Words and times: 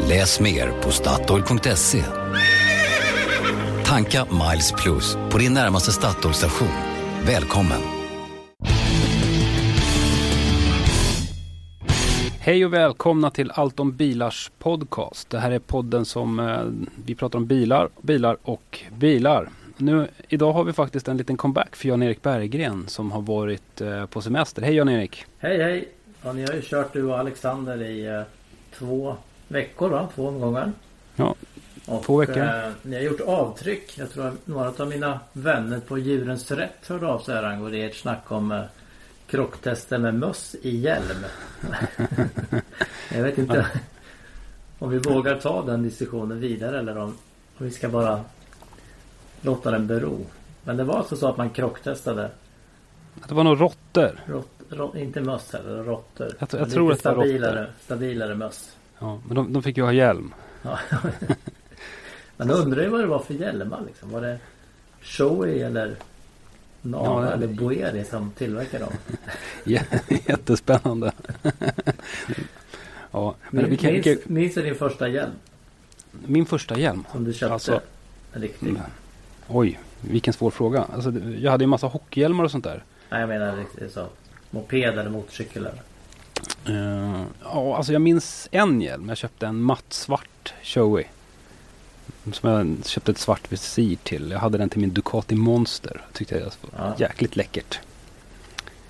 Läs 0.00 0.40
mer 0.40 0.82
på 0.82 0.90
Statoil.se. 0.90 2.02
Tanka 3.84 4.24
Miles 4.24 4.72
Plus 4.72 5.16
på 5.30 5.38
din 5.38 5.54
närmaste 5.54 5.92
Statoil-station. 5.92 6.68
Välkommen! 7.26 7.80
Hej 12.40 12.64
och 12.64 12.72
välkomna 12.72 13.30
till 13.30 13.50
Allt 13.54 13.80
om 13.80 13.96
bilars 13.96 14.50
podcast. 14.58 15.30
Det 15.30 15.38
här 15.38 15.50
är 15.50 15.58
podden 15.58 16.04
som 16.04 16.40
eh, 16.40 16.60
vi 17.04 17.14
pratar 17.14 17.38
om 17.38 17.46
bilar, 17.46 17.88
bilar 18.00 18.36
och 18.42 18.80
bilar. 18.98 19.48
Nu, 19.76 20.08
idag 20.28 20.52
har 20.52 20.64
vi 20.64 20.72
faktiskt 20.72 21.08
en 21.08 21.16
liten 21.16 21.36
comeback 21.36 21.76
för 21.76 21.88
Jan-Erik 21.88 22.22
Berggren 22.22 22.88
som 22.88 23.12
har 23.12 23.22
varit 23.22 23.80
eh, 23.80 24.06
på 24.06 24.20
semester. 24.22 24.62
Hej 24.62 24.74
Jan-Erik! 24.74 25.24
Hej 25.38 25.62
hej! 25.62 25.88
Ja, 26.22 26.32
ni 26.32 26.46
har 26.46 26.54
ju 26.54 26.62
kört 26.62 26.92
du 26.92 27.04
och 27.04 27.18
Alexander 27.18 27.82
i 27.82 28.06
eh, 28.06 28.22
två 28.78 29.16
veckor 29.48 29.90
va? 29.90 30.08
Två 30.14 30.28
omgångar. 30.28 30.72
Ja, 31.16 31.34
Och, 31.86 32.04
Två 32.04 32.16
veckor. 32.16 32.38
Eh, 32.38 32.70
ni 32.82 32.96
har 32.96 33.02
gjort 33.02 33.20
avtryck. 33.20 33.98
Jag 33.98 34.10
tror 34.10 34.26
att 34.26 34.46
några 34.46 34.72
av 34.78 34.88
mina 34.88 35.20
vänner 35.32 35.80
på 35.80 35.98
Djurens 35.98 36.50
Rätt 36.50 36.88
hörde 36.88 37.06
av 37.06 37.18
sig 37.18 37.34
här 37.34 37.42
angående 37.42 37.78
ert 37.78 37.96
snack 37.96 38.32
om 38.32 38.52
eh, 38.52 38.62
krocktester 39.26 39.98
med 39.98 40.14
möss 40.14 40.56
i 40.62 40.76
hjälm. 40.76 41.24
jag 43.14 43.22
vet 43.22 43.38
inte 43.38 43.66
om 44.78 44.90
vi 44.90 44.98
vågar 44.98 45.38
ta 45.38 45.62
den 45.62 45.82
diskussionen 45.82 46.40
vidare 46.40 46.78
eller 46.78 46.98
om, 46.98 47.08
om 47.58 47.66
vi 47.66 47.70
ska 47.70 47.88
bara 47.88 48.20
låta 49.40 49.70
den 49.70 49.86
bero. 49.86 50.26
Men 50.64 50.76
det 50.76 50.84
var 50.84 50.98
alltså 50.98 51.16
så 51.16 51.28
att 51.28 51.36
man 51.36 51.50
krocktestade 51.50 52.30
det 53.28 53.34
var 53.34 53.44
nog 53.44 53.60
råttor. 53.60 54.20
Rott, 54.26 54.48
rott, 54.68 54.94
inte 54.94 55.20
möss 55.20 55.52
heller, 55.52 55.84
råttor. 55.84 56.32
Jag 56.38 56.48
jag 56.60 56.70
tror 56.70 56.92
att 56.92 57.02
det 57.02 57.12
var 57.12 57.24
råttor. 57.24 57.72
stabilare 57.84 58.34
möss. 58.34 58.75
Ja, 58.98 59.20
men 59.26 59.34
de, 59.36 59.52
de 59.52 59.62
fick 59.62 59.76
ju 59.76 59.82
ha 59.82 59.92
hjälm. 59.92 60.34
Ja. 60.62 60.78
Men 62.36 62.48
jag 62.48 62.58
undrar 62.58 62.82
ju 62.82 62.88
vad 62.88 63.00
det 63.00 63.06
var 63.06 63.18
för 63.18 63.34
hjälmar 63.34 63.82
liksom. 63.86 64.10
Var 64.10 64.20
det 64.20 64.38
Shoei 65.02 65.62
eller 65.62 65.96
Nava 66.82 67.24
Ja, 67.26 67.32
eller 67.32 67.46
Boeri 67.46 68.04
som 68.04 68.30
tillverkade 68.30 68.84
dem? 68.84 68.92
Jä- 69.64 70.02
Jättespännande. 70.28 71.12
ja, 73.10 73.34
men 73.50 73.70
vi 73.70 73.76
kan, 73.76 73.90
vi 73.92 74.02
minns, 74.02 74.04
kan, 74.24 74.34
minns 74.34 74.54
du 74.54 74.62
din 74.62 74.74
första 74.74 75.08
hjälm? 75.08 75.32
min 76.26 76.46
första 76.46 76.78
hjälm. 76.78 77.04
Som 77.12 77.24
du 77.24 77.32
köpte? 77.32 77.52
Alltså- 77.52 77.80
en 78.32 78.42
riktig? 78.42 78.68
Mm. 78.68 78.82
Oj, 79.48 79.80
vilken 80.00 80.32
svår 80.32 80.50
fråga. 80.50 80.86
Alltså, 80.94 81.12
jag 81.38 81.50
hade 81.50 81.64
ju 81.64 81.68
massa 81.68 81.86
hockeyhjälmar 81.86 82.44
och 82.44 82.50
sånt 82.50 82.64
där. 82.64 82.84
Nej 83.10 83.20
jag 83.20 83.28
menar 83.28 83.56
riktigt 83.56 83.92
så. 83.92 84.06
Moped 84.50 84.98
eller 84.98 85.10
motorcykel 85.10 85.66
eller? 85.66 85.82
Eh, 86.66 87.22
ja, 87.42 87.76
alltså 87.76 87.92
jag 87.92 88.02
minns 88.02 88.48
en 88.52 88.80
hjälm. 88.80 89.08
Jag 89.08 89.18
köpte 89.18 89.46
en 89.46 89.60
matt 89.60 89.84
svart 89.88 90.54
Shoei. 90.62 91.04
Som 92.32 92.50
jag 92.50 92.76
köpte 92.86 93.10
ett 93.12 93.18
svart 93.18 93.52
visir 93.52 93.96
till. 94.02 94.30
Jag 94.30 94.38
hade 94.38 94.58
den 94.58 94.68
till 94.68 94.80
min 94.80 94.92
Ducati 94.94 95.34
Monster. 95.34 96.00
Tyckte 96.12 96.34
jag 96.34 96.44
var 96.44 96.50
Ja. 96.88 96.94
jäkligt 96.98 97.36
läckert. 97.36 97.80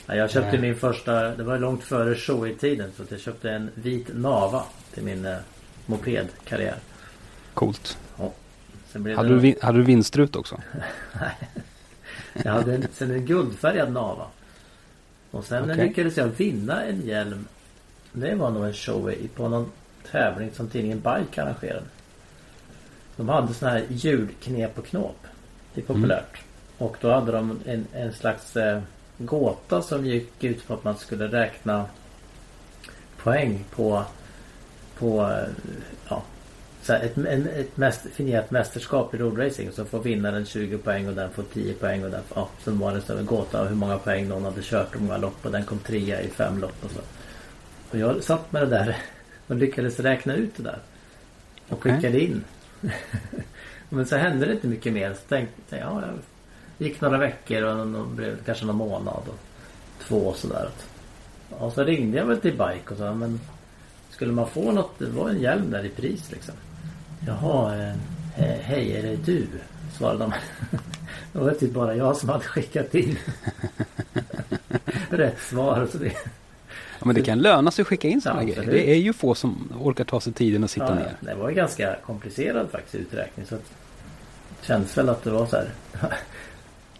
Ja, 0.06 0.14
jag 0.14 0.30
köpte 0.30 0.50
Nej. 0.50 0.60
min 0.60 0.76
första, 0.76 1.12
det 1.36 1.42
var 1.42 1.58
långt 1.58 1.84
före 1.84 2.14
Shoei-tiden. 2.14 2.92
Så 2.96 3.02
att 3.02 3.10
jag 3.10 3.20
köpte 3.20 3.50
en 3.50 3.70
vit 3.74 4.08
Nava 4.14 4.62
till 4.94 5.02
min 5.02 5.24
eh, 5.26 5.36
mopedkarriär. 5.86 6.78
Coolt. 7.54 7.98
Blev 8.92 9.16
Hade 9.16 9.40
du, 9.40 9.54
hade 9.62 9.78
du 9.78 9.84
vinstrut 9.84 10.36
också? 10.36 10.60
Jag 12.44 12.52
hade 12.52 12.74
en, 12.74 12.86
sen 12.94 13.10
en 13.10 13.26
guldfärgad 13.26 13.92
Nava. 13.92 14.26
Och 15.30 15.44
sen 15.44 15.70
Okej. 15.70 15.88
lyckades 15.88 16.16
jag 16.16 16.26
vinna 16.26 16.84
en 16.84 17.00
hjälm. 17.06 17.46
Det 18.12 18.34
var 18.34 18.50
nog 18.50 18.64
en 18.64 18.72
show 18.74 19.10
i- 19.10 19.28
på 19.28 19.48
någon 19.48 19.70
tävling 20.10 20.50
som 20.54 20.68
tidningen 20.68 20.98
Bike 20.98 21.42
arrangerade. 21.42 21.86
De 23.16 23.28
hade 23.28 23.54
sån 23.54 23.68
här 23.68 23.84
ljudknep 23.88 24.78
och 24.78 24.86
knåp. 24.86 25.26
Det 25.74 25.80
är 25.80 25.84
populärt. 25.84 26.38
Och 26.78 26.96
då 27.00 27.10
hade 27.12 27.32
de 27.32 27.60
en, 27.66 27.86
en 27.92 28.12
slags 28.12 28.56
eh, 28.56 28.80
gåta 29.18 29.82
som 29.82 30.06
gick 30.06 30.44
ut 30.44 30.66
på 30.66 30.74
att 30.74 30.84
man 30.84 30.96
skulle 30.96 31.26
räkna 31.28 31.84
poäng 33.22 33.64
på 33.70 34.04
på 34.98 35.22
eh, 35.30 35.48
ja, 36.08 36.22
så 36.86 36.92
här, 36.92 37.00
ett, 37.00 37.16
en, 37.16 37.48
ett 37.48 37.76
mäst, 37.76 38.06
finierat 38.12 38.50
mästerskap 38.50 39.14
i 39.14 39.18
roadracing. 39.18 39.72
Så 39.72 39.84
får 39.84 40.02
vinnaren 40.02 40.46
20 40.46 40.78
poäng 40.78 41.08
och 41.08 41.14
den 41.14 41.30
får 41.30 41.42
10 41.42 41.74
poäng. 41.74 42.04
Och 42.04 42.10
den, 42.10 42.22
ja, 42.34 42.48
sen 42.64 42.78
var 42.78 42.94
det 42.94 43.00
så 43.00 43.16
en 43.16 43.26
gåta 43.26 43.64
hur 43.64 43.76
många 43.76 43.98
poäng 43.98 44.28
någon 44.28 44.44
hade 44.44 44.62
kört 44.62 44.94
och 44.94 45.00
många 45.00 45.16
lopp. 45.16 45.46
Och 45.46 45.52
den 45.52 45.64
kom 45.64 45.78
trea 45.78 46.20
i 46.20 46.28
fem 46.28 46.58
lopp 46.58 46.84
och 46.84 46.90
så. 46.90 47.00
Och 47.90 47.98
jag 47.98 48.22
satt 48.22 48.52
med 48.52 48.62
det 48.62 48.66
där 48.66 48.96
och 49.46 49.56
lyckades 49.56 50.00
räkna 50.00 50.34
ut 50.34 50.56
det 50.56 50.62
där. 50.62 50.78
Och 51.68 51.82
skickade 51.82 52.20
in. 52.20 52.44
Men 53.88 54.06
så 54.06 54.16
hände 54.16 54.46
det 54.46 54.52
inte 54.52 54.66
mycket 54.66 54.92
mer. 54.92 55.14
Så 55.14 55.28
tänkte 55.28 55.76
jag, 55.76 55.80
ja, 55.80 56.02
jag 56.02 56.86
gick 56.86 57.00
några 57.00 57.18
veckor 57.18 57.62
och 57.62 58.06
blev 58.06 58.44
kanske 58.44 58.66
någon 58.66 58.76
månad. 58.76 59.22
Och 59.26 59.38
två 60.02 60.16
och 60.16 60.36
sådär. 60.36 60.68
Ja, 61.60 61.70
så 61.70 61.84
ringde 61.84 62.18
jag 62.18 62.26
väl 62.26 62.40
till 62.40 62.52
Bike 62.52 62.90
och 62.90 62.98
sa 62.98 63.14
men 63.14 63.40
skulle 64.10 64.32
man 64.32 64.48
få 64.48 64.72
något, 64.72 64.98
det 64.98 65.06
var 65.06 65.30
en 65.30 65.40
hjälm 65.40 65.70
där 65.70 65.84
i 65.84 65.88
pris 65.88 66.30
liksom. 66.30 66.54
Jaha, 67.26 67.74
eh, 67.76 67.92
he- 68.36 68.60
hej 68.62 68.92
är 68.96 69.02
det 69.02 69.16
du? 69.16 69.46
Svarade 69.98 70.18
de. 70.18 70.32
Det 71.32 71.38
var 71.38 71.50
typ 71.50 71.70
bara 71.72 71.94
jag 71.96 72.16
som 72.16 72.28
hade 72.28 72.44
skickat 72.44 72.94
in 72.94 73.18
rätt 75.10 75.40
svar. 75.40 75.88
Så 75.92 75.98
det, 75.98 76.12
Ja, 76.98 77.06
men 77.06 77.14
det 77.14 77.22
kan 77.22 77.38
löna 77.38 77.70
sig 77.70 77.82
att 77.82 77.88
skicka 77.88 78.08
in 78.08 78.20
sådana 78.20 78.42
Ja, 78.42 78.54
grejer. 78.54 78.70
Det 78.72 78.90
är 78.90 78.96
ju 78.96 79.12
få 79.12 79.34
som 79.34 79.72
orkar 79.80 80.04
ta 80.04 80.20
sig 80.20 80.32
tiden 80.32 80.64
att 80.64 80.70
sitta 80.70 80.86
ja, 80.88 80.94
ner. 80.94 81.12
det 81.20 81.34
var 81.34 81.50
ganska 81.50 81.96
komplicerad 82.06 82.70
faktiskt 82.70 82.94
uträkning. 82.94 83.46
Så 83.46 83.54
att, 83.54 83.62
det 84.60 84.66
känns 84.66 84.98
väl 84.98 85.08
att 85.08 85.24
det 85.24 85.30
var 85.30 85.46
så 85.46 85.56
här. 85.56 85.68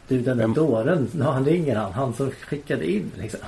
Du 0.09 0.21
den 0.21 0.37
där 0.37 0.45
Vem- 0.45 0.55
dåren, 0.55 1.09
han 1.23 1.45
ringer 1.45 1.77
han. 1.77 1.93
Han 1.93 2.15
som 2.15 2.31
skickade 2.31 2.91
in 2.91 3.11
liksom. 3.19 3.41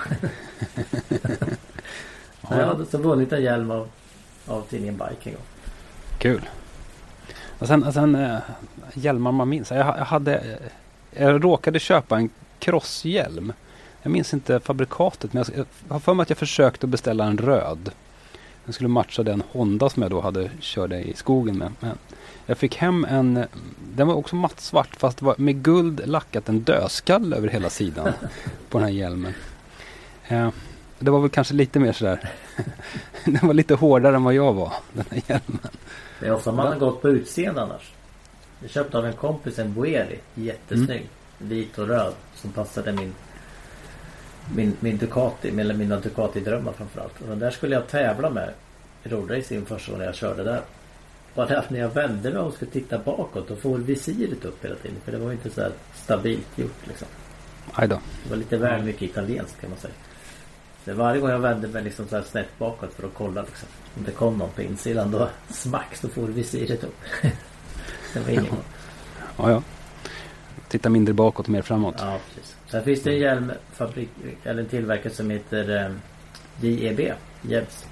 Ja, 2.41 2.59
Jag 2.59 2.67
hade 2.67 2.87
så 2.87 2.99
vunnit 2.99 3.33
en 3.33 3.43
hjälm 3.43 3.71
av, 3.71 3.89
av 4.47 4.63
tidningen 4.71 4.95
Bike 4.97 5.31
en 5.31 5.33
gång. 5.35 5.43
Kul. 6.19 6.49
Och 7.59 7.67
sen, 7.67 7.85
och 7.85 7.95
sen 7.95 8.15
eh, 8.15 8.39
hjälmar 8.95 9.33
man 9.33 9.49
minns. 9.49 9.71
Jag, 9.71 9.79
jag 9.79 10.05
hade... 10.05 10.37
Eh, 10.37 11.23
jag 11.23 11.45
råkade 11.45 11.79
köpa 11.79 12.17
en 12.17 12.31
crosshjälm. 12.59 13.53
Jag 14.03 14.11
minns 14.11 14.35
inte 14.35 14.61
fabrikatet 14.61 15.33
men 15.33 15.45
jag, 15.57 15.67
jag 15.89 15.95
har 15.95 16.01
för 16.01 16.15
mig 16.15 16.23
att 16.23 16.31
jag 16.31 16.39
försökte 16.39 16.87
beställa 16.87 17.25
en 17.25 17.39
röd. 17.39 17.91
Den 18.65 18.73
skulle 18.73 18.89
matcha 18.89 19.23
den 19.23 19.43
Honda 19.53 19.89
som 19.89 20.03
jag 20.03 20.11
då 20.11 20.21
hade 20.21 20.51
körde 20.61 20.99
i 20.99 21.15
skogen 21.15 21.59
med. 21.59 21.73
Men 21.81 21.99
jag 22.47 22.59
fick 22.59 22.77
hem 22.77 23.05
en... 23.05 23.45
Den 23.95 24.07
var 24.07 24.15
också 24.15 24.37
mattsvart 24.37 24.97
fast 24.97 25.23
var 25.23 25.35
med 25.39 25.63
guld 25.63 26.01
lackat 26.05 26.49
en 26.49 26.61
dödskalle 26.61 27.37
över 27.37 27.49
hela 27.49 27.71
sidan 27.71 28.13
på 28.69 28.79
den 28.79 28.89
här 28.89 28.95
hjälmen. 28.95 29.35
Eh, 30.29 30.51
det 30.99 31.11
var 31.11 31.21
väl 31.21 31.31
kanske 31.31 31.55
lite 31.55 31.79
mer 31.79 31.93
sådär... 31.93 32.31
den 33.25 33.47
var 33.47 33.55
lite 33.55 33.75
hårdare 33.75 34.17
än 34.17 34.25
vad 34.25 34.35
jag 34.35 34.53
var, 34.53 34.73
den 34.93 35.05
här 35.11 35.23
hjälmen. 35.27 35.71
Det 36.21 36.27
är 36.27 36.33
ofta 36.33 36.53
man 36.53 36.67
har 36.67 36.79
gått 36.79 37.03
på 37.03 37.09
utseende 37.09 37.63
annars. 37.63 37.93
Jag 38.61 38.71
köpte 38.71 38.99
av 38.99 39.07
en 39.07 39.13
kompis 39.13 39.59
en 39.59 39.75
Boeri. 39.75 40.19
Jättesnygg. 40.35 41.09
Vit 41.39 41.79
och 41.79 41.89
röd. 41.89 42.15
Som 42.35 42.53
passade 42.53 42.93
min 42.93 43.15
min, 44.55 44.77
min 44.81 44.99
Ducati, 44.99 45.61
eller 45.61 45.75
mina 45.75 46.01
Ducati-drömmar 46.01 46.73
framförallt. 46.73 47.21
Och 47.21 47.29
den 47.29 47.39
där 47.39 47.51
skulle 47.51 47.75
jag 47.75 47.89
tävla 47.89 48.31
med 48.31 48.53
i 49.05 49.09
roadracing 49.09 49.67
första 49.67 49.93
gången 49.93 50.07
jag 50.07 50.15
körde 50.15 50.45
där. 50.45 50.61
Bara 51.35 51.65
när 51.69 51.81
jag 51.81 51.89
vände 51.89 52.31
mig 52.31 52.39
och 52.39 52.55
skulle 52.55 52.71
titta 52.71 52.99
bakåt 52.99 53.49
då 53.49 53.57
får 53.57 53.79
visiret 53.79 54.45
upp 54.45 54.65
hela 54.65 54.75
tiden. 54.75 54.97
För 55.05 55.13
det 55.13 55.19
var 55.19 55.27
ju 55.27 55.33
inte 55.33 55.51
så 55.51 55.61
här 55.61 55.73
stabilt 55.95 56.59
gjort 56.59 56.87
liksom. 56.87 57.09
Aj 57.73 57.89
då. 57.89 58.01
Det 58.25 58.31
var 58.31 58.37
lite 58.37 58.57
väl 58.57 58.83
mycket 58.83 59.03
italienskt 59.03 59.61
kan 59.61 59.71
man 59.71 59.79
säga. 59.79 59.95
Så 60.85 60.95
varje 60.95 61.21
gång 61.21 61.31
jag 61.31 61.39
vände 61.39 61.69
mig 61.69 61.85
liksom 61.85 62.09
så 62.09 62.23
snett 62.23 62.59
bakåt 62.59 62.93
för 62.95 63.07
att 63.07 63.15
kolla 63.15 63.43
liksom. 63.43 63.69
Om 63.97 64.05
det 64.05 64.13
kom 64.13 64.39
någon 64.39 64.51
på 64.51 64.63
insidan 64.63 65.11
då 65.11 65.29
smack 65.49 65.97
så 65.97 66.09
får 66.09 66.27
visiret 66.27 66.85
upp. 66.85 66.97
det 68.15 68.21
var 68.21 68.31
ingen 68.31 68.47
Ja, 69.37 69.51
ja. 69.51 69.63
Titta 70.69 70.89
mindre 70.89 71.15
bakåt 71.15 71.47
och 71.47 71.53
mer 71.53 71.63
framåt. 71.63 71.95
Ja, 71.99 72.19
precis. 72.35 72.57
Sen 72.67 72.85
finns 72.85 73.03
det 73.03 73.11
en 73.11 73.19
hjälmfabrik, 73.19 74.09
eller 74.45 74.63
en 74.63 74.69
tillverkare 74.69 75.13
som 75.13 75.31
heter 75.31 75.85
eh, 75.85 75.93
JEB. 76.61 77.13
Jebs. 77.43 77.87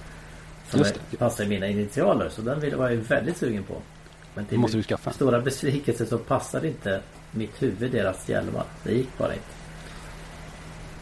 Som 0.70 0.80
Just 0.80 1.18
passar 1.18 1.46
mina 1.46 1.66
initialer. 1.68 2.28
Så 2.28 2.42
den 2.42 2.78
var 2.78 2.90
jag 2.90 2.96
väldigt 2.96 3.36
sugen 3.36 3.62
på. 3.62 3.74
Men 4.34 4.46
till 4.46 4.58
måste 4.58 4.76
du 4.76 4.82
skaffa. 4.82 5.12
stora 5.12 5.40
besvikelse 5.40 6.06
så 6.06 6.18
passade 6.18 6.68
inte 6.68 7.00
mitt 7.30 7.62
huvud 7.62 7.92
deras 7.92 8.28
hjälmar. 8.28 8.64
Det 8.82 8.92
gick 8.92 9.18
bara 9.18 9.34
inte. 9.34 9.46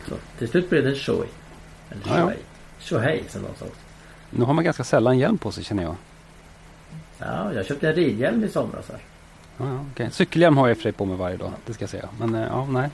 Så 0.09 0.15
till 0.39 0.49
slut 0.49 0.71
blev 0.71 0.85
det 0.85 0.95
Shoei. 0.95 1.29
Eller 1.91 2.19
Ja. 2.19 2.33
Shohei 2.81 3.23
som 3.29 3.43
de 3.43 3.49
sa. 3.59 3.67
Nu 4.31 4.45
har 4.45 4.55
man 4.55 4.65
ganska 4.65 4.85
sällan 4.85 5.19
hjälm 5.19 5.39
på 5.39 5.53
sig 5.53 5.65
känner 5.65 5.83
jag. 5.83 5.95
Ja, 7.19 7.53
jag 7.53 7.67
köpte 7.67 7.89
en 7.89 7.95
ridhjälm 7.95 8.45
i 8.45 8.49
somras 8.49 8.89
här. 8.89 8.99
Ja, 9.57 9.65
ja, 9.69 9.85
okej. 9.93 10.09
Cykelhjälm 10.13 10.57
har 10.57 10.69
jag 10.69 10.71
i 10.71 10.75
och 10.75 10.79
för 10.79 10.83
sig 10.83 10.93
på 10.93 11.05
mig 11.05 11.17
varje 11.17 11.37
dag. 11.37 11.53
Det 11.67 11.75
ska 11.75 11.83
jag 11.83 11.91
säga. 11.91 12.09
Men 12.19 12.35
eh, 12.35 12.43
ja, 12.43 12.67
nej. 12.67 12.91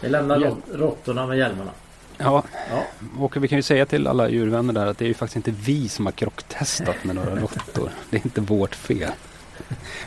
Vi 0.00 0.08
lämnar 0.08 0.38
Hjälm. 0.40 0.62
råttorna 0.72 1.26
med 1.26 1.38
hjälmarna. 1.38 1.70
Ja, 2.18 2.42
Ja, 2.70 2.84
och 3.18 3.36
vi 3.44 3.48
kan 3.48 3.58
ju 3.58 3.62
säga 3.62 3.86
till 3.86 4.06
alla 4.06 4.28
djurvänner 4.28 4.72
där 4.72 4.86
att 4.86 4.98
det 4.98 5.04
är 5.04 5.08
ju 5.08 5.14
faktiskt 5.14 5.36
inte 5.36 5.50
vi 5.50 5.88
som 5.88 6.06
har 6.06 6.12
krocktestat 6.12 7.04
med 7.04 7.14
några 7.14 7.36
råttor. 7.36 7.90
Det 8.10 8.16
är 8.16 8.26
inte 8.26 8.40
vårt 8.40 8.74
fel. 8.74 9.10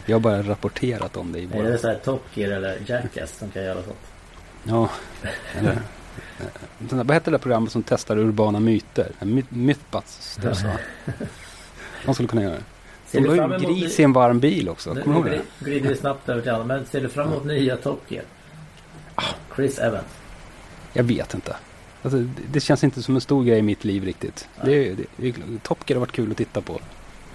Vi 0.05 0.13
har 0.13 0.19
bara 0.19 0.43
rapporterat 0.43 1.17
om 1.17 1.31
det 1.31 1.39
i 1.39 1.43
är 1.43 1.47
våra... 1.47 1.69
det 1.69 1.77
så 1.77 1.87
här 1.87 1.95
Top 1.95 2.23
Gear 2.33 2.51
eller 2.51 2.77
Jackass 2.87 3.37
som 3.37 3.49
kan 3.51 3.63
göra 3.63 3.83
sånt? 3.83 3.97
Ja. 4.63 4.89
Eller, 5.59 5.79
sån 6.89 6.97
där- 6.97 7.03
vad 7.05 7.13
hette 7.13 7.31
det 7.31 7.37
där 7.37 7.41
programmet 7.41 7.71
som 7.71 7.83
testar 7.83 8.17
urbana 8.17 8.59
myter? 8.59 9.11
My- 9.21 9.43
Mythbusters 9.49 10.63
va? 10.63 10.71
De 12.05 12.13
skulle 12.13 12.29
kunna 12.29 12.41
göra 12.43 12.53
det. 12.53 12.63
Ser 13.05 13.21
De 13.21 13.35
la 13.37 13.59
ju 13.59 13.65
gris 13.65 13.99
i 13.99 14.03
en 14.03 14.13
varm 14.13 14.39
bil 14.39 14.69
också. 14.69 14.93
Nu, 14.93 15.01
Kommer 15.03 15.17
du 15.17 15.23
nu 15.29 15.35
ihåg 15.35 15.43
det? 15.59 15.65
gli- 15.65 15.69
glider 15.69 15.89
vi 15.89 15.95
snabbt 15.95 16.29
över 16.29 16.41
till 16.41 16.51
annat. 16.51 16.67
Men 16.67 16.85
ser 16.85 17.01
du 17.01 17.09
fram 17.09 17.27
emot 17.27 17.45
nya 17.45 17.77
Top 17.77 18.01
Gear? 18.07 18.25
Chris 19.55 19.79
Evans. 19.79 20.05
Jag 20.93 21.03
vet 21.03 21.33
inte. 21.33 21.55
Alltså, 22.03 22.23
det, 22.51 22.59
känns 22.59 22.83
inte 22.83 23.03
som 23.03 23.15
en 23.15 23.21
stor 23.21 23.43
grej 23.43 23.59
i 23.59 23.61
mitt 23.61 23.83
liv 23.83 24.03
riktigt. 24.05 24.47
Det, 24.65 24.93
det, 24.95 25.05
det, 25.17 25.33
Top 25.63 25.89
Gear 25.89 25.95
har 25.95 25.99
varit 26.05 26.11
kul 26.11 26.31
att 26.31 26.37
titta 26.37 26.61
på 26.61 26.79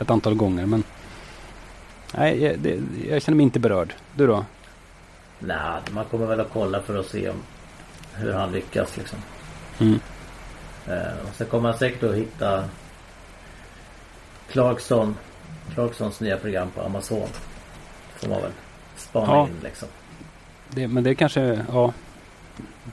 ett 0.00 0.10
antal 0.10 0.34
gånger 0.34 0.66
men 0.66 0.82
Nej, 2.16 2.42
jag, 2.42 2.58
det, 2.58 2.80
jag 3.08 3.22
känner 3.22 3.36
mig 3.36 3.44
inte 3.44 3.60
berörd. 3.60 3.94
Du 4.14 4.26
då? 4.26 4.44
Nej, 5.38 5.80
man 5.90 6.04
kommer 6.04 6.26
väl 6.26 6.40
att 6.40 6.50
kolla 6.52 6.80
för 6.82 6.98
att 7.00 7.06
se 7.06 7.28
om 7.28 7.36
hur 8.14 8.32
han 8.32 8.52
lyckas 8.52 8.96
liksom. 8.96 9.18
Mm. 9.78 10.00
Eh, 10.88 11.18
och 11.28 11.34
sen 11.34 11.46
kommer 11.46 11.68
man 11.68 11.78
säkert 11.78 12.02
att 12.02 12.14
hitta 12.14 12.64
Clarkson 14.50 15.16
Clarksons 15.74 16.20
nya 16.20 16.36
program 16.36 16.70
på 16.70 16.82
Amazon. 16.82 17.28
Får 18.16 18.28
man 18.28 18.42
väl 18.42 18.50
spana 18.96 19.32
Ja. 19.32 19.46
in 19.46 19.56
liksom. 19.62 19.88
Det, 20.68 20.88
men 20.88 21.04
det 21.04 21.14
kanske, 21.14 21.64
ja. 21.72 21.92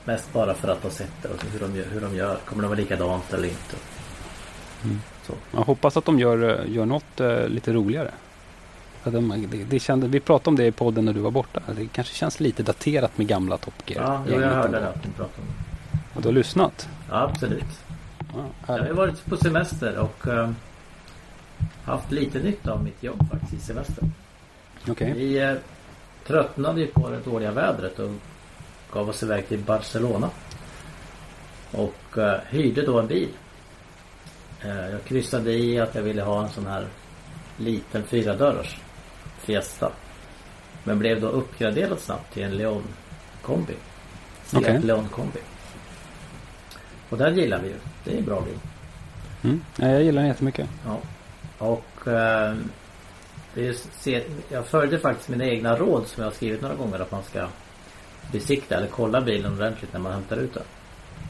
Mest 0.04 0.32
bara 0.32 0.54
för 0.54 0.68
att 0.68 0.82
ha 0.82 0.90
sett 0.90 1.12
det 1.22 1.28
och 1.28 1.44
hur 1.52 1.60
de. 1.60 1.72
Hur 1.90 2.00
de 2.00 2.16
gör. 2.16 2.36
Kommer 2.44 2.62
det 2.62 2.68
vara 2.68 2.78
likadant 2.78 3.32
eller 3.32 3.48
inte? 3.48 3.76
Mm. 4.84 5.00
Så. 5.26 5.32
Jag 5.52 5.60
hoppas 5.60 5.96
att 5.96 6.04
de 6.04 6.18
gör, 6.18 6.64
gör 6.64 6.86
något 6.86 7.20
eh, 7.20 7.48
lite 7.48 7.72
roligare. 7.72 8.10
De, 9.04 9.46
det, 9.50 9.64
det 9.64 9.80
kände, 9.80 10.08
vi 10.08 10.20
pratade 10.20 10.48
om 10.50 10.56
det 10.56 10.66
i 10.66 10.72
podden 10.72 11.04
när 11.04 11.12
du 11.12 11.20
var 11.20 11.30
borta. 11.30 11.60
Det 11.76 11.86
kanske 11.86 12.14
känns 12.14 12.40
lite 12.40 12.62
daterat 12.62 13.18
med 13.18 13.26
gamla 13.26 13.56
Top 13.56 13.74
Gear. 13.86 14.02
Ja, 14.02 14.34
jag 14.40 14.48
hörde 14.48 14.76
ändå. 14.78 14.88
att 14.88 15.04
ni 15.04 15.10
pratade 15.10 15.38
om 15.40 15.46
det. 15.46 15.98
Och 16.14 16.22
du 16.22 16.28
har 16.28 16.32
lyssnat? 16.34 16.88
Ja, 17.10 17.22
absolut. 17.22 17.64
Ja, 18.34 18.44
Jag 18.66 18.84
har 18.86 18.92
varit 18.92 19.24
på 19.26 19.36
semester 19.36 19.98
och 19.98 20.26
eh, 20.26 20.50
haft 21.84 22.12
lite 22.12 22.38
nytta 22.38 22.72
av 22.72 22.84
mitt 22.84 23.02
jobb 23.02 23.30
faktiskt 23.30 23.52
i 23.54 23.58
semestern. 23.66 24.12
Okej. 24.88 25.12
Vi 25.16 25.38
eh, 25.38 25.54
tröttnade 26.26 26.80
ju 26.80 26.86
på 26.86 27.10
det 27.10 27.18
dåliga 27.24 27.52
vädret 27.52 27.98
och 27.98 28.10
gav 28.92 29.08
oss 29.08 29.22
iväg 29.22 29.48
till 29.48 29.58
Barcelona. 29.58 30.30
Och 31.72 32.18
eh, 32.18 32.40
hyrde 32.48 32.82
då 32.82 32.98
en 33.00 33.06
bil. 33.06 33.28
Jag 34.90 35.04
kryssade 35.04 35.52
i 35.52 35.80
att 35.80 35.94
jag 35.94 36.02
ville 36.02 36.22
ha 36.22 36.42
en 36.42 36.48
sån 36.48 36.66
här 36.66 36.86
liten 37.56 38.02
fyradörrars 38.02 38.80
Fiesta. 39.50 39.92
Men 40.84 40.98
blev 40.98 41.20
då 41.20 41.28
uppgraderad 41.28 41.98
snabbt 41.98 42.34
till 42.34 42.42
en 42.42 42.56
Leon 42.56 42.82
kombi. 43.42 43.74
Seat 44.44 44.62
Okej. 44.62 44.80
Leon 44.82 45.08
kombi. 45.08 45.38
Och 47.08 47.18
den 47.18 47.36
gillar 47.36 47.58
vi 47.58 47.68
ju. 47.68 47.74
Det 48.04 48.14
är 48.14 48.18
en 48.18 48.24
bra 48.24 48.40
bil. 48.40 48.58
Mm. 49.42 49.64
Ja, 49.76 49.88
jag 49.88 50.02
gillar 50.02 50.22
den 50.22 50.28
jättemycket. 50.28 50.68
Ja. 50.86 50.98
Och 51.58 52.08
eh, 52.08 52.54
se, 53.98 54.22
jag 54.48 54.66
följde 54.66 54.98
faktiskt 54.98 55.28
mina 55.28 55.44
egna 55.44 55.76
råd 55.76 56.06
som 56.06 56.22
jag 56.22 56.30
har 56.30 56.34
skrivit 56.34 56.62
några 56.62 56.74
gånger 56.74 56.98
att 56.98 57.12
man 57.12 57.22
ska 57.22 57.46
besikta 58.32 58.76
eller 58.76 58.86
kolla 58.86 59.20
bilen 59.20 59.52
ordentligt 59.52 59.92
när 59.92 60.00
man 60.00 60.12
hämtar 60.12 60.36
ut 60.36 60.54
den. 60.54 60.62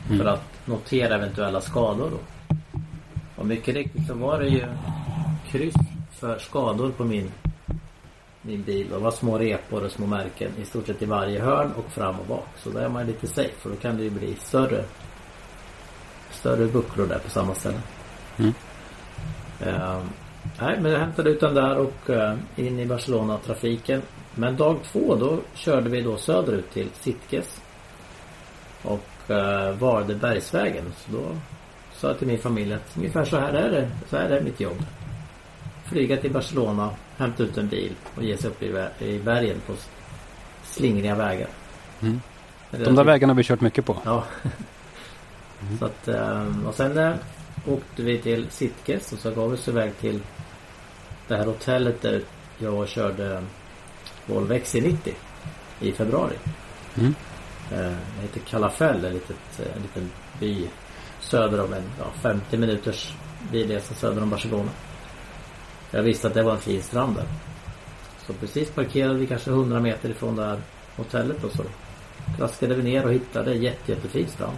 Mm. 0.06 0.18
För 0.18 0.26
att 0.26 0.66
notera 0.66 1.14
eventuella 1.14 1.60
skador 1.60 2.10
då. 2.10 2.18
Och 3.36 3.46
mycket 3.46 3.74
riktigt 3.74 4.06
så 4.06 4.14
var 4.14 4.38
det 4.38 4.48
ju 4.48 4.64
kryss 5.50 5.74
för 6.10 6.38
skador 6.38 6.90
på 6.90 7.04
min 7.04 7.30
min 8.42 8.62
bil. 8.62 8.88
Det 8.90 8.98
var 8.98 9.10
små 9.10 9.38
repor 9.38 9.84
och 9.84 9.90
små 9.90 10.06
märken 10.06 10.52
i 10.62 10.64
stort 10.64 10.86
sett 10.86 11.02
i 11.02 11.06
varje 11.06 11.40
hörn 11.40 11.72
och 11.72 11.92
fram 11.92 12.20
och 12.20 12.26
bak. 12.26 12.46
Så 12.56 12.70
där 12.70 12.80
är 12.80 12.88
man 12.88 13.06
lite 13.06 13.26
safe 13.26 13.54
för 13.58 13.70
då 13.70 13.76
kan 13.76 13.96
det 13.96 14.02
ju 14.02 14.10
bli 14.10 14.34
större 14.34 14.84
större 16.30 16.66
bucklor 16.66 17.06
där 17.06 17.18
på 17.18 17.30
samma 17.30 17.54
ställe. 17.54 17.80
Mm. 18.38 18.52
Eh, 19.60 20.00
nej, 20.60 20.78
men 20.80 20.92
jag 20.92 20.98
hämtade 20.98 21.30
ut 21.30 21.40
den 21.40 21.54
där 21.54 21.76
och 21.76 22.10
eh, 22.10 22.36
in 22.56 22.78
i 22.78 22.86
Barcelona-trafiken. 22.86 24.02
Men 24.34 24.56
dag 24.56 24.76
två 24.92 25.14
då 25.14 25.38
körde 25.54 25.90
vi 25.90 26.00
då 26.00 26.16
söderut 26.16 26.70
till 26.72 26.88
Sitges. 26.92 27.60
Och 28.82 29.30
eh, 29.30 29.74
valde 29.74 30.14
Bergsvägen. 30.14 30.92
Så 30.96 31.12
då 31.12 31.22
sa 31.92 32.08
jag 32.08 32.18
till 32.18 32.28
min 32.28 32.38
familj 32.38 32.74
att 32.74 32.96
ungefär 32.96 33.24
så 33.24 33.36
här 33.36 33.52
är 33.52 33.70
det. 33.70 33.90
Så 34.10 34.16
här 34.16 34.28
är 34.28 34.40
mitt 34.40 34.60
jobb. 34.60 34.82
Flyga 35.84 36.16
till 36.16 36.32
Barcelona, 36.32 36.90
hämta 37.20 37.42
ut 37.42 37.58
en 37.58 37.68
bil 37.68 37.92
och 38.16 38.22
ge 38.22 38.36
sig 38.36 38.50
upp 38.50 38.62
i, 38.62 38.88
i 39.04 39.18
bergen 39.18 39.60
på 39.66 39.72
slingriga 40.64 41.14
vägar. 41.14 41.48
Mm. 42.00 42.20
De 42.70 42.76
där 42.78 42.84
typ- 42.96 43.06
vägarna 43.06 43.30
har 43.32 43.36
vi 43.36 43.42
kört 43.44 43.60
mycket 43.60 43.84
på. 43.84 43.96
Ja. 44.04 44.24
Så 45.78 45.84
att, 45.84 46.08
eh, 46.08 46.66
och 46.68 46.74
sen 46.74 46.98
eh, 46.98 47.14
åkte 47.66 48.02
vi 48.02 48.18
till 48.18 48.46
Sitges 48.50 49.12
och 49.12 49.18
så 49.18 49.30
gav 49.30 49.50
vi 49.50 49.56
oss 49.56 49.68
iväg 49.68 49.98
till 50.00 50.20
det 51.28 51.36
här 51.36 51.46
hotellet 51.46 52.02
där 52.02 52.22
jag 52.58 52.88
körde 52.88 53.42
Volvo 54.26 54.54
XC90 54.54 55.12
i 55.80 55.92
februari. 55.92 56.34
Mm. 56.98 57.14
Eh, 57.72 57.78
Det 58.16 58.22
heter 58.22 58.40
Calafell, 58.40 59.04
en 59.04 59.12
litet, 59.12 59.36
eh, 59.58 59.76
en 59.76 59.82
liten 59.82 60.10
by 60.40 60.68
söder 61.20 61.64
om 61.64 61.72
en 61.72 61.82
ja, 61.98 62.04
50 62.22 62.56
minuters 62.56 63.14
bilresa 63.52 63.94
söder 63.94 64.22
om 64.22 64.30
Barcelona. 64.30 64.70
Jag 65.90 66.02
visste 66.02 66.26
att 66.26 66.34
det 66.34 66.42
var 66.42 66.52
en 66.52 66.58
fin 66.60 66.82
strand 66.82 67.16
där. 67.16 67.26
Så 68.26 68.32
precis 68.32 68.70
parkerade 68.70 69.14
vi 69.18 69.26
kanske 69.26 69.50
100 69.50 69.80
meter 69.80 70.08
ifrån 70.08 70.36
det 70.36 70.44
här 70.44 70.58
hotellet 70.96 71.44
och 71.44 71.52
så 71.52 71.62
traskade 72.38 72.74
vi 72.74 72.82
ner 72.82 73.04
och 73.06 73.12
hittade 73.12 73.54
jätte, 73.54 73.92
jättefin 73.92 74.26
strand. 74.28 74.56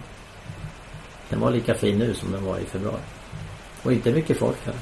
Den 1.29 1.39
var 1.39 1.51
lika 1.51 1.73
fin 1.73 1.97
nu 1.97 2.13
som 2.13 2.31
den 2.31 2.45
var 2.45 2.57
i 2.59 2.65
februari. 2.65 3.01
Och 3.83 3.93
inte 3.93 4.11
mycket 4.11 4.37
folk 4.37 4.65
heller. 4.65 4.79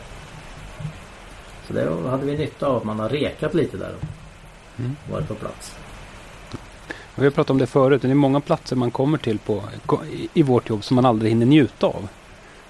Så 1.67 1.74
det 1.74 2.10
hade 2.10 2.25
vi 2.25 2.38
nytta 2.38 2.67
av 2.67 2.75
att 2.77 2.84
man 2.84 3.00
har 3.00 3.10
rekat 3.10 3.53
lite 3.53 3.77
där 3.77 3.93
och 4.01 4.08
Mm. 4.79 4.96
varit 5.12 5.27
på 5.27 5.36
plats. 5.36 5.75
Vi 7.15 7.24
har 7.24 7.31
pratat 7.31 7.50
om 7.50 7.58
det 7.58 7.67
förut. 7.67 8.01
Det 8.01 8.10
är 8.10 8.13
många 8.13 8.39
platser 8.39 8.75
man 8.75 8.91
kommer 8.91 9.17
till 9.17 9.39
på, 9.39 9.63
i 10.34 10.43
vårt 10.43 10.70
jobb 10.70 10.84
som 10.84 10.96
man 10.96 11.05
aldrig 11.05 11.31
hinner 11.31 11.46
njuta 11.46 11.88
av. 11.88 12.08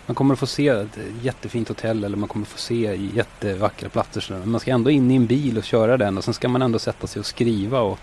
Man 0.05 0.15
kommer 0.15 0.33
att 0.33 0.39
få 0.39 0.45
se 0.47 0.67
ett 0.67 0.97
jättefint 1.21 1.67
hotell 1.67 2.03
eller 2.03 2.17
man 2.17 2.29
kommer 2.29 2.45
att 2.45 2.51
få 2.51 2.57
se 2.57 2.95
jättevackra 3.13 3.89
platser. 3.89 4.25
Men 4.39 4.49
man 4.51 4.59
ska 4.61 4.71
ändå 4.71 4.89
in 4.89 5.11
i 5.11 5.15
en 5.15 5.25
bil 5.25 5.57
och 5.57 5.63
köra 5.63 5.97
den 5.97 6.17
och 6.17 6.23
sen 6.23 6.33
ska 6.33 6.47
man 6.49 6.61
ändå 6.61 6.79
sätta 6.79 7.07
sig 7.07 7.19
och 7.19 7.25
skriva. 7.25 7.79
Och 7.81 7.99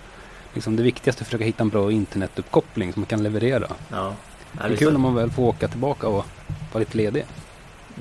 liksom 0.55 0.77
det 0.77 0.83
viktigaste 0.83 1.21
är 1.21 1.23
att 1.23 1.27
försöka 1.27 1.45
hitta 1.45 1.63
en 1.63 1.69
bra 1.69 1.93
internetuppkoppling 1.93 2.93
som 2.93 3.01
man 3.03 3.07
kan 3.07 3.23
leverera. 3.23 3.67
Ja. 3.91 4.15
Det 4.53 4.65
är 4.65 4.69
vi 4.69 4.77
kul 4.77 4.87
sa- 4.89 4.93
när 4.93 4.99
man 4.99 5.15
väl 5.15 5.31
får 5.31 5.43
åka 5.43 5.69
tillbaka 5.69 6.09
och 6.09 6.25
vara 6.73 6.79
lite 6.81 6.97
ledig. 6.97 7.25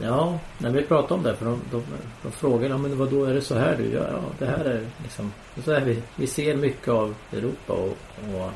Ja, 0.04 0.40
när 0.58 0.70
vi 0.72 0.82
pratade 0.82 1.14
om 1.14 1.24
det 1.24 1.36
för 1.36 1.46
de, 1.46 1.62
de, 1.72 1.84
de 2.24 2.32
frågade 2.32 2.68
ja, 2.68 2.78
men 2.78 2.98
vad 2.98 3.10
då 3.12 3.26
är 3.26 3.34
det 3.34 3.42
så 3.42 3.56
här 3.58 3.76
du 3.78 3.92
gör? 3.92 4.12
Ja, 4.14 4.20
det 4.40 4.46
här 4.46 4.66
är 4.66 4.86
liksom 5.04 5.32
så 5.66 5.72
är 5.72 5.82
vi, 5.82 6.02
vi 6.16 6.28
ser 6.28 6.56
mycket 6.56 6.88
av 6.88 7.16
Europa 7.34 7.74
och, 7.74 7.98
och 8.36 8.52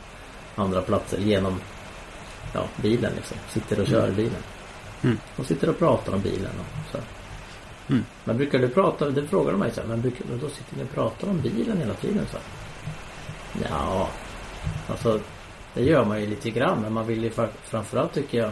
andra 0.55 0.81
platser 0.81 1.17
genom 1.17 1.59
ja, 2.53 2.63
bilen 2.81 3.11
liksom. 3.15 3.37
Sitter 3.49 3.79
och 3.81 3.87
kör 3.87 4.03
Mm. 4.03 4.15
bilen. 4.15 4.41
Mm. 5.03 5.17
Och 5.37 5.45
sitter 5.45 5.69
och 5.69 5.79
pratar 5.79 6.13
om 6.13 6.21
bilen 6.21 6.51
och 6.59 6.91
så. 6.91 6.97
Mm. 7.93 8.05
Men 8.23 8.37
brukar 8.37 8.59
du 8.59 8.69
prata, 8.69 9.09
det 9.09 9.27
frågar 9.27 9.51
de 9.51 9.59
mig 9.59 9.71
så 9.71 9.81
här, 9.81 9.87
men 9.87 10.01
brukar, 10.01 10.25
då 10.41 10.49
sitter 10.49 10.77
ni 10.77 10.83
och 10.83 10.93
pratar 10.93 11.29
om 11.29 11.41
bilen 11.41 11.77
hela 11.77 11.93
tiden 11.93 12.25
så 12.31 12.37
här? 12.37 12.45
Ja, 13.69 14.09
alltså 14.87 15.19
det 15.73 15.83
gör 15.83 16.05
man 16.05 16.21
ju 16.21 16.27
lite 16.27 16.49
grann 16.49 16.81
men 16.81 16.93
man 16.93 17.07
vill 17.07 17.23
ju 17.23 17.31
framförallt 17.63 18.13
tycker 18.13 18.37
jag 18.37 18.51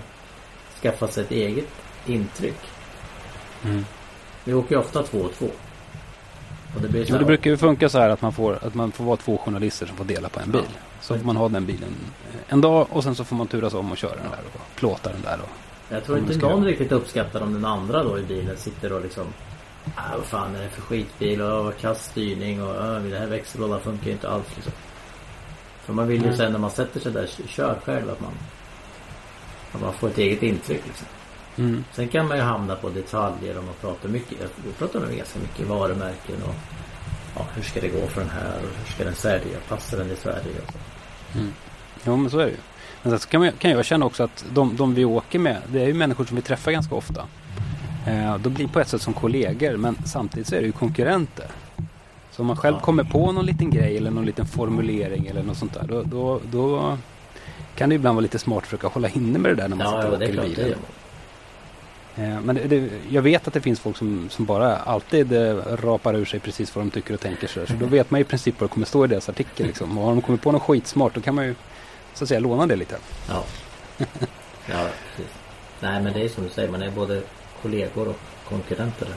skaffa 0.81 1.07
sig 1.07 1.23
ett 1.23 1.31
eget 1.31 1.67
intryck. 2.05 2.59
Mm. 3.63 3.85
Vi 4.43 4.53
åker 4.53 4.75
ju 4.75 4.81
ofta 4.81 5.03
två 5.03 5.17
och 5.17 5.33
två. 5.33 5.47
Och 6.75 6.81
det 6.81 6.89
blir 6.89 7.05
så 7.05 7.11
här, 7.11 7.19
det 7.19 7.25
brukar 7.25 7.51
ju 7.51 7.57
funka 7.57 7.89
så 7.89 7.99
här 7.99 8.09
att 8.09 8.21
man, 8.21 8.33
får, 8.33 8.59
att 8.65 8.75
man 8.75 8.91
får 8.91 9.03
vara 9.03 9.17
två 9.17 9.37
journalister 9.37 9.85
som 9.85 9.97
får 9.97 10.05
dela 10.05 10.29
på 10.29 10.39
en 10.39 10.51
bil. 10.51 10.61
Så 11.01 11.17
får 11.17 11.25
man 11.25 11.37
ha 11.37 11.49
den 11.49 11.65
bilen 11.65 11.95
en 12.47 12.61
dag 12.61 12.87
och 12.89 13.03
sen 13.03 13.15
så 13.15 13.23
får 13.25 13.35
man 13.35 13.47
turas 13.47 13.73
om 13.73 13.91
och 13.91 13.97
köra 13.97 14.15
den 14.15 14.31
där 14.31 14.39
och 14.53 14.75
plåta 14.75 15.11
den 15.11 15.21
där. 15.21 15.39
Och, 15.41 15.68
Jag 15.89 16.03
tror 16.03 16.17
inte 16.17 16.38
någon 16.38 16.65
riktigt 16.65 16.91
uppskattar 16.91 17.41
om 17.41 17.53
den 17.53 17.65
andra 17.65 18.03
då 18.03 18.19
i 18.19 18.24
bilen 18.24 18.58
sitter 18.58 18.93
och 18.93 19.01
liksom 19.01 19.25
ah, 19.96 20.17
vad 20.17 20.25
fan 20.25 20.55
är 20.55 20.62
det 20.62 20.69
för 20.69 20.81
skitbil 20.81 21.41
och 21.41 21.63
vad 21.63 21.77
kass 21.77 22.05
styrning 22.05 22.63
och 22.63 22.75
ah, 22.75 23.00
det 23.00 23.19
här 23.19 23.27
växellådan 23.27 23.79
funkar 23.79 24.05
ju 24.05 24.12
inte 24.12 24.29
alls 24.29 24.46
liksom. 24.55 24.74
För 25.86 25.93
man 25.93 26.08
vill 26.08 26.25
ju 26.25 26.34
sen 26.34 26.51
när 26.51 26.60
man 26.60 26.72
sätter 26.72 27.00
sig 27.00 27.12
där 27.12 27.29
kör 27.48 27.79
själv 27.84 28.10
att 28.10 28.22
man 28.22 28.31
att 29.72 29.81
man 29.81 29.93
får 29.93 30.08
ett 30.08 30.17
eget 30.17 30.43
intryck 30.43 30.81
liksom. 30.88 31.08
Mm. 31.58 31.84
Sen 31.91 32.08
kan 32.08 32.27
man 32.27 32.38
ju 32.38 32.43
hamna 32.43 32.75
på 32.75 32.89
detaljer 32.89 33.58
om 33.60 33.65
man 33.65 33.74
pratar 33.81 34.10
mycket. 34.10 34.38
Vi 34.65 34.72
pratar 34.72 35.00
nog 35.00 35.10
ganska 35.10 35.39
mycket 35.39 35.67
varumärken 35.67 36.43
och 36.43 36.55
ja, 37.36 37.46
hur 37.55 37.63
ska 37.63 37.81
det 37.81 37.88
gå 37.88 38.08
för 38.08 38.22
den 38.22 38.29
här 38.29 38.58
och 38.58 38.77
hur 38.77 38.93
ska 38.93 39.03
den 39.03 39.15
sälja? 39.15 39.58
Passar 39.67 39.98
den 39.98 40.12
i 40.12 40.15
Sverige? 40.15 40.62
Och 40.65 40.74
så. 40.74 41.39
Jo 42.05 42.15
men 42.15 42.31
så 42.31 42.39
är 42.39 42.46
det 42.46 42.51
ju. 42.51 42.58
Men 43.03 43.11
sen 43.11 43.19
så 43.19 43.27
kan, 43.29 43.41
man, 43.41 43.51
kan 43.51 43.71
jag 43.71 43.85
känna 43.85 44.05
också 44.05 44.23
att 44.23 44.45
de, 44.53 44.75
de 44.75 44.93
vi 44.93 45.05
åker 45.05 45.39
med, 45.39 45.57
det 45.71 45.81
är 45.81 45.87
ju 45.87 45.93
människor 45.93 46.25
som 46.25 46.35
vi 46.35 46.41
träffar 46.41 46.71
ganska 46.71 46.95
ofta. 46.95 47.25
Eh, 48.07 48.37
de 48.37 48.49
blir 48.53 48.67
på 48.67 48.79
ett 48.79 48.87
sätt 48.87 49.01
som 49.01 49.13
kollegor 49.13 49.77
men 49.77 49.97
samtidigt 50.05 50.47
så 50.47 50.55
är 50.55 50.59
det 50.59 50.65
ju 50.65 50.71
konkurrenter. 50.71 51.45
Så 52.31 52.41
om 52.41 52.47
man 52.47 52.57
själv 52.57 52.79
kommer 52.79 53.03
på 53.03 53.31
någon 53.31 53.45
liten 53.45 53.69
grej 53.69 53.97
eller 53.97 54.11
någon 54.11 54.25
liten 54.25 54.45
formulering 54.45 55.27
eller 55.27 55.43
något 55.43 55.57
sånt 55.57 55.73
där. 55.73 55.85
Då, 55.87 56.03
då, 56.03 56.39
då 56.51 56.97
kan 57.75 57.89
det 57.89 57.95
ibland 57.95 58.15
vara 58.15 58.21
lite 58.21 58.39
smart 58.39 58.57
att 58.57 58.63
försöka 58.65 58.87
hålla 58.87 59.09
inne 59.09 59.39
med 59.39 59.51
det 59.51 59.55
där 59.55 59.67
när 59.67 59.75
man 59.75 59.85
Ja, 59.85 59.91
sitter 60.01 60.07
och 60.07 60.15
åker 60.15 60.45
i 60.45 60.55
bilen. 60.55 60.79
Eh, 62.15 62.41
Men 62.41 62.55
det, 62.55 62.61
det, 62.67 62.89
jag 63.09 63.21
vet 63.21 63.47
att 63.47 63.53
det 63.53 63.61
finns 63.61 63.79
folk 63.79 63.97
som, 63.97 64.27
som 64.29 64.45
bara 64.45 64.77
alltid 64.77 65.33
eh, 65.33 65.55
rapar 65.83 66.15
ur 66.15 66.25
sig 66.25 66.39
precis 66.39 66.75
vad 66.75 66.85
de 66.85 66.91
tycker 66.91 67.13
och 67.13 67.19
tänker. 67.19 67.47
Så, 67.47 67.65
så 67.65 67.73
då 67.73 67.85
vet 67.85 68.11
man 68.11 68.21
i 68.21 68.23
princip 68.23 68.59
vad 68.59 68.69
det 68.69 68.73
kommer 68.73 68.85
stå 68.85 69.05
i 69.05 69.07
deras 69.07 69.29
artikel. 69.29 69.67
Liksom. 69.67 69.97
Och 69.97 70.03
har 70.05 70.11
de 70.11 70.21
kommit 70.21 70.41
på 70.41 70.51
något 70.51 70.61
skitsmart 70.61 71.15
då 71.15 71.21
kan 71.21 71.35
man 71.35 71.45
ju 71.45 71.55
så 72.13 72.23
att 72.23 72.27
säga 72.27 72.39
låna 72.39 72.67
det 72.67 72.75
lite. 72.75 72.97
Ja. 73.29 73.43
ja, 74.69 74.87
precis. 75.15 75.33
Nej, 75.79 76.01
men 76.01 76.13
det 76.13 76.21
är 76.25 76.29
som 76.29 76.43
du 76.43 76.49
säger. 76.49 76.69
Man 76.71 76.81
är 76.81 76.91
både 76.91 77.21
kollegor 77.61 78.07
och 78.07 78.15
konkurrenter 78.49 79.05
där. 79.05 79.15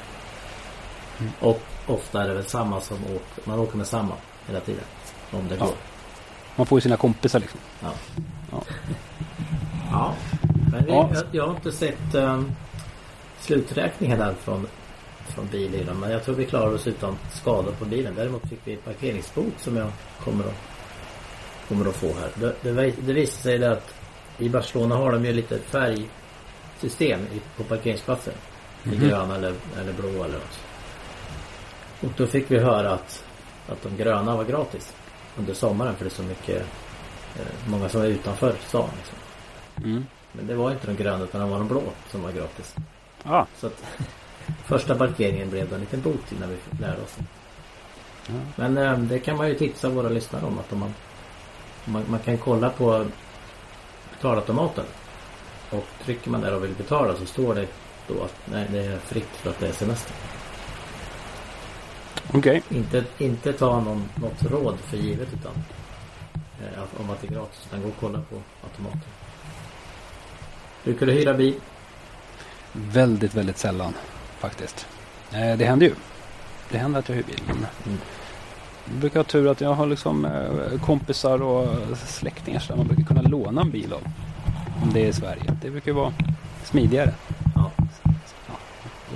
Mm. 1.21 1.33
Och 1.41 1.61
ofta 1.87 2.23
är 2.23 2.29
det 2.29 2.35
väl 2.35 2.45
samma 2.47 2.81
som 2.81 2.97
åker. 3.05 3.43
Man 3.49 3.59
åker 3.59 3.77
med 3.77 3.87
samma 3.87 4.15
hela 4.47 4.61
tiden. 4.61 4.85
Om 5.31 5.49
det 5.49 5.55
Ja. 5.55 5.65
går. 5.65 5.75
Man 6.57 6.67
får 6.67 6.77
ju 6.77 6.81
sina 6.81 6.97
kompisar 6.97 7.41
liksom. 7.41 7.61
Ja. 7.81 7.91
Ja. 8.51 8.63
Ja. 9.91 10.15
Men 10.73 10.85
vi, 10.85 10.91
Ja. 10.93 11.11
jag, 11.15 11.25
jag 11.33 11.47
har 11.47 11.55
inte 11.55 11.73
sett 11.73 12.15
um, 12.15 12.53
sluträkningen 13.41 14.19
där 14.19 14.35
från, 14.35 14.67
från 15.29 15.47
bilen. 15.47 15.97
Men 16.01 16.11
jag 16.11 16.25
tror 16.25 16.35
vi 16.35 16.47
klarar 16.47 16.75
oss 16.75 16.87
utan 16.87 17.17
skador 17.33 17.73
på 17.73 17.85
bilen. 17.85 18.15
Däremot 18.17 18.49
fick 18.49 18.61
vi 18.65 18.73
ett 18.73 18.85
parkeringsbot 18.85 19.53
som 19.59 19.77
jag 19.77 19.89
kommer 20.25 20.45
att, 20.45 20.55
kommer 21.69 21.89
att 21.89 21.97
få 21.97 22.07
här. 22.07 22.31
Det, 22.35 22.55
det, 22.63 22.93
det 23.07 23.13
visar 23.13 23.41
sig 23.43 23.65
att 23.65 23.95
i 24.39 24.49
Barcelona 24.49 24.97
har 24.97 25.13
de 25.13 25.25
ju 25.25 25.33
lite 25.33 25.59
färgsystem 25.59 27.27
på 27.57 27.65
parkeringsplatsen. 27.65 28.35
I 28.85 28.89
Mhm. 28.89 29.09
grön 29.09 29.31
eller, 29.31 29.55
eller 29.81 29.93
blå 29.93 30.09
eller 30.09 30.35
något. 30.35 30.61
Och 32.01 32.11
då 32.17 32.27
fick 32.27 32.51
vi 32.51 32.59
höra 32.59 32.91
att, 32.93 33.25
att 33.69 33.83
de 33.83 33.97
gröna 33.97 34.37
var 34.37 34.45
gratis 34.45 34.93
under 35.39 35.55
sommaren 35.55 35.95
för 35.97 36.05
det 36.05 36.09
är 36.09 36.15
så 36.15 36.23
mycket 36.23 36.57
eh, 37.37 37.69
många 37.71 37.89
som 37.89 38.01
är 38.03 38.07
utanför 38.07 38.55
stan. 38.69 38.89
Liksom. 38.97 39.19
Mm. 39.91 40.07
Men 40.33 40.47
det 40.47 40.55
var 40.55 40.71
inte 40.71 40.87
de 40.87 40.97
gröna 40.97 41.25
utan 41.25 41.41
det 41.41 41.47
var 41.47 41.59
de 41.59 41.69
blå 41.69 41.83
som 42.11 42.23
var 42.23 42.33
gratis. 42.33 42.75
Ja, 43.25 43.47
Så 43.59 43.67
att 43.67 43.85
första 44.67 44.95
parkeringen 44.95 45.51
blev 45.51 45.69
det 45.69 45.75
en 45.75 45.81
liten 45.81 46.01
bot 46.01 46.33
innan 46.33 46.49
vi 46.51 46.57
lära 46.81 47.03
oss. 47.03 47.17
Ja. 48.27 48.35
Men 48.57 48.79
eh, 48.79 48.99
det 48.99 49.19
kan 49.19 49.37
man 49.37 49.49
ju 49.49 49.55
tipsa 49.55 49.89
våra 49.89 50.09
lyssnare 50.09 50.45
om 50.47 50.59
att 50.59 50.73
om 50.73 50.79
man, 50.79 50.95
man, 51.85 52.05
man 52.09 52.21
kan 52.21 52.39
kolla 52.39 52.71
på 52.71 53.07
betalautomaten. 54.11 54.85
Och 55.71 55.87
trycker 56.05 56.31
man 56.31 56.41
där 56.41 56.55
och 56.55 56.65
vill 56.65 56.75
betala 56.75 57.17
så 57.17 57.27
står 57.27 57.55
det 57.55 57.67
då 58.09 58.23
att 58.23 58.35
nej, 58.45 58.67
det 58.71 58.79
är 58.79 58.99
fritt 58.99 59.29
för 59.33 59.51
att 59.51 59.59
det 59.59 59.69
är 59.69 59.73
semester. 59.73 60.17
okej. 62.35 62.63
Inte, 62.69 63.05
inte 63.19 63.53
ta 63.53 63.81
någon, 63.81 64.09
något 64.15 64.43
råd 64.43 64.79
för 64.79 64.97
givet 64.97 65.29
utan 65.33 65.53
eh, 66.63 67.01
om 67.01 67.11
att 67.11 67.21
det 67.21 67.29
är 67.29 67.33
gratis. 67.33 67.67
Utan 67.67 67.83
gå 67.83 67.89
och 67.89 67.95
kolla 68.01 68.21
på 68.31 68.37
automaten. 68.65 69.01
Brukar 70.85 71.07
du 71.07 71.13
hyra 71.13 71.35
bil? 71.35 71.55
Väldigt, 72.73 73.35
väldigt 73.35 73.59
sällan 73.59 73.95
faktiskt. 74.39 74.87
Eh, 75.33 75.57
det 75.57 75.65
händer 75.65 75.87
ju. 75.87 75.95
Det 76.71 76.79
händer 76.79 76.99
att 76.99 77.09
jag 77.09 77.17
hyr 77.17 77.23
bil. 77.23 77.43
Men 77.47 77.57
Mm. 77.87 77.99
Jag 78.85 78.95
brukar 79.01 79.21
ha 79.21 79.25
tur 79.25 79.49
att 79.51 79.61
jag 79.61 79.75
har 79.75 79.87
liksom 79.87 80.25
eh, 80.25 80.81
kompisar 80.81 81.43
och 81.43 81.69
släktingar 82.07 82.61
som 82.61 82.79
man 82.79 82.87
brukar 82.87 83.05
kunna 83.05 83.23
låna 83.23 83.61
en 83.61 83.71
bil 83.71 83.93
av. 83.93 84.03
Om 84.83 84.93
det 84.93 85.01
är 85.05 85.07
i 85.09 85.13
Sverige. 85.13 85.57
Det 85.63 85.71
brukar 85.71 85.93
vara 85.93 86.13
smidigare. 86.65 87.15
Ja. 87.55 87.71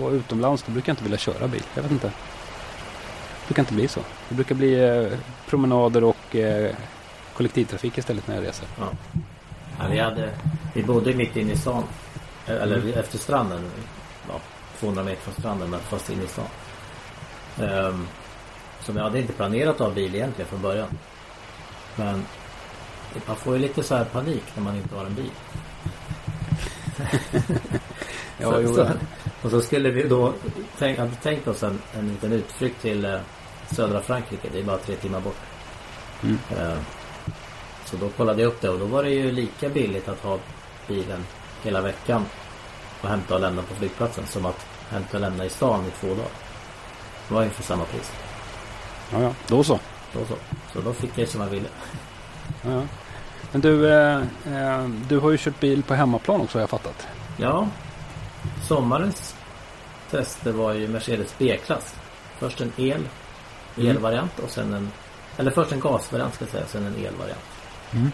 Och 0.02 0.10
utomlands 0.10 0.62
då 0.62 0.72
brukar 0.72 0.90
jag 0.90 0.92
inte 0.94 1.02
vilja 1.02 1.18
köra 1.18 1.48
bil. 1.48 1.62
Jag 1.74 1.82
vet 1.82 1.92
inte. 1.92 2.06
Det 2.06 3.46
brukar 3.48 3.62
inte 3.62 3.74
bli 3.74 3.88
så. 3.88 4.00
Det 4.28 4.34
brukar 4.34 4.54
bli 4.54 4.84
eh, 4.84 5.18
promenader 5.48 6.04
och 6.04 6.36
eh, 6.36 6.74
kollektivtrafik 7.36 7.98
istället 7.98 8.26
när 8.28 8.34
jag 8.34 8.44
reser. 8.44 8.66
Ja. 8.78 8.84
Ja, 9.78 9.84
vi, 9.90 9.98
hade, 9.98 10.30
vi 10.74 10.82
bodde 10.82 11.14
mitt 11.14 11.36
inne 11.36 11.52
i 11.52 11.56
stan. 11.56 11.82
Eller 12.46 12.76
Mm. 12.76 12.94
efter 12.98 13.18
stranden. 13.18 13.70
Ja, 14.28 14.40
200 14.80 15.02
meter 15.04 15.22
från 15.22 15.34
stranden 15.34 15.70
men 15.70 15.80
fast 15.80 16.10
inne 16.10 16.22
i 16.22 16.26
stan. 16.26 16.44
Um, 17.58 18.06
som 18.86 18.96
jag 18.96 19.04
hade 19.04 19.20
inte 19.20 19.32
planerat 19.32 19.74
att 19.74 19.86
ha 19.86 19.90
bil 19.90 20.14
egentligen 20.14 20.48
från 20.48 20.62
början. 20.62 20.88
Men 21.96 22.24
man 23.26 23.36
får 23.36 23.54
ju 23.54 23.58
lite 23.58 23.82
så 23.82 23.94
här 23.94 24.04
panik 24.04 24.44
när 24.54 24.62
man 24.62 24.76
inte 24.76 24.94
har 24.94 25.04
en 25.04 25.14
bil. 25.14 25.30
Ja, 28.38 28.52
så, 28.52 28.74
så, 28.74 28.88
och 29.42 29.50
så 29.50 29.60
skulle 29.60 29.90
vi 29.90 30.02
då 30.08 30.32
tänk, 30.78 30.98
hade 30.98 31.14
tänkt 31.14 31.48
oss 31.48 31.62
en, 31.62 31.78
en 31.98 32.08
liten 32.08 32.32
utflykt 32.32 32.82
till 32.82 33.04
eh, 33.04 33.18
södra 33.70 34.00
Frankrike. 34.00 34.48
Det 34.52 34.58
är 34.58 34.64
bara 34.64 34.78
tre 34.78 34.96
timmar 34.96 35.20
bort. 35.20 35.36
Mm. 36.22 36.38
Eh, 36.58 36.78
så 37.84 37.96
då 37.96 38.08
kollade 38.08 38.42
jag 38.42 38.48
upp 38.48 38.60
det 38.60 38.68
och 38.68 38.78
då 38.78 38.84
var 38.84 39.02
det 39.02 39.10
ju 39.10 39.32
lika 39.32 39.68
billigt 39.68 40.08
att 40.08 40.20
ha 40.20 40.38
bilen 40.88 41.26
hela 41.62 41.80
veckan 41.80 42.24
och 43.02 43.08
hämta 43.08 43.34
och 43.34 43.40
lämna 43.40 43.62
på 43.62 43.74
flygplatsen 43.74 44.26
som 44.26 44.46
att 44.46 44.66
hämta 44.90 45.16
och 45.16 45.20
lämna 45.20 45.44
i 45.44 45.48
stan 45.48 45.84
i 45.86 45.90
två 46.00 46.08
dagar. 46.08 46.30
Det 47.28 47.34
var 47.34 47.40
ungefär 47.40 47.62
samma 47.62 47.84
pris. 47.84 48.12
Ja, 49.12 49.22
ja. 49.22 49.34
Då 49.46 49.64
så. 49.64 49.80
Då 50.12 50.18
så. 50.28 50.34
så 50.72 50.80
då 50.80 50.92
fick 50.92 51.18
jag 51.18 51.28
som 51.28 51.40
jag 51.40 51.48
ville. 51.48 51.68
Ja, 52.62 52.70
ja. 52.70 52.82
Men 53.52 53.60
du, 53.60 53.92
eh, 53.94 54.16
eh, 54.46 54.88
du 55.08 55.18
har 55.18 55.30
ju 55.30 55.38
kört 55.38 55.60
bil 55.60 55.82
på 55.82 55.94
hemmaplan 55.94 56.40
också 56.40 56.58
har 56.58 56.62
jag 56.62 56.70
fattat. 56.70 57.06
Ja, 57.36 57.68
sommarens 58.68 59.34
tester 60.10 60.52
var 60.52 60.72
ju 60.72 60.88
Mercedes 60.88 61.34
B-klass. 61.38 61.94
Först 62.38 62.60
en 62.60 62.72
el, 62.76 63.08
Mm. 63.78 63.90
elvariant 63.90 64.38
och 64.38 64.50
sen 64.50 64.74
en 64.74 64.92
eller 65.38 65.50
först 65.50 65.72
en 65.72 65.80
gasvariant 65.80 66.34
ska 66.34 66.44
jag 66.44 66.50
säga, 66.52 66.66
sen 66.66 66.86
en 66.86 66.94
elvariant. 67.06 67.44
Mm. 67.92 68.12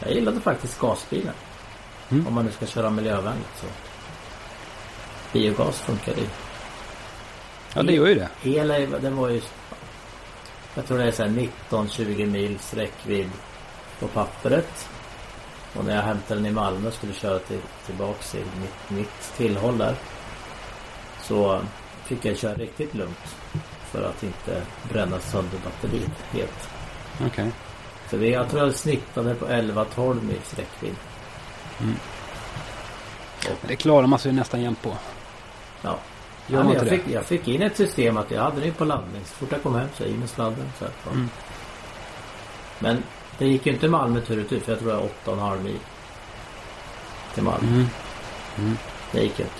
Jag 0.00 0.12
gillade 0.12 0.40
faktiskt 0.40 0.78
gasbilen. 0.80 1.34
Mm. 2.10 2.26
Om 2.26 2.34
man 2.34 2.44
nu 2.44 2.50
ska 2.52 2.66
köra 2.66 2.90
miljövänligt 2.90 3.56
så. 3.60 3.66
Biogas 5.32 5.80
funkar 5.80 6.12
ju. 6.14 6.26
Ja, 7.74 7.82
det 7.82 7.92
gör 7.92 8.06
ju 8.06 8.14
det. 8.14 8.28
El 8.58 8.90
den 9.02 9.16
var 9.16 9.28
ju 9.28 9.40
Jag 10.78 10.86
tror 10.86 10.98
det 10.98 11.04
är 11.04 11.12
så 11.12 11.22
här 11.22 11.48
19-20 11.70 12.26
mils 12.26 12.74
räckvidd 12.74 13.30
på 14.00 14.08
pappret. 14.08 14.88
Och 15.76 15.84
när 15.84 15.94
jag 15.96 16.02
hämtade 16.02 16.40
den 16.40 16.46
i 16.46 16.50
Malmö 16.50 16.88
och 16.88 16.94
skulle 16.94 17.12
köra 17.12 17.38
till, 17.38 17.60
tillbaks 17.86 18.30
till 18.30 18.44
mitt, 18.60 18.98
mitt 18.98 19.36
tillhåll 19.36 19.78
där. 19.78 19.94
Så 21.22 21.60
fick 22.04 22.24
jag 22.24 22.36
köra 22.36 22.54
riktigt 22.54 22.94
lugnt. 22.94 23.36
För 23.90 24.02
att 24.02 24.22
inte 24.22 24.62
bränna 24.92 25.20
sönder 25.20 25.58
batteriet 25.64 26.24
helt. 26.30 26.68
Okej. 27.26 27.52
Så 28.10 28.16
vi, 28.16 28.32
jag 28.32 28.50
tror 28.50 28.62
jag 28.62 28.74
snittade 28.74 29.34
på 29.34 29.46
11-12 29.46 30.22
mils 30.22 30.54
räckvidd. 30.54 30.96
Det 33.68 33.76
klarar 33.76 34.06
man 34.06 34.18
sig 34.18 34.32
nästan 34.32 34.62
jämt 34.62 34.82
på. 34.82 34.96
Ja. 35.82 35.98
Gör 36.48 36.58
man 36.58 36.66
men 36.66 36.74
jag, 36.74 36.82
inte 36.82 36.96
det? 36.96 37.02
fick, 37.02 37.14
jag 37.14 37.24
fick 37.24 37.48
in 37.48 37.62
ett 37.62 37.76
system 37.76 38.16
att 38.16 38.30
jag 38.30 38.42
hade 38.42 38.60
den 38.60 38.72
på 38.72 38.84
laddning. 38.84 39.22
Så 39.24 39.34
fort 39.34 39.48
jag 39.52 39.62
kom 39.62 39.74
hem 39.74 39.88
så 39.96 40.04
i 40.04 40.14
med 40.14 40.28
sladden. 40.28 40.72
Så 40.78 40.84
här. 40.84 40.92
Mm. 41.12 41.28
Men 42.78 43.02
det 43.38 43.46
gick 43.46 43.66
ju 43.66 43.72
inte 43.72 43.88
Malmö 43.88 44.20
tur 44.20 44.36
och 44.36 44.42
retur 44.42 44.60
för 44.60 44.72
jag 44.72 44.78
tror 44.78 44.90
jag 44.90 45.00
är 45.00 45.08
8,5 45.36 45.62
mil. 45.62 45.78
Till 47.34 47.42
Malmö. 47.42 47.68
Mm. 47.68 47.86
Mm. 48.58 48.76
Det 49.12 49.22
gick 49.22 49.40
inte. 49.40 49.52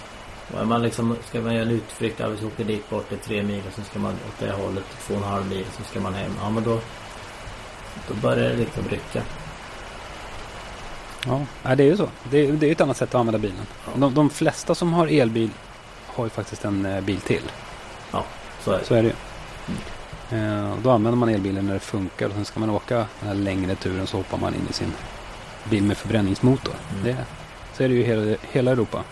Och 0.52 0.60
är 0.60 0.64
man 0.64 0.82
liksom, 0.82 1.16
ska 1.28 1.40
man 1.40 1.54
göra 1.54 1.64
en 1.64 1.70
utflykt, 1.70 2.20
ja 2.20 2.28
vi 2.28 2.46
åker 2.46 2.64
dit 2.64 2.90
bort 2.90 3.08
till 3.08 3.18
3 3.18 3.42
mil 3.42 3.62
och 3.68 3.74
sen 3.74 3.84
ska 3.84 3.98
man 3.98 4.12
åt 4.12 4.38
det 4.38 4.52
hållet 4.52 4.84
2,5 5.08 5.48
mil 5.48 5.64
och 5.68 5.74
sen 5.74 5.84
ska 5.84 6.00
man 6.00 6.14
hem. 6.14 6.32
Ja 6.42 6.50
men 6.50 6.64
då 6.64 6.80
Då 8.08 8.14
börjar 8.14 8.48
det 8.48 8.56
liksom 8.56 8.88
rycka. 8.88 9.22
Ja, 11.26 11.74
det 11.74 11.82
är 11.82 11.86
ju 11.86 11.96
så. 11.96 12.08
Det 12.30 12.38
är, 12.46 12.52
det 12.52 12.66
är 12.66 12.72
ett 12.72 12.80
annat 12.80 12.96
sätt 12.96 13.08
att 13.08 13.14
använda 13.14 13.38
bilen. 13.38 13.66
De, 13.94 14.14
de 14.14 14.30
flesta 14.30 14.74
som 14.74 14.92
har 14.92 15.06
elbil 15.06 15.50
har 16.18 16.26
ju 16.26 16.30
faktiskt 16.30 16.64
en 16.64 16.86
eh, 16.86 17.00
bil 17.00 17.20
till. 17.20 17.42
Ja, 18.12 18.24
så 18.60 18.72
är 18.72 18.78
det. 18.78 18.84
Så 18.84 18.94
är 18.94 19.02
det 19.02 19.08
ju. 19.08 19.14
Eh, 20.38 20.72
och 20.72 20.78
då 20.82 20.90
använder 20.90 21.18
man 21.18 21.28
elbilen 21.28 21.66
när 21.66 21.74
det 21.74 21.80
funkar 21.80 22.26
och 22.26 22.32
sen 22.32 22.44
ska 22.44 22.60
man 22.60 22.70
åka 22.70 22.96
den 22.96 23.28
här 23.28 23.34
längre 23.34 23.74
turen 23.74 24.06
så 24.06 24.16
hoppar 24.16 24.38
man 24.38 24.54
in 24.54 24.66
i 24.70 24.72
sin 24.72 24.92
bil 25.64 25.82
med 25.82 25.96
förbränningsmotor. 25.96 26.74
Mm. 26.92 27.04
Det, 27.04 27.16
så 27.74 27.82
är 27.82 27.88
det 27.88 27.94
ju 27.94 28.00
i 28.00 28.04
hela, 28.04 28.36
hela 28.50 28.70
Europa. 28.70 29.04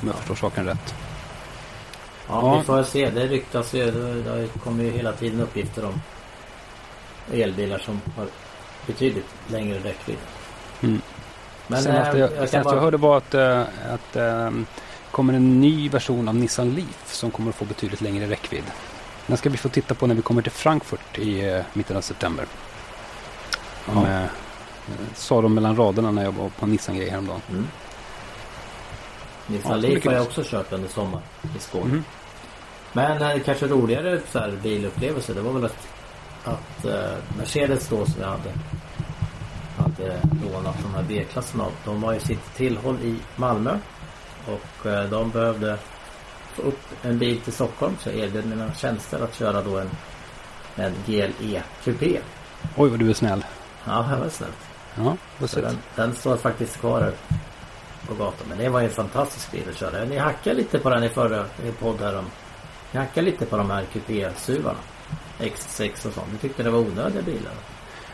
Om 0.00 0.08
jag 0.08 0.16
förstår 0.16 0.34
saken 0.34 0.66
rätt. 0.66 0.94
Ja, 2.28 2.40
Ja. 2.42 2.58
vi 2.58 2.64
får 2.64 2.82
se. 2.82 3.10
Det 3.10 3.26
ryktas 3.26 3.74
ju. 3.74 3.90
Det, 3.90 4.48
kommer 4.64 4.84
ju 4.84 4.90
hela 4.90 5.12
tiden 5.12 5.40
uppgifter 5.40 5.84
om 5.84 6.00
elbilar 7.32 7.78
som 7.78 8.00
har 8.16 8.26
betydligt 8.86 9.34
längre 9.46 9.78
räckvidd. 9.78 10.18
Mm. 10.80 11.00
Men 11.66 11.82
senaste 11.82 12.16
eh, 12.16 12.20
jag, 12.20 12.30
jag 12.30 12.38
kan 12.38 12.48
senaste 12.48 12.56
jag 12.56 12.64
bara... 12.64 12.80
hörde 12.80 12.96
var 12.96 13.16
att, 13.16 13.34
eh, 13.34 13.60
att 13.94 14.16
eh, 14.16 14.50
kommer 15.14 15.32
en 15.32 15.60
ny 15.60 15.88
version 15.88 16.28
av 16.28 16.34
Nissan 16.34 16.74
Leaf 16.74 17.14
som 17.14 17.30
kommer 17.30 17.50
att 17.50 17.56
få 17.56 17.64
betydligt 17.64 18.00
längre 18.00 18.30
räckvidd. 18.30 18.64
Den 19.26 19.36
ska 19.36 19.50
vi 19.50 19.56
få 19.56 19.68
titta 19.68 19.94
på 19.94 20.06
när 20.06 20.14
vi 20.14 20.22
kommer 20.22 20.42
till 20.42 20.52
Frankfurt 20.52 21.18
i 21.18 21.48
eh, 21.50 21.62
mitten 21.72 21.96
av 21.96 22.00
september. 22.00 22.46
De, 23.86 23.96
Ja. 23.96 24.20
eh, 24.20 24.26
sa 25.14 25.42
de 25.42 25.54
mellan 25.54 25.76
raderna 25.76 26.10
när 26.10 26.24
jag 26.24 26.32
var 26.32 26.48
på 26.48 26.66
Nissan-grej 26.66 27.08
häromdagen. 27.10 27.40
Mm. 27.50 27.66
Nissan 29.46 29.70
Ja, 29.72 29.76
Leaf 29.76 30.04
har 30.04 30.12
jag 30.12 30.22
också 30.22 30.42
kört 30.44 30.72
under 30.72 30.88
sommar 30.88 31.20
i 31.56 31.60
Skåne. 31.60 31.84
Mhm. 31.84 32.04
Men 32.92 33.22
eh, 33.22 33.42
kanske 33.44 33.66
roligare 33.66 34.20
så 34.32 34.38
här, 34.38 34.58
bilupplevelse 34.62 35.34
det 35.34 35.40
var 35.40 35.52
väl 35.52 35.64
att, 35.64 35.88
att 36.44 36.84
eh, 36.84 37.16
Mercedes 37.38 37.88
då 37.88 38.06
som 38.06 38.20
jag 38.20 38.28
hade 38.28 38.50
hade 39.76 40.20
lånat 40.52 40.76
de 40.82 40.94
här 40.94 41.04
B-klasserna 41.08 41.64
av. 41.64 41.72
De 41.84 42.02
har 42.02 42.12
ju 42.12 42.20
sitt 42.20 42.54
tillhåll 42.56 42.98
i 43.02 43.16
Malmö. 43.36 43.78
Och 44.46 44.86
eh, 44.86 45.10
de 45.10 45.30
behövde 45.30 45.78
få 46.54 46.62
upp 46.62 46.80
en 47.02 47.18
bil 47.18 47.40
till 47.40 47.52
Stockholm 47.52 47.96
så 48.00 48.08
jag 48.08 48.18
erbjöd 48.18 48.46
mina 48.46 48.74
tjänster 48.74 49.24
att 49.24 49.34
köra 49.34 49.62
då 49.62 49.78
en, 49.78 49.90
en 50.76 50.92
GLE 51.06 51.62
Coupé. 51.84 52.18
Oj 52.76 52.90
vad 52.90 52.98
du 52.98 53.10
är 53.10 53.14
snäll. 53.14 53.44
Ja, 53.84 54.06
det 54.10 54.16
var 54.16 54.28
snällt. 54.28 54.56
Ja, 54.96 55.16
vad 55.38 55.50
Så 55.50 55.60
den, 55.60 55.78
den 55.96 56.14
står 56.14 56.36
faktiskt 56.36 56.80
kvar 56.80 57.00
här 57.00 57.12
på 58.08 58.14
gatan. 58.14 58.46
Men 58.48 58.58
det 58.58 58.68
var 58.68 58.80
en 58.80 58.90
fantastisk 58.90 59.52
bil 59.52 59.62
att 59.70 59.76
köra. 59.76 60.04
Ni 60.04 60.18
hackade 60.18 60.56
lite 60.56 60.78
på 60.78 60.90
den 60.90 61.04
i 61.04 61.08
förra 61.08 61.44
i 61.64 61.72
podd 61.80 62.00
här 62.00 62.18
om. 62.18 62.24
Ni 62.92 63.00
hackade 63.00 63.26
lite 63.26 63.46
på 63.46 63.56
de 63.56 63.70
här 63.70 63.84
kupé-suvarna. 63.92 64.78
X6 65.40 66.06
och 66.06 66.12
sånt. 66.12 66.32
Ni 66.32 66.38
tyckte 66.38 66.62
det 66.62 66.70
var 66.70 66.78
onödiga 66.78 67.22
bilar. 67.22 67.52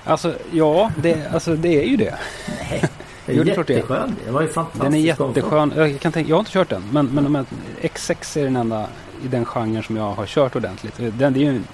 Alltså 0.05 0.35
ja, 0.53 0.93
det, 0.97 1.27
alltså, 1.33 1.57
det 1.57 1.83
är 1.83 1.87
ju 1.87 1.97
det. 1.97 2.19
Nej, 2.49 2.85
Jo, 3.33 3.45
det 3.45 3.51
är 3.51 3.55
klart 3.55 3.67
det 3.67 3.79
är. 3.79 4.33
var 4.33 4.43
ju 4.43 4.49
fantastisk 4.49 4.85
Den 4.85 4.95
är 4.95 4.99
jätteskön. 4.99 5.73
Jag, 5.77 6.01
kan 6.01 6.13
tänka, 6.13 6.29
jag 6.31 6.37
har 6.37 6.41
inte 6.41 6.53
kört 6.53 6.69
den. 6.69 6.83
Men, 6.93 7.07
men 7.07 7.25
de 7.25 7.35
här 7.35 7.45
X6 7.81 8.39
är 8.39 8.45
den 8.45 8.57
enda 8.57 8.89
i 9.25 9.29
den 9.29 9.45
genren 9.45 9.83
som 9.83 9.97
jag 9.97 10.13
har 10.13 10.27
kört 10.27 10.57
ordentligt. 10.57 10.95
Den 10.97 11.33
det 11.33 11.41
är 11.41 11.43
ju 11.43 11.49
en 11.49 11.67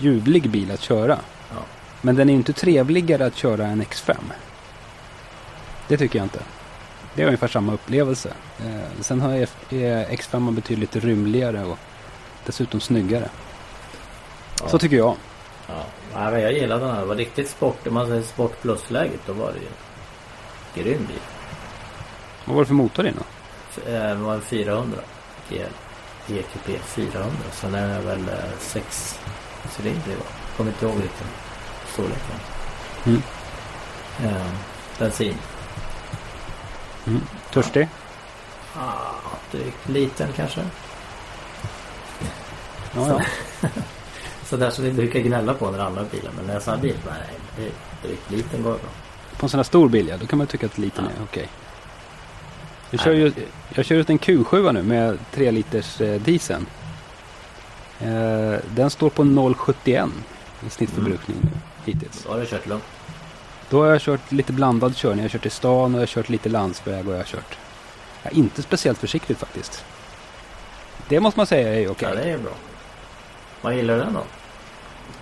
ljuvlig 0.00 0.50
bil 0.50 0.70
att 0.70 0.80
köra. 0.80 1.18
Ja. 1.50 1.56
Men 2.00 2.16
den 2.16 2.28
är 2.28 2.32
ju 2.32 2.38
inte 2.38 2.52
trevligare 2.52 3.26
att 3.26 3.36
köra 3.36 3.66
än 3.66 3.82
X5. 3.82 4.16
Det 5.88 5.96
tycker 5.96 6.18
jag 6.18 6.26
inte. 6.26 6.40
Det 7.14 7.22
är 7.22 7.26
ungefär 7.26 7.48
samma 7.48 7.72
upplevelse. 7.72 8.32
Eh, 8.58 9.00
sen 9.00 9.20
har 9.20 9.30
är 9.32 9.46
X5 10.06 10.50
betydligt 10.52 10.96
rymligare 10.96 11.64
och 11.64 11.78
dessutom 12.46 12.80
snyggare. 12.80 13.28
Ja. 14.62 14.68
Så 14.68 14.78
tycker 14.78 14.96
jag. 14.96 15.16
Ja, 16.14 16.38
jag 16.38 16.52
gillade 16.52 16.84
den 16.84 16.94
här. 16.94 17.00
Det 17.00 17.06
var 17.06 17.16
riktigt 17.16 17.48
sport. 17.48 17.86
Om 17.86 17.94
man 17.94 18.06
säger 18.06 18.22
sport 18.22 18.62
plus-läget. 18.62 19.20
Då 19.26 19.32
var 19.32 19.52
det 19.52 19.58
ju 19.58 19.68
grym 20.74 21.06
bil. 21.06 21.20
Vad 22.44 22.54
var 22.54 22.62
det 22.62 22.66
för 22.66 22.74
motor 22.74 23.06
i 23.06 23.10
den 23.10 23.24
eh, 23.94 24.08
Det 24.08 24.14
var 24.14 24.34
en 24.34 24.40
400. 24.40 24.98
GL. 25.48 25.72
EQP 26.28 26.82
400. 26.84 27.30
Sen 27.52 27.74
är 27.74 27.88
det 27.88 28.06
väl 28.06 28.28
eh, 28.28 28.58
sex 28.58 29.18
cylindrig 29.76 30.16
va? 30.16 30.24
Kommer 30.56 30.70
inte 30.70 30.86
ihåg 30.86 30.94
vilken 30.94 31.26
storleken. 31.92 32.36
Mm. 33.06 33.22
Eh, 34.24 34.52
bensin. 34.98 35.34
Mm. 37.06 37.20
Törstig? 37.52 37.88
Ah, 38.76 39.14
drygt 39.50 39.88
liten 39.88 40.28
kanske. 40.36 40.60
Ja, 42.94 43.08
ja. 43.08 43.20
Så 44.44 44.56
där 44.56 44.70
som 44.70 44.84
vi 44.84 44.92
brukar 44.92 45.20
gnälla 45.20 45.54
på 45.54 45.70
när 45.70 45.78
andra 45.78 46.04
bilar. 46.04 46.32
Men 46.36 46.46
när 46.46 46.54
jag 46.54 46.62
sa 46.62 46.76
bil, 46.76 46.96
nej, 47.06 47.66
är 47.66 48.06
drygt 48.06 48.30
liten 48.30 48.62
går 48.62 48.70
bra. 48.70 48.90
På 49.36 49.46
en 49.46 49.50
sån 49.50 49.58
här 49.58 49.64
stor 49.64 49.88
bil 49.88 50.08
ja, 50.08 50.16
då 50.16 50.26
kan 50.26 50.38
man 50.38 50.46
tycka 50.46 50.66
att 50.66 50.78
liten 50.78 51.04
är 51.04 51.12
okej. 51.22 51.48
Jag, 52.90 53.00
kör 53.00 53.12
ju, 53.12 53.32
jag 53.74 53.84
kör 53.84 53.96
ut 53.96 54.10
en 54.10 54.18
Q7 54.18 54.72
nu 54.72 54.82
med 54.82 55.18
3 55.32 55.50
liters 55.50 56.00
eh, 56.00 56.20
dieseln. 56.20 56.66
Eh, 58.00 58.54
den 58.74 58.90
står 58.90 59.10
på 59.10 59.24
0,71 59.24 60.10
i 60.66 60.70
snittförbrukning 60.70 61.36
nu 61.42 61.50
hittills. 61.84 62.22
Då 62.24 62.30
har 62.30 62.40
du 62.40 62.46
kört 62.46 62.66
lugnt. 62.66 62.84
Då 63.70 63.82
har 63.82 63.86
jag 63.90 64.00
kört 64.00 64.32
lite 64.32 64.52
blandad 64.52 64.96
körning. 64.96 65.18
Jag 65.18 65.24
har 65.24 65.28
kört 65.28 65.46
i 65.46 65.50
stan 65.50 65.94
och 65.94 66.00
jag 66.00 66.02
har 66.02 66.06
kört 66.06 66.28
lite 66.28 66.48
landsväg 66.48 67.08
och 67.08 67.12
jag 67.12 67.18
har 67.18 67.24
kört 67.24 67.58
ja, 68.22 68.30
inte 68.30 68.62
speciellt 68.62 68.98
försiktigt 68.98 69.38
faktiskt. 69.38 69.84
Det 71.08 71.20
måste 71.20 71.40
man 71.40 71.46
säga 71.46 71.74
är 71.74 71.90
okej. 71.90 72.08
Ja, 72.08 72.14
det 72.14 72.30
är 72.30 72.38
bra. 72.38 72.52
Vad 73.60 73.76
gillar 73.76 73.94
du 73.94 74.00
den 74.00 74.12
då? 74.12 74.22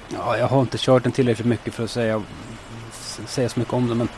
Ja, 0.08 0.38
jag 0.38 0.46
har 0.46 0.60
inte 0.60 0.78
kört 0.78 1.02
den 1.02 1.12
tillräckligt 1.12 1.46
mycket 1.46 1.74
för 1.74 1.84
att 1.84 1.90
säga, 1.90 2.22
säga 3.26 3.48
så 3.48 3.58
mycket 3.60 3.74
om 3.74 3.88
den. 3.88 3.98
Men 3.98 4.08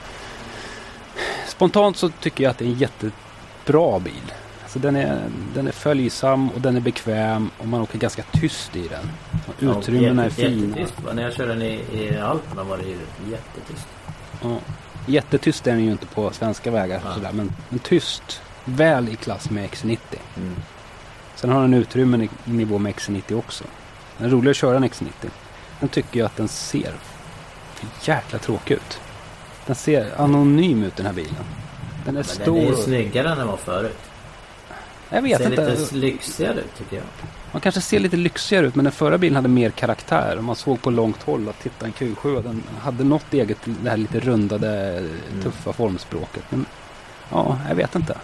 spontant 1.49 1.97
så 1.97 2.09
tycker 2.09 2.45
jag 2.45 2.51
att 2.51 2.59
det 2.59 2.65
är 2.65 2.69
en 2.69 2.79
jättebra 2.79 3.99
bil. 3.99 4.33
Alltså 4.63 4.79
den, 4.79 4.97
är, 4.97 5.21
den 5.55 5.67
är 5.67 5.73
följsam 5.73 6.51
och 6.51 6.61
den 6.61 6.77
är 6.77 6.81
bekväm 6.81 7.51
och 7.59 7.69
man 7.69 7.81
åker 7.81 7.99
ganska 7.99 8.23
tyst 8.23 8.77
i 8.77 8.89
den. 8.89 9.11
Och 9.47 9.79
Utrymmena 9.79 10.23
är 10.25 10.29
jätte- 10.29 10.43
fina. 10.43 10.77
Jättetyst. 10.79 11.01
va? 11.05 11.13
När 11.13 11.23
jag 11.23 11.33
körde 11.33 11.55
den 11.55 11.63
i, 11.63 11.81
i 11.93 12.19
Alperna 12.19 12.65
var 12.65 12.77
det 12.77 12.85
ju 12.85 12.97
jättetyst. 13.31 13.87
Ja. 14.43 14.57
Jättetyst 15.07 15.67
är 15.67 15.73
den 15.73 15.85
ju 15.85 15.91
inte 15.93 16.07
på 16.07 16.31
svenska 16.31 16.71
vägar. 16.71 17.01
Ja. 17.05 17.15
Sådär, 17.15 17.33
men, 17.33 17.53
men 17.69 17.79
tyst. 17.79 18.43
Väl 18.65 19.09
i 19.09 19.17
klass 19.17 19.51
med 19.51 19.71
X90. 19.71 19.99
Mm. 20.37 20.55
Sen 21.35 21.51
har 21.51 21.61
den 21.63 21.75
utrymmen 21.75 22.23
i 22.23 22.29
nivå 22.45 22.79
med 22.79 22.95
X90 22.95 23.39
också. 23.39 23.65
Den 24.19 24.27
är 24.27 24.31
rolig 24.31 24.51
att 24.51 24.57
köra 24.57 24.77
en 24.77 24.85
X90. 24.85 25.07
Sen 25.81 25.89
tycker 25.89 26.19
jag 26.19 26.27
att 26.27 26.37
den 26.37 26.49
ser 26.49 26.95
jäkla 28.03 28.39
tråkig 28.39 28.75
ut. 28.75 29.01
Den 29.67 29.75
ser 29.77 30.21
anonym 30.21 30.83
ut 30.83 30.97
den 30.97 31.07
här 31.07 31.13
bilen. 31.13 31.35
Den 32.05 32.15
är 32.17 32.19
Men 32.19 32.25
stor. 32.25 32.55
den 32.57 32.65
är 32.65 32.71
ju 32.71 32.77
snyggare 32.77 33.31
än 33.31 33.39
den 33.39 33.47
var 33.47 33.57
förut. 33.57 33.99
jag 35.09 35.23
vet 35.23 35.39
Ser 35.39 35.51
inte. 35.51 35.71
lite 35.75 35.95
lyxigare 35.95 36.55
ut 36.61 36.75
tycker 36.79 36.97
jag. 36.97 37.05
Man 37.53 37.61
kanske 37.61 37.81
ser 37.81 38.01
lite 38.01 38.17
lyxigare 38.17 38.67
ut 38.67 38.75
men 38.75 38.85
den 38.85 38.93
förra 38.93 39.19
bilen 39.19 39.37
hade 39.37 39.49
mer 39.49 39.71
karaktär. 39.71 40.39
Man 40.41 40.57
såg 40.57 40.83
på 40.83 40.91
långt 40.91 41.23
håll 41.23 41.49
att 41.49 41.61
titta 41.61 41.87
en 41.87 41.93
Q7 41.93 42.43
den 42.43 42.63
hade 42.81 43.05
något 43.05 43.33
eget, 43.35 43.59
det 43.65 43.91
här 43.91 43.97
lite 43.97 44.21
rundade, 44.21 45.03
tuffa 45.43 45.73
formspråket. 45.73 46.45
Men 46.49 46.67
ja, 47.31 47.59
jag 47.69 47.75
vet 47.75 47.95
inte. 47.95 48.17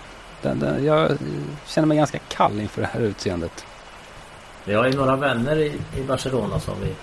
Den, 0.42 0.59
den, 0.59 0.85
jag 0.85 1.18
känner 1.66 1.87
mig 1.87 1.97
ganska 1.97 2.18
kall 2.18 2.61
inför 2.61 2.81
det 2.83 2.88
här 2.92 3.01
utseendet. 3.01 3.64
Vi 4.64 4.75
har 4.75 4.87
ju 4.87 4.92
några 4.97 5.16
vänner 5.16 5.57
i, 5.59 5.73
i 5.97 6.03
Barcelona 6.03 6.61
som 6.61 6.75
vi 6.83 6.94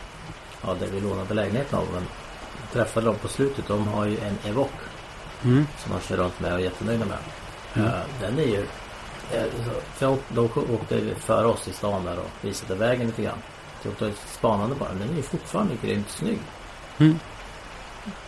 Ja, 0.68 0.76
där 0.80 0.88
vi 0.94 1.00
lånade 1.02 1.34
lägenheten 1.34 1.80
av. 1.80 1.86
Men 1.94 2.04
träffade 2.76 3.06
dem 3.06 3.16
på 3.16 3.28
slutet. 3.28 3.68
De 3.68 3.88
har 3.88 4.06
ju 4.06 4.18
en 4.20 4.38
Evoque. 4.52 4.86
Mm. 5.44 5.68
Som 5.78 5.92
de 5.92 6.02
kör 6.08 6.18
runt 6.18 6.40
med 6.40 6.54
och 6.54 6.60
är 6.60 6.64
jättenöjda 6.64 7.06
med. 7.06 7.18
Mm. 7.74 7.88
Eh, 7.88 8.00
Den 8.22 8.40
är 8.40 8.44
ju... 8.44 8.60
eh, 9.34 9.44
så 10.00 10.18
De 10.30 10.46
åkte 10.74 11.16
före 11.16 11.46
oss 11.48 11.68
i 11.68 11.74
stan 11.74 12.06
där 12.06 12.20
och 12.20 12.30
visade 12.42 12.76
vägen 12.76 13.08
lite 13.08 13.22
grann. 13.22 13.38
Så 13.84 13.90
åkte 13.90 14.12
spanande 14.28 14.76
bara. 14.76 14.90
Den 14.90 15.10
är 15.10 15.16
ju 15.16 15.22
fortfarande 15.22 15.74
grymt 15.82 16.10
snygg. 16.10 16.40
Mm. 16.98 17.20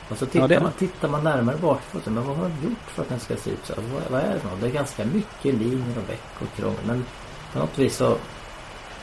Och 0.10 0.18
så 0.18 0.26
tittar, 0.26 0.52
Ja, 0.52 0.60
man, 0.60 0.72
tittar 0.72 1.08
man 1.10 1.24
närmare 1.24 1.58
bakåt. 1.58 2.06
Men 2.06 2.28
vad 2.28 2.38
har 2.38 2.44
de 2.44 2.68
gjort 2.70 2.88
för 2.88 3.02
att 3.02 3.10
den 3.10 3.20
ska 3.20 3.36
se 3.36 3.50
ut 3.50 3.66
så 3.66 3.74
här? 3.76 3.82
Vad, 3.94 4.02
vad 4.12 4.22
är 4.22 4.34
det 4.34 4.40
för 4.40 4.50
något? 4.50 4.62
Det 4.62 4.68
är 4.68 4.72
ganska 4.72 5.06
mycket 5.06 5.54
linjer 5.56 5.98
och 5.98 6.10
veck 6.10 6.24
och 6.40 6.58
krångel. 6.58 6.80
Men 6.86 7.06
på 7.54 7.60
något 7.60 7.78
vis 7.78 7.96
så 7.96 8.18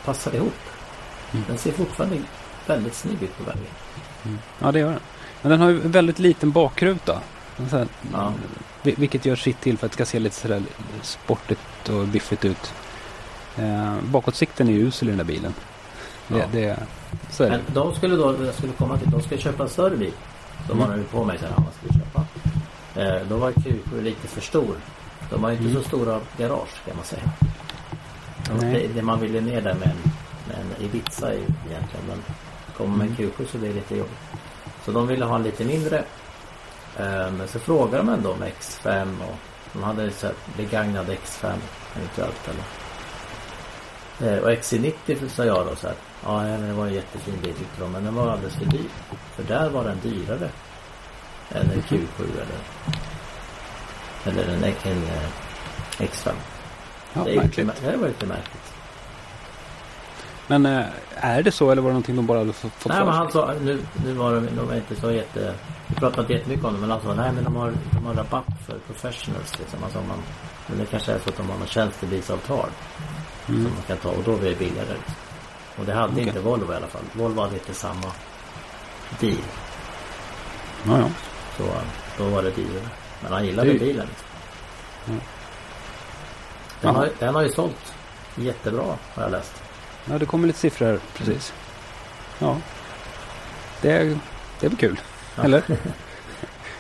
passar 0.05 0.31
det 0.31 0.37
ihop. 0.37 0.55
Mm. 1.33 1.45
Den 1.49 1.59
ser 1.59 1.73
fortfarande 1.73 2.19
väldigt 2.67 2.95
snygg 2.95 3.23
ut 3.23 3.39
på 3.39 3.45
vägen. 3.45 3.67
Ja, 4.59 4.73
det 4.73 4.79
gör 4.79 4.91
den. 4.91 5.01
Men 5.45 5.51
den 5.51 5.61
har 5.61 5.69
ju 5.71 5.79
väldigt 5.79 6.19
liten 6.19 6.51
bakruta. 6.51 7.21
Så 7.71 7.77
här, 7.77 7.87
Ja. 8.13 8.33
vil- 8.83 8.95
Vilket 8.99 9.25
gör 9.25 9.37
sitt 9.37 9.61
till 9.61 9.79
för 9.79 9.87
att 9.87 9.93
det 9.93 9.97
ska 9.97 10.05
se 10.07 10.19
lite 10.19 10.37
sådär 10.37 10.63
sportigt 11.03 11.89
och 11.89 12.07
biffigt 12.09 12.45
ut. 12.45 12.73
Eh, 13.59 13.95
bakåtsikten 14.05 14.69
är 14.69 14.73
ju 14.73 14.79
usel 14.87 15.09
i 15.09 15.11
den 15.11 15.19
där 15.19 15.25
bilen. 15.25 15.55
Det, 16.29 16.39
Ja. 16.39 16.45
det, 16.53 16.77
så 17.31 17.45
är 17.45 17.51
det. 17.51 17.57
Men 17.65 17.75
de 17.75 17.95
skulle 17.95 18.17
då, 18.17 18.45
jag 18.45 18.55
skulle 18.55 18.73
komma 18.73 18.99
till, 18.99 19.11
de 19.11 19.23
ska 19.23 19.37
köpa 19.37 19.63
en 19.63 19.69
större 19.69 19.97
bil. 19.97 20.13
De 20.69 20.81
Mm. 20.83 20.97
nu 20.99 21.05
på 21.05 21.25
mig 21.25 21.39
sen, 21.39 21.49
vad 21.57 21.67
ska 21.75 21.87
vi 21.89 21.95
köpa? 21.95 22.25
Eh, 23.01 23.29
då 23.29 23.37
var 23.37 23.51
Q7 23.53 24.03
lite 24.03 24.29
för 24.29 24.41
stor. 24.41 24.75
De 25.31 25.43
har 25.45 25.51
ju 25.51 25.57
inte 25.57 25.71
Mm. 25.71 25.83
så 25.83 25.89
stora 25.89 26.21
garage 26.39 26.85
kan 26.87 26.97
man 26.97 27.05
säga. 27.05 27.31
Det, 28.61 28.87
det 28.95 29.03
man 29.03 29.21
ville 29.21 29.41
ner 29.41 29.61
där 29.61 29.75
med 29.75 29.89
en, 29.89 30.11
med 30.49 30.57
en 30.57 30.85
Ibiza 30.85 31.29
är 31.29 31.35
egentligen. 31.35 32.07
Men 32.09 32.23
kommer 32.77 32.97
med 32.97 33.07
en 33.07 33.15
Mm. 33.19 33.31
Q7 33.39 33.47
så 33.53 33.59
det 33.59 33.73
lite 33.73 33.97
jobbigt. 33.97 34.19
Så 34.85 34.92
de 34.92 35.07
ville 35.07 35.25
ha 35.25 35.37
en 35.37 35.42
lite 35.42 35.64
mindre. 35.64 35.99
Eh, 36.99 37.31
men 37.31 37.49
så 37.49 37.59
frågade 37.59 37.97
de 37.97 38.09
ändå 38.09 38.33
om 38.33 38.42
X5 38.42 39.09
och 39.29 39.37
de 39.73 39.83
hade 39.83 40.11
så 40.11 40.27
här 40.27 40.37
begagnad 40.57 41.09
X5 41.09 41.53
eventuellt 41.97 42.49
eller. 42.49 42.64
Eh, 44.37 44.42
och 44.42 44.51
XC90 44.51 45.29
sa 45.29 45.44
jag 45.44 45.66
då 45.66 45.77
så 45.77 45.87
här. 45.87 45.97
Ja, 46.25 46.42
men 46.42 46.68
det 46.68 46.73
var 46.73 46.87
en 46.87 46.94
jättefin 46.94 47.35
bil 47.42 47.55
tyckte 47.55 47.81
de. 47.81 47.92
Men 47.92 48.05
den 48.05 48.14
var 48.14 48.31
alldeles 48.31 48.55
för 48.55 48.64
dyr. 48.64 48.88
För 49.37 49.42
där 49.42 49.70
var 49.70 49.85
den 49.85 50.01
dyrare. 50.03 50.49
Än 51.51 51.70
en 51.70 51.83
Q7 51.83 52.07
eller. 52.35 52.61
Eller 54.25 54.55
en, 54.55 54.64
en, 54.64 55.03
eh, 55.05 55.29
X5. 55.99 56.33
Ja, 57.12 57.25
det, 57.25 57.31
är 57.31 57.35
ju 57.35 57.40
märkligt. 57.40 57.66
mär- 57.66 57.90
det 57.90 57.97
var 57.97 58.09
lite 58.09 58.27
märkligt. 58.27 58.74
Men 60.47 60.67
eh, 60.67 60.85
är 61.17 61.43
det 61.43 61.53
så 61.53 61.71
eller 61.71 61.83
var 61.83 61.89
det 61.91 61.93
någonting 61.93 62.17
de 62.17 62.27
bara 62.27 62.39
hade 62.39 62.53
fått 62.53 62.73
fått 62.73 62.89
Nej 62.93 62.99
för 62.99 63.05
men 63.05 63.15
han 63.15 63.33
sa, 63.33 63.53
nu, 63.61 63.81
nu 64.05 64.13
var 64.13 64.35
de, 64.35 64.41
de 64.57 64.67
var 64.69 64.75
inte 64.75 64.97
så 64.97 65.11
jätte... 65.11 65.55
Vi 65.87 65.95
pratade 65.95 66.23
inte 66.23 66.33
jättemycket 66.33 66.65
om 66.65 66.75
det 66.75 66.81
men 66.81 66.91
han 66.91 67.01
sa 67.03 67.15
nej 67.15 67.33
men 67.33 67.45
de 67.45 67.57
har, 67.57 67.73
de 67.93 68.07
har 68.07 68.15
rabatt 68.15 68.45
för 68.67 68.79
professionals 68.87 69.59
liksom. 69.59 69.85
Alltså, 69.85 69.99
man, 69.99 70.19
men 70.67 70.79
det 70.79 70.87
kanske 70.87 71.13
är 71.13 71.19
så 71.19 71.29
att 71.29 71.37
de 71.37 71.51
har 71.51 71.59
något 71.59 71.69
tjänstebilsavtal. 71.69 72.69
Mm. 73.49 73.63
Som 73.65 73.73
man 73.73 73.83
kan 73.87 73.97
ta 73.97 74.09
och 74.09 74.23
då 74.25 74.37
blir 74.37 74.51
det 74.51 74.57
billigare. 74.59 74.89
Liksom. 74.95 75.15
Och 75.79 75.85
det 75.85 75.95
hade 75.95 76.13
Okej. 76.13 76.27
inte 76.27 76.41
Volvo 76.41 76.73
i 76.73 76.77
alla 76.77 76.87
fall. 76.87 77.03
Volvo 77.13 77.41
hade 77.41 77.55
inte 77.55 77.75
samma 77.75 78.13
deal. 79.21 79.37
Ja, 80.87 80.99
ja. 80.99 81.09
Så 81.57 81.63
då 82.19 82.29
var 82.29 82.43
det 82.43 82.51
dyrare. 82.51 82.89
Men 83.23 83.33
han 83.33 83.45
gillade 83.47 83.73
Det- 83.73 83.79
bilen. 83.79 84.07
Liksom. 84.07 84.29
Mm. 85.09 85.21
Den, 86.81 86.95
har, 86.95 87.09
den 87.19 87.35
har 87.35 87.43
ju 87.43 87.49
sålt 87.53 87.95
jättebra 88.37 88.85
har 89.15 89.23
jag 89.23 89.31
läst. 89.33 89.63
Ja, 90.11 90.19
det 90.19 90.27
kommer 90.27 90.47
lite 90.47 90.59
siffror 90.59 90.87
här 90.87 90.99
precis. 91.17 91.53
Ja. 92.38 92.57
Det 93.83 93.90
är, 93.90 94.19
det 94.61 94.67
är 94.67 94.71
väl 94.71 94.79
kul? 94.79 95.01
Ja. 95.37 95.43
Eller? 95.45 95.62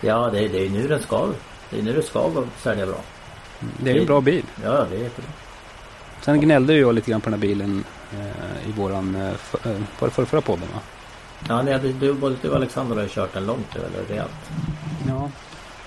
Ja 0.00 0.30
det, 0.32 0.38
är- 0.44 0.48
det 0.48 0.66
är 0.66 0.70
nu 0.70 0.88
den 0.88 1.02
ska. 1.02 1.28
Det 1.70 1.78
är 1.78 1.82
nu 1.82 1.92
det 1.92 2.02
ska 2.02 2.44
sälja 2.62 2.86
bra. 2.86 2.96
Det 3.78 3.90
är 3.90 3.94
ju 3.94 4.00
en 4.00 4.06
bra 4.06 4.20
bil. 4.20 4.44
Ja 4.62 4.86
det 4.90 4.96
är 4.96 5.00
jättebra. 5.00 5.30
Sen 6.20 6.40
gnällde 6.40 6.74
jag 6.76 6.94
lite 6.94 7.10
grann 7.10 7.20
på 7.20 7.30
den 7.30 7.38
här 7.40 7.48
bilen 7.48 7.84
eh, 8.12 8.68
i 8.68 8.72
våran 8.72 9.14
eh, 9.14 9.34
för, 9.34 9.70
eh, 9.70 9.76
var 9.98 10.08
det 10.08 10.26
förra, 10.26 10.40
podden 10.40 10.68
va? 10.74 10.80
Ja, 11.48 11.62
nej, 11.62 11.78
du, 11.82 11.92
du, 11.92 12.12
både 12.14 12.36
du 12.42 12.48
och 12.48 12.56
Alexander 12.56 12.96
har 12.96 13.02
ju 13.02 13.08
kört 13.08 13.32
den 13.32 13.46
långt 13.46 13.74
nu, 13.74 13.80
eller 13.80 14.08
rejält. 14.08 14.30
Ja. 15.08 15.30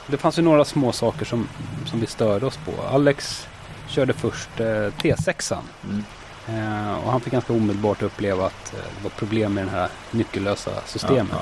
Det 0.07 0.17
fanns 0.17 0.37
ju 0.37 0.41
några 0.41 0.65
små 0.65 0.91
saker 0.91 1.25
som, 1.25 1.47
som 1.85 1.99
vi 1.99 2.07
störde 2.07 2.45
oss 2.45 2.57
på. 2.65 2.81
Alex 2.81 3.47
körde 3.87 4.13
först 4.13 4.59
eh, 4.59 4.65
T6an. 4.65 5.57
Mm. 5.89 6.03
Eh, 6.47 6.97
och 7.05 7.11
han 7.11 7.21
fick 7.21 7.33
ganska 7.33 7.53
omedelbart 7.53 8.01
uppleva 8.01 8.45
att 8.45 8.73
eh, 8.73 8.79
det 8.97 9.03
var 9.03 9.09
problem 9.09 9.53
med 9.53 9.65
det 9.65 9.71
här 9.71 9.89
nyckellösa 10.11 10.71
systemet. 10.85 11.31
Ja, 11.31 11.41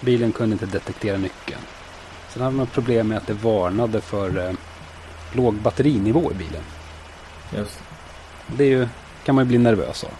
Bilen 0.00 0.32
kunde 0.32 0.52
inte 0.52 0.66
detektera 0.66 1.16
nyckeln. 1.16 1.60
Sen 2.28 2.42
hade 2.42 2.56
man 2.56 2.66
problem 2.66 3.08
med 3.08 3.18
att 3.18 3.26
det 3.26 3.32
varnade 3.32 4.00
för 4.00 4.48
eh, 4.48 4.52
låg 5.32 5.54
batterinivå 5.54 6.32
i 6.32 6.34
bilen. 6.34 6.62
Just. 7.56 7.80
Det 8.46 8.64
är 8.64 8.68
ju, 8.68 8.88
kan 9.24 9.34
man 9.34 9.44
ju 9.44 9.48
bli 9.48 9.58
nervös 9.58 10.04
av. 10.04 10.10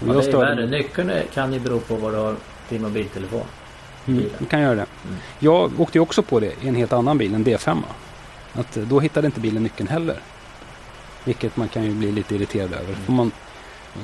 Och 0.00 0.08
Ja, 0.08 0.12
det 0.12 0.18
är 0.18 0.22
störde 0.22 0.54
värre. 0.54 0.66
Nyckeln 0.66 1.12
kan 1.34 1.52
ju 1.52 1.60
bero 1.60 1.80
på 1.80 1.96
vad 1.96 2.12
du 2.12 2.16
har 2.16 2.36
din 2.68 2.82
mobiltelefon. 2.82 3.44
Mm, 4.06 4.24
du 4.38 4.44
kan 4.44 4.60
göra 4.60 4.74
det. 4.74 4.86
Mm. 5.04 5.16
Jag 5.38 5.80
åkte 5.80 5.98
ju 5.98 6.02
också 6.02 6.22
på 6.22 6.40
det 6.40 6.52
i 6.62 6.68
en 6.68 6.74
helt 6.74 6.92
annan 6.92 7.18
bil, 7.18 7.34
en 7.34 7.44
D5. 7.44 7.78
Att 8.52 8.76
eh, 8.76 8.82
då 8.82 9.00
hittade 9.00 9.26
inte 9.26 9.40
bilen 9.40 9.62
nyckeln 9.62 9.88
heller. 9.88 10.20
Vilket 11.28 11.56
man 11.56 11.68
kan 11.68 11.84
ju 11.84 11.94
bli 11.94 12.12
lite 12.12 12.34
irriterad 12.34 12.72
över. 12.72 12.92
Mm. 12.92 13.04
Får 13.06 13.12
man 13.12 13.32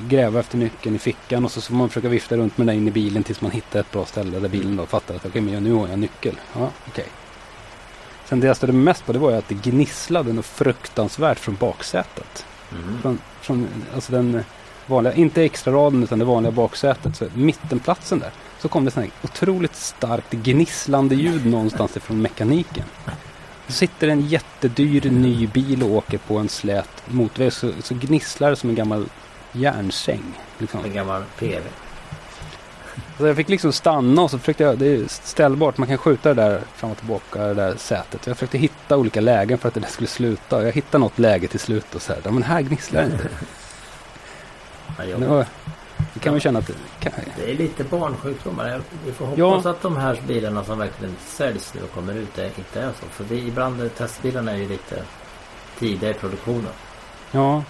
gräva 0.09 0.41
efter 0.41 0.59
nyckeln 0.59 0.95
i 0.95 0.99
fickan 0.99 1.45
och 1.45 1.51
så 1.51 1.61
får 1.61 1.75
man 1.75 1.89
försöka 1.89 2.09
vifta 2.09 2.37
runt 2.37 2.59
med 2.59 2.67
den 2.67 2.77
in 2.77 2.89
i 2.89 2.91
bilen 2.91 3.23
tills 3.23 3.41
man 3.41 3.51
hittar 3.51 3.81
ett 3.81 3.93
bra 3.93 4.05
ställe 4.05 4.39
där 4.39 4.49
bilen 4.49 4.77
då 4.77 4.87
fattar 4.87 5.15
att 5.15 5.27
okej, 5.27 5.41
men 5.41 5.65
nu 5.65 5.73
har 5.73 5.81
jag 5.81 5.93
en 5.93 6.01
nyckel. 6.01 6.35
Ja, 6.53 6.71
okej. 6.89 7.07
Sen 8.25 8.41
det 8.41 8.47
jag 8.47 8.57
störde 8.57 8.73
mest 8.73 9.07
på 9.07 9.13
det 9.13 9.19
var 9.19 9.31
ju 9.31 9.37
att 9.37 9.49
det 9.49 9.55
gnisslade 9.55 10.33
något 10.33 10.47
fruktansvärt 10.47 11.39
från 11.39 11.57
baksätet. 11.61 12.47
Mm. 12.73 13.03
Från, 13.03 13.19
från 13.41 13.69
alltså 13.95 14.13
den 14.13 14.45
vanliga, 14.87 15.15
inte 15.15 15.43
extra 15.43 15.73
raden 15.73 16.03
utan 16.03 16.19
det 16.19 16.25
vanliga 16.25 16.53
baksätet. 16.53 17.17
Så 17.17 17.27
mittenplatsen 17.35 18.19
där. 18.19 18.31
Så 18.61 18.69
kom 18.69 18.85
det 18.85 18.91
sån 18.91 19.03
här 19.03 19.13
otroligt 19.23 19.77
starkt 19.77 20.33
gnisslande 20.33 21.15
ljud 21.15 21.47
någonstans 21.47 21.97
ifrån 21.97 22.23
mekaniken. 22.23 22.85
Sitter 23.69 24.09
en 24.09 24.21
jättedyr 24.21 25.11
ny 25.11 25.47
bil 25.47 25.83
och 25.83 25.91
åker 25.91 26.19
på 26.19 26.39
en 26.39 26.49
slät 26.49 27.03
motorväg 27.07 27.53
så, 27.53 27.73
så 27.83 27.95
gnisslar 27.95 28.51
det 28.51 28.57
som 28.57 28.71
en 28.71 28.77
gammal 28.77 29.07
järnsäng. 29.53 30.23
Liksom. 30.59 30.85
En 30.85 30.93
gammal 30.93 31.23
PV. 31.39 31.63
Så 33.19 33.27
jag 33.27 33.37
fick 33.37 33.49
liksom 33.49 33.73
stanna 33.73 34.23
och 34.23 34.31
så 34.31 34.39
försökte 34.39 34.63
jag, 34.65 34.79
det 34.79 34.87
är 34.87 35.05
ställbart, 35.09 35.79
man 35.79 35.89
kan 35.89 35.99
skjuta 35.99 36.35
det 36.35 36.43
där 36.43 36.61
fram 36.75 36.91
och 36.91 36.97
tillbaka, 36.99 37.43
det 37.43 37.55
där 37.55 37.77
sätet. 37.77 38.27
Jag 38.27 38.37
försökte 38.37 38.59
hitta 38.59 38.97
olika 38.97 39.21
lägen 39.21 39.59
för 39.59 39.69
att 39.69 39.75
det 39.75 39.81
där 39.81 39.89
skulle 39.89 40.09
sluta. 40.09 40.63
Jag 40.63 40.73
hittade 40.73 40.99
något 40.99 41.19
läge 41.19 41.49
till 41.49 41.61
slut 41.61 41.95
och 41.95 42.03
så 42.03 42.13
här, 42.13 42.31
men 42.31 42.43
här 42.43 42.63
gnisslar 42.63 43.03
det 43.03 43.13
inte. 43.13 43.29
Ja, 44.99 45.19
Det, 45.19 45.27
var, 45.27 45.47
det 46.15 46.21
kan 46.21 46.33
man 46.33 46.41
känna 46.41 46.59
att 46.59 46.67
det 46.67 46.75
kan, 47.01 47.13
Det 47.37 47.51
är 47.51 47.55
lite 47.55 47.85
barnsjukdomar. 47.85 48.81
Vi 49.07 49.13
får 49.13 49.27
hoppas 49.27 49.65
Ja. 49.65 49.71
att 49.71 49.83
de 49.83 49.97
här 49.97 50.21
bilarna 50.27 50.65
som 50.65 50.79
verkligen 50.79 51.17
säljs 51.27 51.75
nu 51.75 51.83
och 51.83 51.93
kommer 51.93 52.15
ut 52.15 52.39
är, 52.39 52.45
inte 52.59 52.81
är 52.81 52.91
så. 53.01 53.07
För 53.11 53.25
vi, 53.25 53.47
ibland 53.49 53.95
testbilarna 53.97 54.53
är 54.53 54.57
ju 54.57 54.69
lite 54.69 55.03
tidiga 55.79 56.11
i 56.11 56.15
produktionen. 56.15 56.71
ja. 57.31 57.63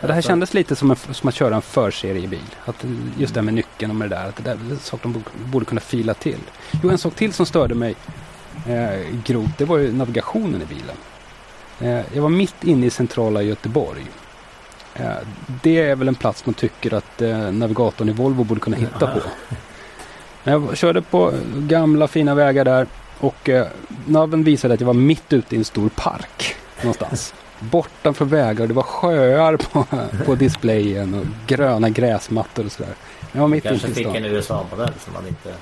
Ja, 0.00 0.06
det 0.06 0.12
här 0.12 0.22
kändes 0.22 0.54
lite 0.54 0.76
som, 0.76 0.90
en, 0.90 0.96
som 0.96 1.28
att 1.28 1.34
köra 1.34 1.54
en 1.56 1.62
förseriebil. 1.62 2.54
Att 2.64 2.84
just 3.18 3.34
det 3.34 3.40
här 3.40 3.44
med 3.44 3.54
nyckeln 3.54 3.90
och 3.90 3.96
med 3.96 4.10
det 4.10 4.16
där. 4.16 4.28
Att 4.28 4.36
det 4.36 4.42
där 4.42 4.50
är 4.50 4.70
en 4.70 4.78
sak 4.78 5.00
de 5.02 5.12
borde, 5.12 5.24
borde 5.44 5.64
kunna 5.64 5.80
fila 5.80 6.14
till. 6.14 6.38
Jo, 6.82 6.90
en 6.90 6.98
sak 6.98 7.14
till 7.14 7.32
som 7.32 7.46
störde 7.46 7.74
mig 7.74 7.94
eh, 8.66 9.16
grovt. 9.24 9.58
Det 9.58 9.64
var 9.64 9.78
ju 9.78 9.92
navigationen 9.92 10.62
i 10.62 10.64
bilen. 10.64 10.96
Eh, 11.80 12.14
jag 12.16 12.22
var 12.22 12.28
mitt 12.28 12.64
inne 12.64 12.86
i 12.86 12.90
centrala 12.90 13.42
Göteborg. 13.42 14.06
Eh, 14.94 15.10
det 15.62 15.78
är 15.80 15.96
väl 15.96 16.08
en 16.08 16.14
plats 16.14 16.46
man 16.46 16.54
tycker 16.54 16.94
att 16.94 17.22
eh, 17.22 17.38
navigatorn 17.38 18.08
i 18.08 18.12
Volvo 18.12 18.44
borde 18.44 18.60
kunna 18.60 18.76
hitta 18.76 19.06
på. 19.06 19.20
Men 20.44 20.54
jag 20.54 20.76
körde 20.76 21.02
på 21.02 21.32
gamla 21.56 22.08
fina 22.08 22.34
vägar 22.34 22.64
där 22.64 22.86
och 23.18 23.48
eh, 23.48 23.66
naven 24.06 24.44
visade 24.44 24.74
att 24.74 24.80
jag 24.80 24.86
var 24.86 24.94
mitt 24.94 25.32
ute 25.32 25.54
i 25.54 25.58
en 25.58 25.64
stor 25.64 25.88
park 25.88 26.54
någonstans. 26.80 27.34
Borta 27.58 28.12
från 28.12 28.28
vägar 28.28 28.66
det 28.66 28.74
var 28.74 28.82
sjöar 28.82 29.56
på, 29.56 29.86
på 30.26 30.34
displayen 30.34 31.14
och 31.14 31.26
gröna 31.46 31.88
gräsmattor 31.90 32.64
och 32.66 32.72
sådär. 32.72 32.92
Jag 33.32 33.40
var 33.40 33.48
mitt 33.48 33.62
Kanske 33.62 33.88
ute 33.88 34.00
i 34.00 34.04
fick 34.04 34.12
stan. 34.12 34.24
en 34.24 34.24
USA-modell 34.24 34.92
som 35.04 35.12
man 35.12 35.26
inte 35.28 35.54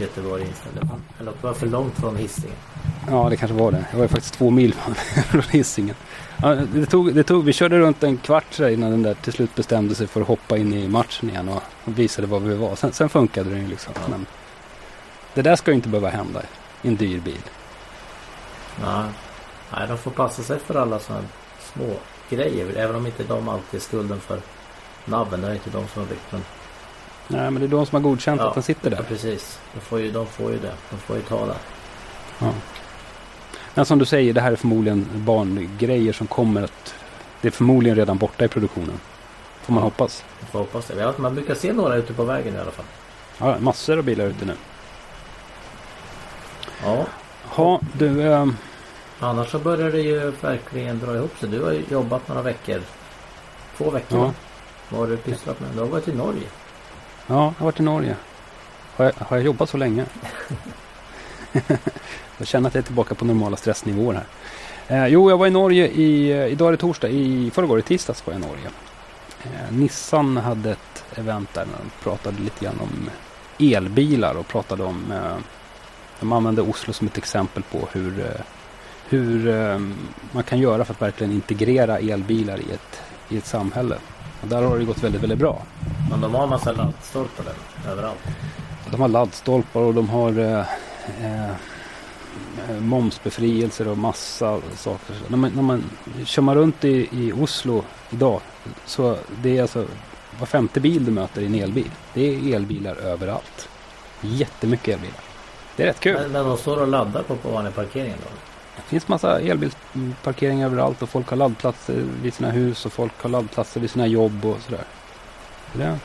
Göteborg 0.00 0.42
inställde. 0.42 0.80
Eller 1.20 1.32
det 1.32 1.46
var 1.46 1.54
för 1.54 1.66
långt 1.66 1.94
från 1.94 2.16
Hisingen. 2.16 2.56
Ja, 3.08 3.28
det 3.30 3.36
kanske 3.36 3.56
var 3.56 3.72
det. 3.72 3.84
Jag 3.90 3.96
var 3.96 4.04
ju 4.04 4.08
faktiskt 4.08 4.34
två 4.34 4.50
mil 4.50 4.74
från 5.30 5.42
Hisingen. 5.42 5.96
Ja, 6.42 6.54
det 6.54 6.86
tog, 6.86 7.14
det 7.14 7.22
tog, 7.22 7.44
vi 7.44 7.52
körde 7.52 7.78
runt 7.78 8.02
en 8.02 8.16
kvart 8.16 8.58
innan 8.58 8.90
den 8.90 9.02
där 9.02 9.14
till 9.14 9.32
slut 9.32 9.54
bestämde 9.54 9.94
sig 9.94 10.06
för 10.06 10.20
att 10.20 10.26
hoppa 10.26 10.56
in 10.56 10.74
i 10.74 10.88
matchen 10.88 11.30
igen 11.30 11.48
och 11.48 11.62
visade 11.84 12.26
var 12.26 12.40
vi 12.40 12.54
var. 12.54 12.76
Sen, 12.76 12.92
sen 12.92 13.08
funkade 13.08 13.50
den 13.50 13.60
ju 13.60 13.68
liksom. 13.68 13.92
Ja. 13.96 14.00
Men 14.08 14.26
det 15.34 15.42
där 15.42 15.56
ska 15.56 15.70
ju 15.70 15.74
inte 15.74 15.88
behöva 15.88 16.10
hända 16.10 16.42
i 16.82 16.88
en 16.88 16.96
dyr 16.96 17.20
bil. 17.20 17.42
Nej. 18.82 19.04
Nej, 19.72 19.88
de 19.88 19.98
får 19.98 20.10
passa 20.10 20.42
sig 20.42 20.58
för 20.58 20.74
alla 20.74 20.98
sådana 20.98 21.24
små 21.74 21.96
grejer. 22.30 22.76
Även 22.76 22.96
om 22.96 23.06
inte 23.06 23.24
de 23.24 23.48
alltid 23.48 23.80
är 23.80 23.84
skulden 23.84 24.20
för 24.20 24.40
nabben. 25.04 25.40
Det 25.40 25.48
är 25.48 25.52
inte 25.54 25.70
de 25.70 25.88
som 25.88 26.02
har 26.02 26.08
byggt 26.08 26.32
men 26.32 26.42
Nej, 27.32 27.50
men 27.50 27.54
det 27.54 27.64
är 27.66 27.68
de 27.68 27.86
som 27.86 27.96
har 27.96 28.10
godkänt 28.10 28.40
Ja. 28.40 28.48
att 28.48 28.54
den 28.54 28.62
sitter 28.62 28.90
Ja, 28.90 28.96
där. 28.96 29.02
precis. 29.04 29.58
De 29.74 29.80
får, 29.80 30.00
ju, 30.00 30.10
de 30.12 30.26
får 30.26 30.50
ju 30.52 30.58
det. 30.58 30.72
De 30.90 30.96
får 30.96 31.16
ju 31.16 31.22
ta 31.22 31.46
det. 31.46 31.54
Ja. 32.38 32.52
Men 33.74 33.84
som 33.84 33.98
du 33.98 34.04
säger, 34.04 34.32
det 34.32 34.40
här 34.40 34.52
är 34.52 34.56
förmodligen 34.56 35.06
barngrejer 35.14 36.12
som 36.12 36.26
kommer 36.26 36.62
att... 36.62 36.94
Det 37.40 37.48
är 37.48 37.52
förmodligen 37.52 37.96
redan 37.96 38.18
borta 38.18 38.44
i 38.44 38.48
produktionen. 38.48 39.00
Får 39.62 39.72
man 39.72 39.80
Ja. 39.80 39.84
hoppas. 39.84 40.24
Vi 40.40 40.46
får 40.46 40.58
hoppas 40.58 40.86
det. 40.86 41.00
Ja, 41.00 41.12
Man 41.16 41.34
brukar 41.34 41.54
se 41.54 41.72
några 41.72 41.96
ute 41.96 42.12
på 42.12 42.24
vägen 42.24 42.54
i 42.54 42.58
alla 42.58 42.70
fall. 42.70 42.84
Ja, 43.38 43.58
massor 43.58 43.98
av 43.98 44.04
bilar 44.04 44.24
ute 44.26 44.44
nu. 44.44 44.54
Ja. 46.84 47.06
Ja, 47.56 47.80
du... 47.92 48.32
ehm, 48.32 48.56
Annars 49.20 49.50
så 49.50 49.58
börjar 49.58 49.90
det 49.90 50.00
ju 50.00 50.30
verkligen 50.40 50.98
dra 50.98 51.16
ihop 51.16 51.38
sig. 51.38 51.48
Du 51.48 51.62
har 51.64 51.72
ju 51.72 51.84
jobbat 51.90 52.28
några 52.28 52.42
veckor. 52.42 52.80
Två 53.76 53.90
veckor 53.90 54.18
Ja. 54.18 54.24
va? 54.24 54.32
Vad 54.88 55.00
har 55.00 55.06
du 55.06 55.16
pysslat 55.16 55.60
med? 55.60 55.70
Du 55.74 55.78
har 55.80 55.86
varit 55.86 56.08
i 56.08 56.12
Norge. 56.14 56.42
Ja, 57.30 57.36
jag 57.36 57.54
har 57.58 57.64
varit 57.64 57.80
i 57.80 57.82
Norge. 57.82 58.16
Har 58.96 59.04
jag, 59.04 59.12
har 59.18 59.36
jag 59.36 59.46
jobbat 59.46 59.70
så 59.70 59.76
länge? 59.76 60.04
jag 62.38 62.46
känner 62.46 62.68
att 62.68 62.74
jag 62.74 62.82
är 62.82 62.86
tillbaka 62.86 63.14
på 63.14 63.24
normala 63.24 63.56
stressnivåer 63.56 64.22
här. 64.88 65.04
Eh, 65.04 65.06
jo, 65.06 65.30
jag 65.30 65.36
var 65.38 65.46
i 65.46 65.50
Norge 65.50 65.86
i, 65.86 66.30
eh, 66.30 66.46
idag 66.46 66.68
är 66.68 66.72
det 66.72 66.78
torsdag, 66.78 67.08
i 67.08 67.50
förrgår 67.54 67.78
i 67.78 67.82
tisdags 67.82 68.26
var 68.26 68.34
jag 68.34 68.42
i 68.42 68.46
Norge. 68.46 68.70
Eh, 69.44 69.72
Nissan 69.72 70.36
hade 70.36 70.70
ett 70.70 71.04
event 71.14 71.54
där 71.54 71.64
de 71.64 72.04
pratade 72.04 72.42
lite 72.42 72.64
grann 72.64 72.80
om 72.80 73.10
elbilar 73.58 74.34
och 74.34 74.48
pratade 74.48 74.84
om 74.84 75.12
eh, 75.12 75.36
de 76.20 76.32
använde 76.32 76.62
Oslo 76.62 76.92
som 76.92 77.06
ett 77.06 77.18
exempel 77.18 77.62
på 77.62 77.88
hur, 77.92 78.20
eh, 78.20 78.40
hur 79.08 79.48
eh, 79.48 79.78
man 80.32 80.42
kan 80.42 80.58
göra 80.58 80.84
för 80.84 80.94
att 80.94 81.02
verkligen 81.02 81.32
integrera 81.32 81.98
elbilar 81.98 82.58
i 82.58 82.72
ett, 82.72 83.02
i 83.28 83.38
ett 83.38 83.46
samhälle. 83.46 83.96
Och 84.40 84.48
där 84.48 84.62
har 84.62 84.78
det 84.78 84.84
gått 84.84 85.04
väldigt, 85.04 85.22
väldigt 85.22 85.38
bra. 85.38 85.62
Men 86.10 86.20
de 86.20 86.34
har 86.34 86.42
en 86.42 86.48
massa 86.48 86.72
laddstolpar 86.72 87.44
där. 87.44 87.90
Överallt. 87.92 88.18
De 88.90 89.00
har 89.00 89.08
laddstolpar 89.08 89.80
och 89.80 89.94
de 89.94 90.08
har 90.08 90.38
eh, 90.38 90.64
eh, 91.24 91.50
eh, 92.70 92.80
momsbefrielser 92.80 93.88
och 93.88 93.98
massa 93.98 94.60
saker. 94.76 95.14
När 95.28 95.36
man, 95.36 95.50
när 95.54 95.62
man 95.62 95.84
kör 96.24 96.42
man 96.42 96.54
runt 96.54 96.84
i, 96.84 97.08
i 97.12 97.32
Oslo 97.32 97.84
idag 98.10 98.40
så 98.86 99.16
det 99.42 99.58
är 99.58 99.62
alltså 99.62 99.86
var 100.38 100.46
femte 100.46 100.80
bil 100.80 101.04
du 101.04 101.10
möter 101.10 101.40
i 101.42 101.46
en 101.46 101.54
elbil. 101.54 101.90
Det 102.14 102.20
är 102.20 102.54
elbilar 102.54 102.96
överallt. 102.96 103.68
Jättemycket 104.20 104.88
elbilar. 104.94 105.20
Det 105.76 105.82
är 105.82 105.86
rätt 105.86 106.00
kul. 106.00 106.14
Men, 106.14 106.32
men 106.32 106.44
de 106.44 106.56
står 106.56 106.80
och 106.80 106.88
laddar 106.88 107.22
på, 107.22 107.36
på 107.36 107.50
vanliga 107.50 107.72
parkeringen 107.72 108.18
då? 108.22 108.49
Det 108.84 108.90
finns 108.90 109.08
massa 109.08 109.40
elbilsparkeringar 109.40 110.66
överallt 110.66 111.02
och 111.02 111.08
folk 111.08 111.28
har 111.28 111.36
laddplatser 111.36 112.04
vid 112.22 112.34
sina 112.34 112.50
hus 112.50 112.86
och 112.86 112.92
folk 112.92 113.22
har 113.22 113.30
laddplatser 113.30 113.80
vid 113.80 113.90
sina 113.90 114.06
jobb 114.06 114.44
och 114.44 114.56
sådär. 114.60 114.84
Det, 115.72 115.98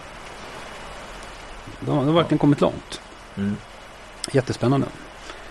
de, 1.79 1.85
de 1.85 2.07
har 2.07 2.13
verkligen 2.13 2.39
kommit 2.39 2.61
långt. 2.61 3.01
Mm. 3.37 3.55
Jättespännande. 4.31 4.87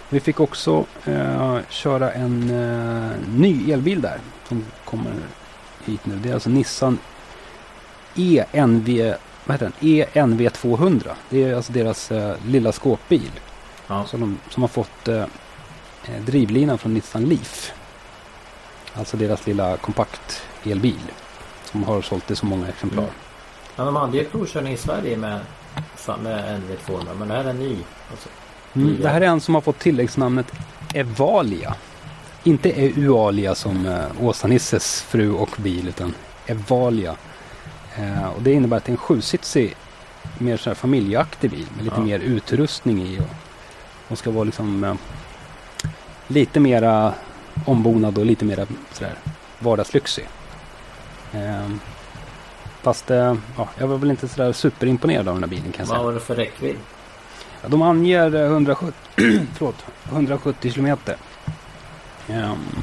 Vi 0.08 0.20
fick 0.20 0.40
också 0.40 0.84
eh, 1.04 1.58
köra 1.68 2.12
en 2.12 2.50
eh, 2.50 3.10
ny 3.36 3.72
elbil 3.72 4.00
där 4.00 4.18
som 4.48 4.64
kommer 4.84 5.12
hit 5.84 6.06
nu. 6.06 6.16
Det 6.16 6.30
är 6.30 6.34
alltså 6.34 6.50
Nissan 6.50 6.98
ENV, 8.16 9.14
vad 9.44 9.54
heter 9.54 9.72
den? 9.80 10.06
ENV 10.12 10.48
200. 10.48 11.10
Det 11.30 11.44
är 11.44 11.54
alltså 11.54 11.72
deras 11.72 12.12
eh, 12.12 12.36
lilla 12.46 12.72
skåpbil. 12.72 13.30
Ja. 13.86 14.04
Som, 14.04 14.20
de, 14.20 14.38
som 14.50 14.62
har 14.62 14.68
fått 14.68 15.08
eh, 15.08 15.24
drivlinan 16.26 16.78
från 16.78 16.94
Nissan 16.94 17.24
Leaf. 17.24 17.72
Alltså 18.94 19.16
deras 19.16 19.46
lilla 19.46 19.76
kompakt 19.76 20.42
elbil. 20.64 21.00
Som 21.64 21.84
har 21.84 22.02
sålt 22.02 22.30
i 22.30 22.36
så 22.36 22.46
många 22.46 22.68
exemplar. 22.68 23.02
Mm. 23.02 23.14
Ja, 23.76 23.84
de 23.84 23.96
hade 23.96 24.16
ju 24.18 24.24
provkörning 24.24 24.72
i 24.72 24.76
Sverige 24.76 25.16
med, 25.16 25.40
med 26.22 26.62
NV200 26.62 27.06
men 27.18 27.28
det 27.28 27.34
här 27.34 27.44
är 27.44 27.52
ny. 27.52 27.76
Alltså. 28.10 28.28
Mm, 28.74 28.96
det 29.02 29.08
här 29.08 29.20
är 29.20 29.26
en 29.26 29.40
som 29.40 29.54
har 29.54 29.62
fått 29.62 29.78
tilläggsnamnet 29.78 30.52
Evalia. 30.94 31.74
Inte 32.42 32.70
Eualia 32.72 33.54
som 33.54 33.86
eh, 33.86 34.04
Åsa-Nisses 34.20 35.02
fru 35.02 35.30
och 35.32 35.50
bil 35.56 35.88
utan 35.88 36.14
Evalia. 36.46 37.16
Eh, 37.96 38.26
och 38.28 38.42
det 38.42 38.52
innebär 38.52 38.76
att 38.76 38.84
det 38.84 38.90
är 38.90 38.92
en 38.92 38.96
sjusitsig 38.96 39.76
mer 40.38 40.56
så 40.56 40.70
här 40.70 40.74
familjeaktig 40.74 41.50
bil 41.50 41.66
med 41.76 41.84
lite 41.84 41.96
Ja. 41.96 42.02
mer 42.04 42.18
utrustning 42.18 43.02
i. 43.02 43.18
Och, 43.20 43.24
och 44.08 44.18
ska 44.18 44.30
vara 44.30 44.44
liksom 44.44 44.84
eh, 44.84 44.94
lite 46.28 46.60
mera 46.60 47.14
ombonad 47.64 48.18
och 48.18 48.26
lite 48.26 48.44
mera 48.44 48.66
sådär 48.92 49.14
vardagslyxig. 49.58 50.28
Eh, 51.32 51.68
fast 52.82 53.10
eh, 53.10 53.36
ja, 53.56 53.68
jag 53.78 53.86
var 53.86 53.98
väl 53.98 54.10
inte 54.10 54.28
sådär 54.28 54.52
superimponerad 54.52 55.28
av 55.28 55.34
den 55.34 55.42
här 55.42 55.50
bilen 55.50 55.72
kan 55.72 55.78
jag 55.78 55.88
säga. 55.88 55.98
Vad 55.98 56.06
var 56.06 56.12
det 56.12 56.20
för 56.20 56.34
räckvidd? 56.34 56.76
Ja, 57.62 57.68
de 57.68 57.82
anger 57.82 58.34
eh, 58.34 58.44
170, 58.44 58.94
förlåt, 59.54 59.84
170 60.10 60.72
kilometer. 60.72 61.16
Um, 62.28 62.82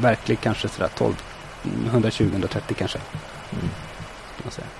verklig 0.00 0.40
kanske 0.40 0.68
sådär 0.68 0.90
12, 0.98 1.14
120-130 1.62 2.74
kanske. 2.74 2.98
Mm. 3.52 3.68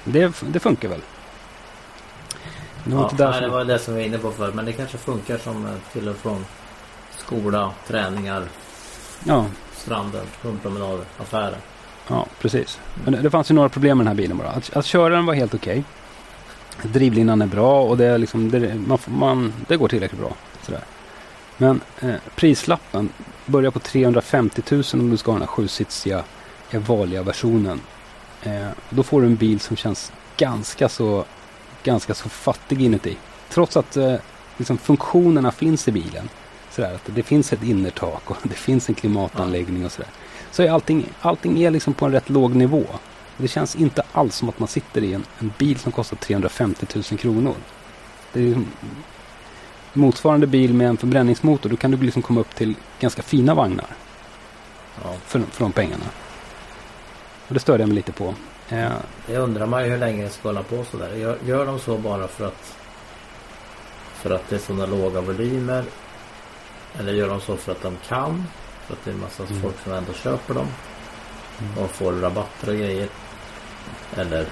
Det, 0.04 0.42
det 0.42 0.60
funkar 0.60 0.88
väl. 0.88 1.00
Det 2.84 2.94
var 2.94 3.02
Ja, 3.02 3.10
nej, 3.18 3.32
det 3.32 3.40
som, 3.40 3.50
var 3.50 3.64
det 3.64 3.78
som 3.78 3.94
vi 3.94 4.00
var 4.00 4.06
inne 4.06 4.18
på 4.18 4.30
förut. 4.30 4.54
Men 4.54 4.64
det 4.64 4.72
kanske 4.72 4.98
funkar 4.98 5.38
som 5.38 5.66
eh, 5.66 5.72
till 5.92 6.08
och 6.08 6.16
från 6.16 6.44
skola, 7.18 7.72
träningar, 7.86 8.44
ja, 9.24 9.46
stranden, 9.72 10.26
hundpromenader, 10.42 11.04
affärer. 11.18 11.58
ja, 12.08 12.26
precis. 12.40 12.78
Men 13.04 13.22
det, 13.22 13.30
fanns 13.30 13.50
ju 13.50 13.54
några 13.54 13.68
problem 13.68 13.98
med 13.98 14.06
den 14.06 14.08
här 14.08 14.22
bilen 14.22 14.38
bara. 14.38 14.48
Att, 14.48 14.76
att 14.76 14.86
köra 14.86 15.14
den 15.14 15.26
var 15.26 15.34
helt 15.34 15.54
okej. 15.54 15.84
Drivlinan 16.82 17.42
är 17.42 17.46
bra 17.46 17.82
och 17.82 17.96
det, 17.96 18.06
är 18.06 18.18
liksom, 18.18 18.50
det, 18.50 18.74
man, 18.74 18.98
man, 19.06 19.52
det 19.68 19.76
går 19.76 19.88
tillräckligt 19.88 20.20
bra. 20.20 20.32
Sådär. 20.62 20.80
Men 21.56 21.80
eh, 22.00 22.14
prislappen 22.36 23.08
börjar 23.46 23.70
på 23.70 23.78
350 23.78 24.62
000 24.70 24.82
om 24.92 25.10
du 25.10 25.16
ska 25.16 25.30
ha 25.30 25.38
den 25.38 25.48
här 25.48 25.54
sjusitsiga 25.54 26.24
Evalia-versionen. 26.70 27.80
Eh, 28.42 28.68
då 28.90 29.02
får 29.02 29.20
du 29.20 29.26
en 29.26 29.36
bil 29.36 29.60
som 29.60 29.76
känns 29.76 30.12
ganska 30.36 30.88
så, 30.88 31.24
ganska 31.82 32.14
så 32.14 32.28
fattig 32.28 32.82
inuti. 32.82 33.16
Trots 33.48 33.76
att 33.76 33.96
eh, 33.96 34.14
liksom 34.56 34.78
funktionerna 34.78 35.52
finns 35.52 35.88
i 35.88 35.92
bilen. 35.92 36.28
Sådär, 36.76 36.94
att 36.94 37.02
det 37.14 37.22
finns 37.22 37.52
ett 37.52 37.62
innertak 37.62 38.30
och 38.30 38.36
det 38.42 38.54
finns 38.54 38.88
en 38.88 38.94
klimatanläggning 38.94 39.84
och 39.84 39.92
sådär. 39.92 40.10
Så 40.50 40.62
är 40.62 40.70
allting, 40.70 41.08
allting 41.20 41.62
är 41.62 41.70
liksom 41.70 41.94
på 41.94 42.04
en 42.06 42.12
rätt 42.12 42.28
låg 42.30 42.54
nivå. 42.54 42.84
Det 43.36 43.48
känns 43.48 43.76
inte 43.76 44.02
alls 44.12 44.36
som 44.36 44.48
att 44.48 44.58
man 44.58 44.68
sitter 44.68 45.02
i 45.04 45.12
en, 45.14 45.24
en 45.38 45.52
bil 45.58 45.78
som 45.78 45.92
kostar 45.92 46.16
350 46.16 46.86
000 46.94 47.02
kronor. 47.04 47.54
Det 48.32 48.40
är 48.50 48.62
motsvarande 49.92 50.46
bil 50.46 50.74
med 50.74 50.88
en 50.88 50.96
förbränningsmotor. 50.96 51.70
Då 51.70 51.76
kan 51.76 51.90
du 51.90 51.96
liksom 51.96 52.22
komma 52.22 52.40
upp 52.40 52.54
till 52.54 52.74
ganska 53.00 53.22
fina 53.22 53.54
vagnar 53.54 53.86
Ja. 55.04 55.14
för, 55.26 55.40
för 55.40 55.64
de 55.64 55.72
pengarna. 55.72 56.04
Och 57.48 57.54
det 57.54 57.60
störde 57.60 57.82
jag 57.82 57.88
mig 57.88 57.96
lite 57.96 58.12
på. 58.12 58.34
Eh, 58.68 58.88
Det 59.26 59.36
undrar 59.36 59.66
man 59.66 59.84
ju 59.84 59.90
hur 59.90 59.98
länge 59.98 60.22
det 60.24 60.30
ska 60.30 60.48
hålla 60.48 60.62
på 60.62 60.84
sådär. 60.90 61.14
Gör, 61.14 61.38
gör 61.46 61.66
de 61.66 61.78
så 61.78 61.98
bara 61.98 62.28
för 62.28 62.46
att 62.46 62.74
för 64.14 64.30
att 64.30 64.48
det 64.48 64.56
är 64.56 64.60
sådana 64.60 64.86
låga 64.86 65.20
volymer? 65.20 65.84
Eller 67.00 67.12
gör 67.12 67.28
de 67.28 67.40
så 67.40 67.56
för 67.56 67.72
att 67.72 67.82
de 67.82 67.96
kan? 68.08 68.44
För 68.86 68.92
att 68.94 69.04
det 69.04 69.10
är 69.10 69.14
en 69.14 69.20
massa 69.20 69.42
Mm. 69.42 69.62
folk 69.62 69.74
som 69.84 69.92
ändå 69.92 70.12
köper 70.12 70.54
dem 70.54 70.66
Mm. 71.60 71.78
och 71.78 71.90
får 71.90 72.12
rabatter 72.12 72.68
och 72.68 72.76
grejer? 72.76 73.08
Eller 74.16 74.46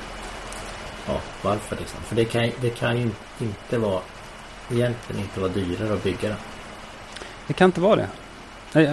ja, 1.07 1.21
varför 1.43 1.77
liksom? 1.77 2.01
För 2.03 2.17
det 2.17 2.25
kan, 2.25 2.51
det 2.61 2.71
kan 2.71 2.97
ju 2.97 3.11
inte 3.41 3.79
vara 3.79 4.01
egentligen 4.73 5.23
inte 5.23 5.41
vara 5.41 5.51
dyrare 5.53 5.95
att 5.95 6.03
bygga 6.03 6.29
den. 6.29 6.39
det 7.47 7.53
kan 7.53 7.65
inte 7.67 7.81
vara 7.81 7.97
det. 7.97 8.09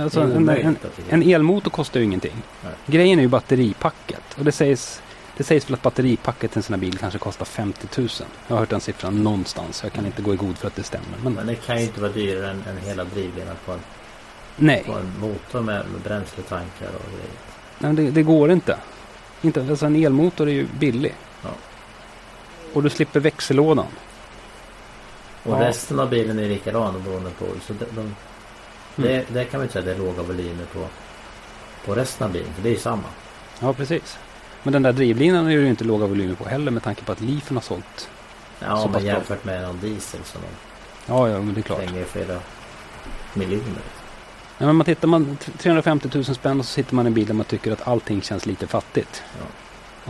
Alltså, 0.03 0.21
en, 0.21 0.49
en, 0.49 0.77
en 1.09 1.23
elmotor 1.23 1.71
kostar 1.71 1.99
ju 1.99 2.05
ingenting. 2.05 2.33
Nej. 2.63 2.73
Grejen 2.85 3.19
är 3.19 3.23
ju 3.23 3.29
batteripacket. 3.29 4.21
Och 4.37 4.45
det 4.45 4.51
sägs, 4.51 5.01
det 5.41 5.45
sägs 5.45 5.69
väl 5.69 5.73
att 5.73 5.81
batteripacket 5.81 6.55
i 6.55 6.59
en 6.59 6.63
sån 6.63 6.73
här 6.73 6.79
bil 6.79 6.97
kanske 6.97 7.19
kostar 7.19 7.45
50 7.45 7.87
000. 8.01 8.09
Jag 8.47 8.55
har 8.55 8.59
hört 8.59 8.69
den 8.69 8.81
siffran 8.81 9.23
någonstans. 9.23 9.83
Jag 9.83 9.93
kan 9.93 10.05
inte 10.05 10.21
gå 10.21 10.33
i 10.33 10.37
god 10.37 10.57
för 10.57 10.67
att 10.67 10.75
det 10.75 10.83
stämmer. 10.83 11.07
Men, 11.23 11.33
Men 11.33 11.47
det 11.47 11.55
kan 11.55 11.77
ju 11.77 11.83
inte 11.83 12.01
vara 12.01 12.11
dyrare 12.11 12.51
än, 12.51 12.63
än 12.69 12.77
hela 12.77 13.03
drivlinan 13.03 13.55
på 13.65 13.71
en, 13.71 13.79
nej, 14.55 14.83
på 14.85 14.93
en 14.93 15.19
motor 15.19 15.61
med, 15.61 15.85
med 15.91 16.01
bränsletankar 16.01 16.87
och 16.87 17.11
grejer. 17.11 17.35
nej 17.79 17.93
det, 17.93 18.11
det 18.11 18.23
går 18.23 18.51
inte. 18.51 18.77
inte. 19.41 19.61
Alltså 19.69 19.85
en 19.85 19.95
elmotor 19.95 20.47
är 20.49 20.53
ju 20.53 20.67
billig. 20.79 21.15
Ja. 21.43 21.49
Och 22.73 22.83
du 22.83 22.89
slipper 22.89 23.19
växellådan. 23.19 23.87
Och 25.43 25.53
Ja. 25.53 25.67
resten 25.67 25.99
av 25.99 26.09
bilen 26.09 26.39
är 26.39 26.47
likadan 26.49 27.03
beroende 27.03 27.29
på. 27.29 27.45
Så 27.67 27.73
de, 27.73 27.85
de, 27.95 28.15
det, 28.95 29.25
det 29.33 29.45
kan 29.45 29.57
man 29.59 29.61
inte 29.65 29.73
säga 29.73 29.85
det 29.85 29.91
är 29.91 29.97
låga 29.97 30.23
volymer 30.23 30.65
på, 30.73 30.87
på 31.85 31.95
resten 31.95 32.27
av 32.27 32.33
bilen. 32.33 32.53
För 32.53 32.61
det 32.61 32.69
är 32.69 32.73
ju 32.73 32.79
samma. 32.79 33.03
Ja, 33.59 33.73
precis. 33.73 34.17
Men 34.63 34.73
den 34.73 34.83
där 34.83 34.93
drivlinan 34.93 35.45
är 35.45 35.51
ju 35.51 35.67
inte 35.67 35.83
låga 35.83 36.05
volymer 36.05 36.35
på 36.35 36.49
heller 36.49 36.71
med 36.71 36.83
tanke 36.83 37.03
på 37.03 37.11
att 37.11 37.21
Leafen 37.21 37.57
har 37.57 37.61
sålt. 37.61 38.09
Ja, 38.59 38.77
Så 38.77 38.87
men 38.89 39.05
jämfört 39.05 39.45
med 39.45 39.61
någon 39.61 39.79
diesel 39.79 40.19
som 40.23 40.41
Ja, 41.05 41.29
ja, 41.29 41.41
men 41.41 41.53
det 41.53 41.59
är 41.59 41.61
klart. 41.61 41.83
slänger 41.83 42.05
flera 42.05 42.39
miljoner. 43.33 43.81
Ja, 44.57 44.65
men 44.65 44.75
man 44.75 44.85
tittar 44.85 45.07
man 45.07 45.37
350 45.57 46.09
000 46.13 46.23
spänn 46.25 46.59
och 46.59 46.65
så 46.65 46.71
sitter 46.71 46.95
man 46.95 47.05
i 47.05 47.07
en 47.07 47.13
bil 47.13 47.25
där 47.27 47.33
man 47.33 47.45
tycker 47.45 47.71
att 47.71 47.87
allting 47.87 48.21
känns 48.21 48.45
lite 48.45 48.67
fattigt. 48.67 49.23
Ja. 49.39 49.45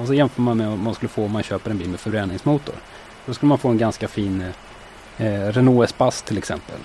Och 0.02 0.08
så 0.08 0.14
jämför 0.14 0.42
man 0.42 0.58
med 0.58 0.70
vad 0.70 0.80
man 0.80 0.96
skulle 0.96 1.10
få 1.10 1.26
om 1.26 1.32
man 1.32 1.44
köper 1.44 1.72
en 1.72 1.78
bil 1.78 1.90
med 1.90 2.00
förbränningsmotor. 2.00 2.76
Då 3.26 3.34
skulle 3.34 3.48
man 3.50 3.58
få 3.58 3.70
en 3.70 3.78
ganska 3.78 4.08
fin 4.08 4.46
eh, 5.18 5.48
Renault 5.48 5.90
Espace 5.90 6.26
till 6.26 6.38
exempel. 6.38 6.80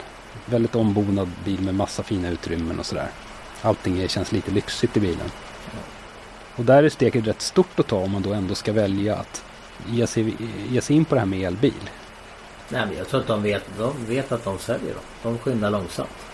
Väldigt 0.47 0.75
ombonad 0.75 1.31
bil 1.45 1.61
med 1.61 1.75
massa 1.75 2.03
fina 2.03 2.29
utrymmen 2.29 2.79
och 2.79 2.87
sådär. 2.87 3.09
Allting 3.63 4.09
känns 4.09 4.33
lite 4.33 4.51
lyxigt 4.51 4.97
i 4.97 5.01
bilen. 5.01 5.31
Och 6.57 6.65
där 6.65 6.83
är 6.83 6.89
steget 6.89 7.27
rätt 7.27 7.43
stort 7.43 7.81
att 7.81 7.87
ta 7.87 7.97
om 7.97 8.11
man 8.11 8.23
då 8.23 8.33
ändå 8.33 8.55
ska 8.55 8.73
välja 8.73 9.17
att 9.17 9.45
ge 9.87 10.07
sig, 10.07 10.37
ge 10.69 10.81
sig 10.81 10.97
in 10.97 11.05
på 11.05 11.15
det 11.15 11.21
här 11.21 11.27
med 11.27 11.41
elbil. 11.41 11.91
Nej, 12.69 12.87
men 12.87 12.97
jag 12.97 13.09
tror 13.09 13.21
att 13.21 13.27
de 13.27 13.43
vet, 13.43 13.65
de 13.79 14.07
vet 14.07 14.33
att 14.33 14.45
de 14.45 14.59
säljer 14.59 14.95
dem. 14.95 15.03
De 15.23 15.39
skyndar 15.39 15.71
långsamt. 15.71 16.27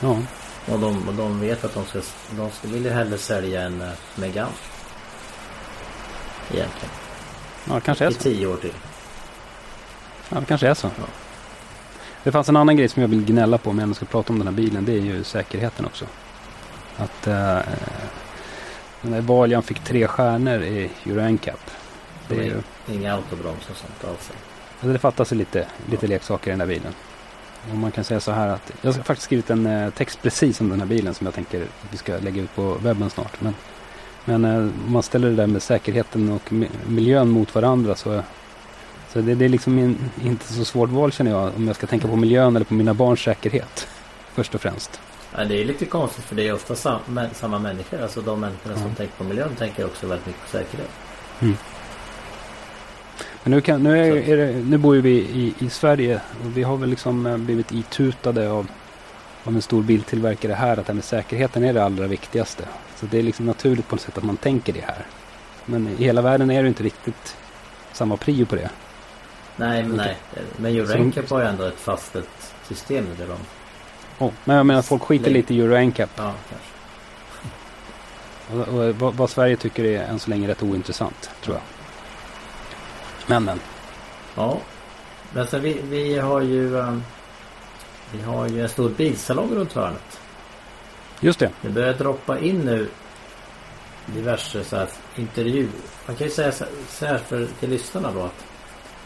Ja, 0.00 0.18
Och 0.72 0.78
de, 0.78 1.08
och 1.08 1.14
de 1.14 1.40
vet 1.40 1.64
att 1.64 1.74
de 1.74 1.84
ska, 1.86 2.00
de 2.30 2.50
ska 2.50 2.68
vill 2.68 2.90
hellre 2.90 3.18
sälja 3.18 3.62
en 3.62 3.82
uh, 3.82 3.88
Megane. 4.14 4.52
Egentligen. 6.52 6.90
ja 7.68 7.80
kanske 7.80 8.04
är 8.04 8.10
I 8.10 8.14
så. 8.14 8.20
tio 8.20 8.46
år 8.46 8.56
till. 8.56 8.72
Ja, 10.28 10.40
det 10.40 10.46
kanske 10.46 10.68
är 10.68 10.74
så. 10.74 10.90
Ja. 10.98 11.04
Det 12.24 12.32
fanns 12.32 12.48
en 12.48 12.56
annan 12.56 12.76
grej 12.76 12.88
som 12.88 13.02
jag 13.02 13.08
vill 13.08 13.24
gnälla 13.24 13.58
på 13.58 13.70
om 13.70 13.78
jag 13.78 13.82
ändå 13.82 13.94
ska 13.94 14.06
prata 14.06 14.32
om 14.32 14.38
den 14.38 14.48
här 14.48 14.54
bilen. 14.54 14.84
Det 14.84 14.92
är 14.92 15.00
ju 15.00 15.24
säkerheten 15.24 15.84
också. 15.84 16.06
Att 16.96 17.26
eh, 17.26 17.58
den 19.02 19.12
där 19.12 19.20
Valian 19.20 19.62
fick 19.62 19.80
tre 19.84 20.06
stjärnor 20.08 20.62
i 20.62 20.90
Euro 21.06 21.28
NCAP. 21.30 21.60
Det, 22.28 22.34
är 22.38 22.42
ju, 22.44 22.62
Inga 22.94 23.14
autobroms 23.14 23.70
och 23.70 23.76
sånt 23.76 24.04
alls. 24.04 24.30
alltså 24.74 24.92
det 24.92 24.98
fattas 24.98 25.32
ju 25.32 25.36
lite, 25.36 25.66
lite 25.90 26.06
leksaker 26.06 26.50
i 26.50 26.52
den 26.52 26.58
där 26.58 26.66
bilen. 26.66 26.92
Och 27.70 27.76
man 27.76 27.90
kan 27.92 28.04
säga 28.04 28.20
så 28.20 28.32
här 28.32 28.48
att 28.48 28.72
jag 28.82 28.92
har 28.92 29.02
faktiskt 29.02 29.24
skrivit 29.24 29.50
en 29.50 29.66
eh, 29.66 29.90
text 29.90 30.22
precis 30.22 30.60
om 30.60 30.68
den 30.68 30.80
här 30.80 30.86
bilen 30.86 31.14
som 31.14 31.24
jag 31.26 31.34
tänker 31.34 31.62
att 31.62 31.68
vi 31.90 31.96
ska 31.96 32.16
lägga 32.18 32.42
ut 32.42 32.54
på 32.54 32.74
webben 32.74 33.10
snart. 33.10 33.40
Men, 33.40 33.54
men 34.24 34.44
eh, 34.44 34.56
om 34.56 34.92
man 34.92 35.02
ställer 35.02 35.28
det 35.30 35.36
där 35.36 35.46
med 35.46 35.62
säkerheten 35.62 36.32
och 36.32 36.42
mi- 36.50 36.68
miljön 36.86 37.28
mot 37.28 37.54
varandra 37.54 37.94
så, 37.94 38.22
så 39.12 39.20
det, 39.20 39.34
det 39.34 39.44
är 39.44 39.48
liksom 39.48 39.78
in, 39.78 39.98
inte 40.24 40.52
så 40.52 40.64
svårt 40.64 40.90
val 40.90 41.12
känner 41.12 41.30
jag 41.30 41.52
om 41.56 41.66
jag 41.66 41.76
ska 41.76 41.86
tänka 41.86 42.08
på 42.08 42.16
miljön 42.16 42.56
eller 42.56 42.66
på 42.66 42.74
mina 42.74 42.94
barns 42.94 43.20
säkerhet. 43.20 43.88
Först 44.34 44.54
och 44.54 44.60
främst. 44.60 45.00
Ja, 45.36 45.44
det 45.44 45.60
är 45.60 45.64
lite 45.64 45.86
konstigt 45.86 46.24
för 46.24 46.36
det 46.36 46.48
är 46.48 46.54
ofta 46.54 46.74
sam, 46.74 47.00
samma 47.32 47.58
människor. 47.58 48.02
Alltså 48.02 48.20
de 48.20 48.40
människorna 48.40 48.76
som 48.76 48.94
tänker 48.94 49.14
på 49.16 49.24
miljön 49.24 49.54
tänker 49.58 49.84
också 49.84 50.06
väldigt 50.06 50.26
mycket 50.26 50.42
på 50.42 50.48
säkerhet. 50.48 50.90
Men 53.42 53.50
nu, 53.50 53.60
kan, 53.60 53.82
nu, 53.82 53.98
är, 53.98 54.28
är 54.28 54.36
det, 54.36 54.52
nu 54.52 54.78
bor 54.78 54.94
ju 54.94 55.00
vi 55.00 55.10
i, 55.18 55.54
i 55.58 55.70
Sverige 55.70 56.20
och 56.44 56.56
vi 56.56 56.62
har 56.62 56.76
väl 56.76 56.90
liksom 56.90 57.26
eh, 57.26 57.36
blivit 57.36 57.72
itutade 57.72 58.50
av, 58.50 58.66
av 59.44 59.54
en 59.54 59.62
stor 59.62 59.82
biltillverkare 59.82 60.52
här 60.52 60.76
att 60.76 60.86
det 60.86 60.92
här 60.92 60.94
med 60.94 61.04
säkerheten 61.04 61.64
är 61.64 61.72
det 61.72 61.84
allra 61.84 62.06
viktigaste. 62.06 62.64
Så 62.96 63.06
det 63.06 63.18
är 63.18 63.22
liksom 63.22 63.46
naturligt 63.46 63.88
på 63.88 63.94
något 63.94 64.02
sätt 64.02 64.18
att 64.18 64.24
man 64.24 64.36
tänker 64.36 64.72
det 64.72 64.80
här. 64.80 65.06
Men 65.64 65.88
i 65.88 66.04
hela 66.04 66.22
världen 66.22 66.50
är 66.50 66.62
det 66.62 66.68
inte 66.68 66.82
riktigt, 66.82 67.36
samma 67.92 68.16
prio 68.16 68.46
på 68.46 68.56
det. 68.56 68.70
Nej, 69.56 69.82
men 69.82 69.96
nej. 69.96 70.16
Men 70.56 70.76
Euro 70.76 71.04
NCAP 71.04 71.30
har 71.30 71.40
ju 71.40 71.46
ändå 71.46 71.64
ett 71.64 71.80
fastställt 71.80 72.54
system 72.68 73.06
där 73.18 73.26
de... 73.26 73.36
Oh, 74.18 74.30
men 74.44 74.56
jag 74.56 74.66
menar 74.66 74.82
folk 74.82 75.02
skiter 75.02 75.24
Lägg- 75.30 75.32
lite 75.34 75.54
i 75.54 75.60
Euro 75.60 75.76
NCAP. 75.86 76.10
Ja, 76.16 76.32
kanske. 76.50 76.68
Och, 78.70 79.02
och, 79.02 79.14
vad, 79.16 79.30
Sverige 79.30 79.56
tycker 79.56 79.84
är 79.84 80.04
än 80.04 80.18
så 80.18 80.30
länge 80.30 80.48
rätt 80.48 80.62
ointressant, 80.62 81.30
tror 81.42 81.56
jag. 81.56 81.62
Men, 83.26 83.44
men. 83.44 83.60
Ja. 84.34 84.58
Men 85.32 85.46
sen 85.46 85.62
vi, 85.62 85.80
vi 85.82 86.18
har 86.18 86.40
ju... 86.40 86.78
ehm, 86.80 87.02
vi 88.12 88.22
har 88.22 88.48
ju 88.48 88.62
en 88.62 88.68
stor 88.68 88.88
bilsalong 88.90 89.50
runt 89.54 89.72
hörnet. 89.72 90.20
Just 91.20 91.38
det. 91.38 91.50
Det 91.62 91.68
börjar 91.68 91.94
droppa 91.94 92.38
in 92.38 92.60
nu 92.60 92.88
diverse 94.06 94.64
så 94.64 94.76
här 94.76 94.88
intervju. 95.16 95.68
Man 96.06 96.16
kan 96.16 96.26
ju 96.26 96.32
säga 96.32 96.52
så 96.52 96.64
så 96.88 97.06
här 97.06 97.18
för 97.18 97.46
till 97.60 97.70
lyssnarna 97.70 98.12
då 98.12 98.22
att 98.22 98.44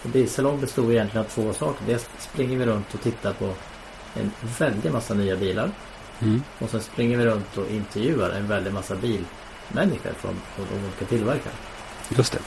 en 0.04 0.10
bilsalong 0.10 0.60
består 0.60 0.92
egentligen 0.92 1.26
av 1.26 1.30
två 1.30 1.52
saker. 1.52 1.86
Dels 1.86 2.08
springer 2.18 2.58
vi 2.58 2.66
runt 2.66 2.94
och 2.94 3.00
tittar 3.00 3.32
på 3.32 3.52
en 4.20 4.30
väldig 4.58 4.92
massa 4.92 5.14
nya 5.14 5.36
bilar. 5.36 5.70
Mm. 6.20 6.42
Och 6.58 6.70
sen 6.70 6.80
springer 6.80 7.18
vi 7.18 7.26
runt 7.26 7.58
och 7.58 7.70
intervjuar 7.70 8.30
en 8.30 8.48
väldig 8.48 8.72
massa 8.72 8.94
bilmänniskor 8.94 10.12
från, 10.16 10.34
från 10.54 10.66
de 10.70 10.86
olika 10.86 11.04
tillverkare. 11.04 11.54
Just 12.08 12.32
det. 12.32 12.38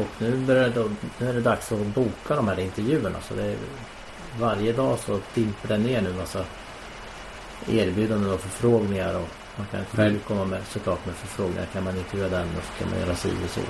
Och 0.00 0.08
nu, 0.18 0.36
börjar 0.36 0.68
det, 0.68 0.90
nu 1.18 1.28
är 1.28 1.32
det 1.32 1.40
dags 1.40 1.72
att 1.72 1.86
boka 1.86 2.36
de 2.36 2.48
här 2.48 2.60
intervjuerna. 2.60 3.18
Så 3.28 3.34
det 3.34 3.44
är, 3.44 3.56
varje 4.38 4.72
dag 4.72 4.98
så 4.98 5.20
dimper 5.34 5.68
det 5.68 5.78
ner 5.78 6.02
nu 6.02 6.12
massa 6.12 6.44
erbjudanden 7.68 8.32
och 8.32 8.40
förfrågningar. 8.40 9.14
Och 9.14 9.28
man 9.56 9.66
kan 9.70 9.84
själv 9.84 10.18
komma 10.18 10.44
med 10.44 10.60
såklart 10.66 11.06
med 11.06 11.14
förfrågningar. 11.14 11.66
Kan 11.72 11.84
man 11.84 11.96
intervjua 11.96 12.28
den 12.28 12.48
och 12.56 12.64
så 12.64 12.82
kan 12.82 12.90
man 12.90 13.00
göra 13.00 13.14
si 13.14 13.28
och 13.44 13.50
så. 13.50 13.60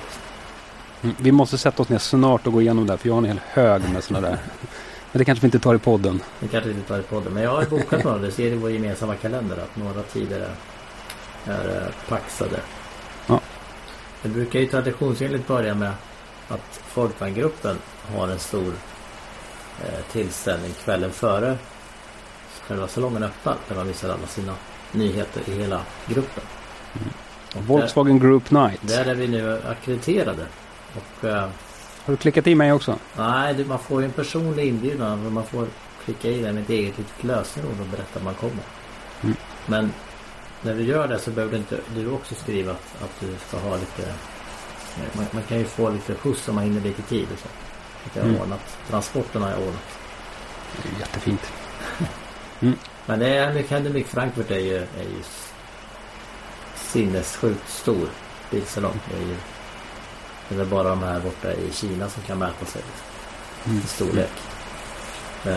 Mm. 1.02 1.16
Vi 1.20 1.32
måste 1.32 1.58
sätta 1.58 1.82
oss 1.82 1.88
ner 1.88 1.98
snart 1.98 2.46
och 2.46 2.52
gå 2.52 2.60
igenom 2.60 2.86
det 2.86 2.92
här, 2.92 2.98
för 2.98 3.08
jag 3.08 3.14
har 3.14 3.18
en 3.18 3.28
hel 3.28 3.40
hög 3.48 3.82
med 3.92 4.04
sådana 4.04 4.28
där. 4.28 4.38
Men 5.12 5.18
det 5.18 5.24
kanske 5.24 5.42
vi 5.42 5.46
inte 5.46 5.58
tar 5.58 5.74
i 5.74 5.78
podden. 5.78 6.22
Det 6.40 6.48
kanske 6.48 6.70
inte 6.70 6.88
tar 6.88 6.98
i 6.98 7.02
podden. 7.02 7.32
Men 7.32 7.42
jag 7.42 7.50
har 7.50 7.64
bokat 7.64 8.04
några. 8.04 8.18
Det 8.18 8.30
ser 8.30 8.52
i 8.52 8.54
vår 8.54 8.70
gemensamma 8.70 9.14
kalender 9.14 9.56
att 9.56 9.76
några 9.76 10.02
tider 10.02 10.40
är, 11.46 11.52
är 11.52 11.76
eh, 11.76 12.08
paxade. 12.08 12.60
Ja. 13.26 13.40
Det 14.22 14.28
brukar 14.28 14.60
ju 14.60 14.66
traditionsenligt 14.66 15.46
börja 15.46 15.74
med 15.74 15.92
att 16.48 16.80
Folkvagngruppen 16.86 17.76
har 18.16 18.28
en 18.28 18.38
stor 18.38 18.72
eh, 19.84 20.12
tillställning 20.12 20.72
kvällen 20.84 21.10
före 21.10 21.58
själva 22.66 22.88
salongen 22.88 23.22
öppnar. 23.22 23.56
Där 23.68 23.76
man 23.76 23.86
visar 23.86 24.08
alla 24.08 24.26
sina 24.26 24.54
nyheter 24.92 25.42
i 25.46 25.62
hela 25.62 25.80
gruppen. 26.06 26.44
Där, 27.52 27.60
Volkswagen 27.60 28.18
Group 28.18 28.50
Night. 28.50 28.80
där 28.82 29.04
är 29.04 29.14
vi 29.14 29.28
nu 29.28 29.60
akkrediterade. 29.68 30.46
Och 30.94 31.28
eh, 31.28 31.48
Har 32.04 32.12
du 32.12 32.16
klickat 32.16 32.46
i 32.46 32.54
mig 32.54 32.72
också? 32.72 32.98
Nej, 33.16 33.54
du, 33.54 33.64
man 33.64 33.78
får 33.78 34.00
ju 34.00 34.04
en 34.06 34.12
personlig 34.12 34.68
inbjudan. 34.68 35.26
och 35.26 35.32
Man 35.32 35.44
får 35.46 35.66
klicka 36.04 36.28
i 36.28 36.40
det 36.42 36.52
med 36.52 36.62
ett 36.62 36.70
eget 36.70 36.98
litet 36.98 37.24
lösenord 37.24 37.80
och 37.80 37.86
berätta 37.86 38.18
att 38.18 38.24
man 38.24 38.34
kommer. 38.34 38.62
Mm. 39.22 39.36
Men 39.66 39.92
när 40.62 40.74
du 40.74 40.82
gör 40.82 41.08
det 41.08 41.18
så 41.18 41.30
behöver 41.30 41.52
du 41.52 41.58
inte 41.58 41.78
du 41.94 42.10
också 42.10 42.34
skriva 42.34 42.72
att, 42.72 43.02
att 43.02 43.20
du 43.20 43.26
ska 43.48 43.58
ha 43.58 43.76
lite... 43.76 44.14
Man, 45.16 45.26
man 45.32 45.42
kan 45.42 45.58
ju 45.58 45.64
få 45.64 45.90
lite 45.90 46.14
skjuts 46.14 46.48
om 46.48 46.54
man 46.54 46.64
hinner 46.64 46.80
lite 46.80 47.02
tid 47.02 47.26
och 47.32 47.38
så. 47.38 47.48
Att 48.06 48.16
jag 48.16 48.22
har 48.22 48.28
Mm. 48.28 48.40
ordnat. 48.42 48.76
Transporterna 48.88 49.44
har 49.44 49.52
jag 49.52 49.60
ordnat. 49.60 49.98
Det 50.82 50.88
är 50.88 51.00
jättefint. 51.00 51.52
Men 53.06 53.18
det 53.18 53.28
är 53.36 53.54
Mechanic 53.54 54.06
Frankfurt 54.06 54.50
är 54.50 54.58
ju, 54.58 54.76
är 54.76 55.02
ju 55.02 55.22
sinnessjukt 56.76 57.68
stor 57.68 58.08
bilsalong. 58.50 59.00
Det 59.10 59.16
är 59.16 59.26
ju 59.28 59.36
det 60.48 60.54
är 60.54 60.58
väl 60.58 60.66
bara 60.66 60.88
de 60.88 61.02
här 61.02 61.20
borta 61.20 61.52
i 61.52 61.72
Kina 61.72 62.08
som 62.08 62.22
kan 62.22 62.38
mäta 62.38 62.64
sig 62.66 62.82
Mm. 63.66 63.78
i 63.78 63.86
storlek. 63.86 64.30
Eh, 65.44 65.56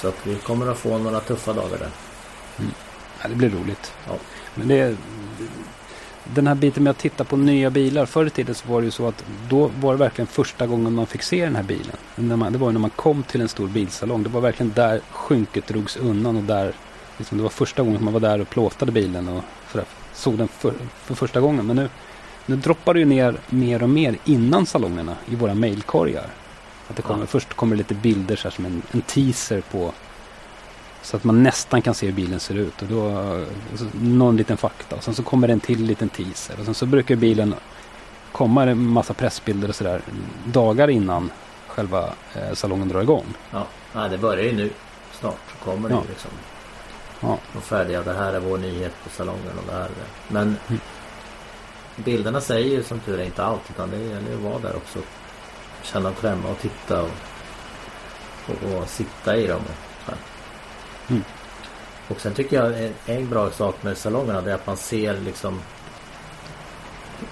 Så 0.00 0.08
att 0.08 0.26
vi 0.26 0.34
kommer 0.34 0.66
att 0.66 0.78
få 0.78 0.98
några 0.98 1.20
tuffa 1.20 1.52
dagar 1.52 1.78
där. 1.78 1.90
Ja, 3.22 3.28
det 3.28 3.34
blir 3.34 3.50
roligt. 3.50 3.92
Ja. 4.08 4.12
Men 4.54 4.68
det 4.68 4.96
den 6.24 6.46
här 6.46 6.54
biten 6.54 6.82
med 6.82 6.90
att 6.90 6.98
titta 6.98 7.24
på 7.24 7.36
nya 7.36 7.70
bilar. 7.70 8.06
Förr 8.06 8.26
i 8.26 8.30
tiden 8.30 8.54
så 8.54 8.68
var 8.68 8.80
det 8.80 8.84
ju 8.84 8.90
så 8.90 9.08
att 9.08 9.24
då 9.48 9.70
var 9.80 9.92
det 9.92 9.98
verkligen 9.98 10.26
första 10.26 10.66
gången 10.66 10.92
man 10.94 11.06
fick 11.06 11.22
se 11.22 11.44
den 11.44 11.56
här 11.56 11.62
bilen. 11.62 11.96
När 12.14 12.36
man, 12.36 12.52
det 12.52 12.58
var 12.58 12.68
ju 12.68 12.72
när 12.72 12.80
man 12.80 12.90
kom 12.90 13.22
till 13.22 13.40
en 13.40 13.48
stor 13.48 13.68
bilsalong. 13.68 14.22
Det 14.22 14.28
var 14.28 14.40
verkligen 14.40 14.72
där 14.72 15.00
skynket 15.10 15.66
drogs 15.66 15.96
undan 15.96 16.36
och 16.36 16.42
där 16.42 16.74
liksom, 17.18 17.38
det 17.38 17.42
var 17.42 17.50
första 17.50 17.82
gången 17.82 18.04
man 18.04 18.12
var 18.12 18.20
där 18.20 18.40
och 18.40 18.48
plåtade 18.50 18.92
bilen 18.92 19.28
och 19.28 19.42
sådär, 19.72 19.86
såg 20.14 20.38
den 20.38 20.48
för, 20.48 20.74
för 20.96 21.14
första 21.14 21.40
gången. 21.40 21.66
Men 21.66 21.76
nu, 21.76 21.88
nu 22.46 22.56
droppar 22.56 22.94
det 22.94 23.00
ju 23.00 23.06
ner 23.06 23.36
mer 23.48 23.82
och 23.82 23.88
mer 23.88 24.16
innan 24.24 24.66
salongerna 24.66 25.16
i 25.26 25.34
våra 25.34 25.54
mailkorgar. 25.54 26.26
Att 26.88 26.96
det 26.96 27.02
kommer, 27.02 27.20
Ja. 27.22 27.26
Först 27.26 27.54
kommer 27.54 27.76
det 27.76 27.78
lite 27.78 27.94
bilder 27.94 28.36
så 28.36 28.42
här, 28.48 28.50
som 28.54 28.66
en, 28.66 28.82
en 28.92 29.00
teaser 29.00 29.60
på 29.60 29.92
så 31.02 31.16
att 31.16 31.24
man 31.24 31.42
nästan 31.42 31.82
kan 31.82 31.94
se 31.94 32.06
hur 32.06 32.12
bilen 32.12 32.40
ser 32.40 32.54
ut. 32.54 32.82
Och 32.82 32.88
då, 32.88 33.02
och 33.72 33.78
så 33.78 33.84
någon 34.00 34.36
liten 34.36 34.56
fakta. 34.56 34.96
Och 34.96 35.02
sen 35.04 35.14
så 35.14 35.22
kommer 35.22 35.46
det 35.46 35.52
en 35.52 35.60
till 35.60 35.84
liten 35.84 36.08
teaser. 36.08 36.54
Och 36.58 36.64
sen 36.64 36.74
så 36.74 36.86
brukar 36.86 37.16
bilen 37.16 37.54
komma 38.32 38.62
en 38.62 38.86
massa 38.88 39.14
pressbilder 39.14 39.68
och 39.68 39.74
sådär 39.74 40.00
dagar 40.44 40.88
innan 40.90 41.30
själva 41.66 42.10
eh, 42.34 42.52
salongen 42.54 42.88
drar 42.88 43.02
igång. 43.02 43.24
Ja, 43.52 43.66
nej, 43.94 44.10
det 44.10 44.18
börjar 44.18 44.44
ju 44.44 44.52
nu. 44.52 44.70
Snart 45.20 45.38
så 45.58 45.64
kommer 45.70 45.88
det 45.88 45.94
Ja. 45.94 46.02
ju 46.02 46.08
liksom. 46.08 46.30
Ja. 47.20 47.38
Och 47.56 47.62
färdiga. 47.62 48.02
Det 48.02 48.12
här 48.14 48.32
är 48.32 48.40
vår 48.40 48.58
nyhet 48.58 48.92
på 49.04 49.10
salongen 49.10 49.52
och 49.58 49.64
det 49.66 49.72
här 49.72 49.80
är 49.84 49.88
det. 49.88 50.32
Men 50.34 50.56
Mm. 50.68 50.80
Bilderna 51.96 52.40
säger 52.40 52.70
ju 52.70 52.82
som 52.82 53.00
tur 53.00 53.20
är 53.20 53.24
inte 53.24 53.44
allt. 53.44 53.70
Utan 53.70 53.90
det 53.90 53.96
gäller 53.96 54.30
ju 54.30 54.36
att 54.36 54.42
vara 54.42 54.58
där 54.58 54.76
också. 54.76 54.98
Känna 55.82 56.08
och 56.08 56.18
klämma 56.18 56.48
och 56.48 56.58
titta 56.58 57.02
och, 57.02 57.10
och, 58.46 58.74
och 58.74 58.88
sitta 58.88 59.36
i 59.36 59.46
dem. 59.46 59.60
Och. 60.06 60.12
Mm. 61.10 61.24
och 62.08 62.20
sen 62.20 62.34
tycker 62.34 62.56
jag 62.56 62.84
en, 62.84 62.94
en 63.06 63.28
bra 63.28 63.50
sak 63.50 63.82
med 63.82 63.98
salongerna 63.98 64.40
det 64.40 64.50
är 64.50 64.54
att 64.54 64.66
man 64.66 64.76
ser 64.76 65.20
liksom 65.20 65.60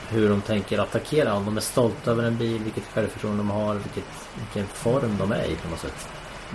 hur 0.09 0.29
de 0.29 0.41
tänker 0.41 0.79
attackera. 0.79 1.35
Om 1.35 1.45
de 1.45 1.57
är 1.57 1.61
stolta 1.61 2.11
över 2.11 2.25
en 2.25 2.37
bil, 2.37 2.63
vilket 2.63 2.85
självförtroende 2.85 3.39
de 3.39 3.51
har, 3.51 3.75
vilket, 3.75 4.05
vilken 4.35 4.67
form 4.67 5.17
de 5.19 5.33
är 5.33 5.45
i 5.45 5.57
på 5.57 5.69
något 5.69 5.81
sätt. 5.81 6.09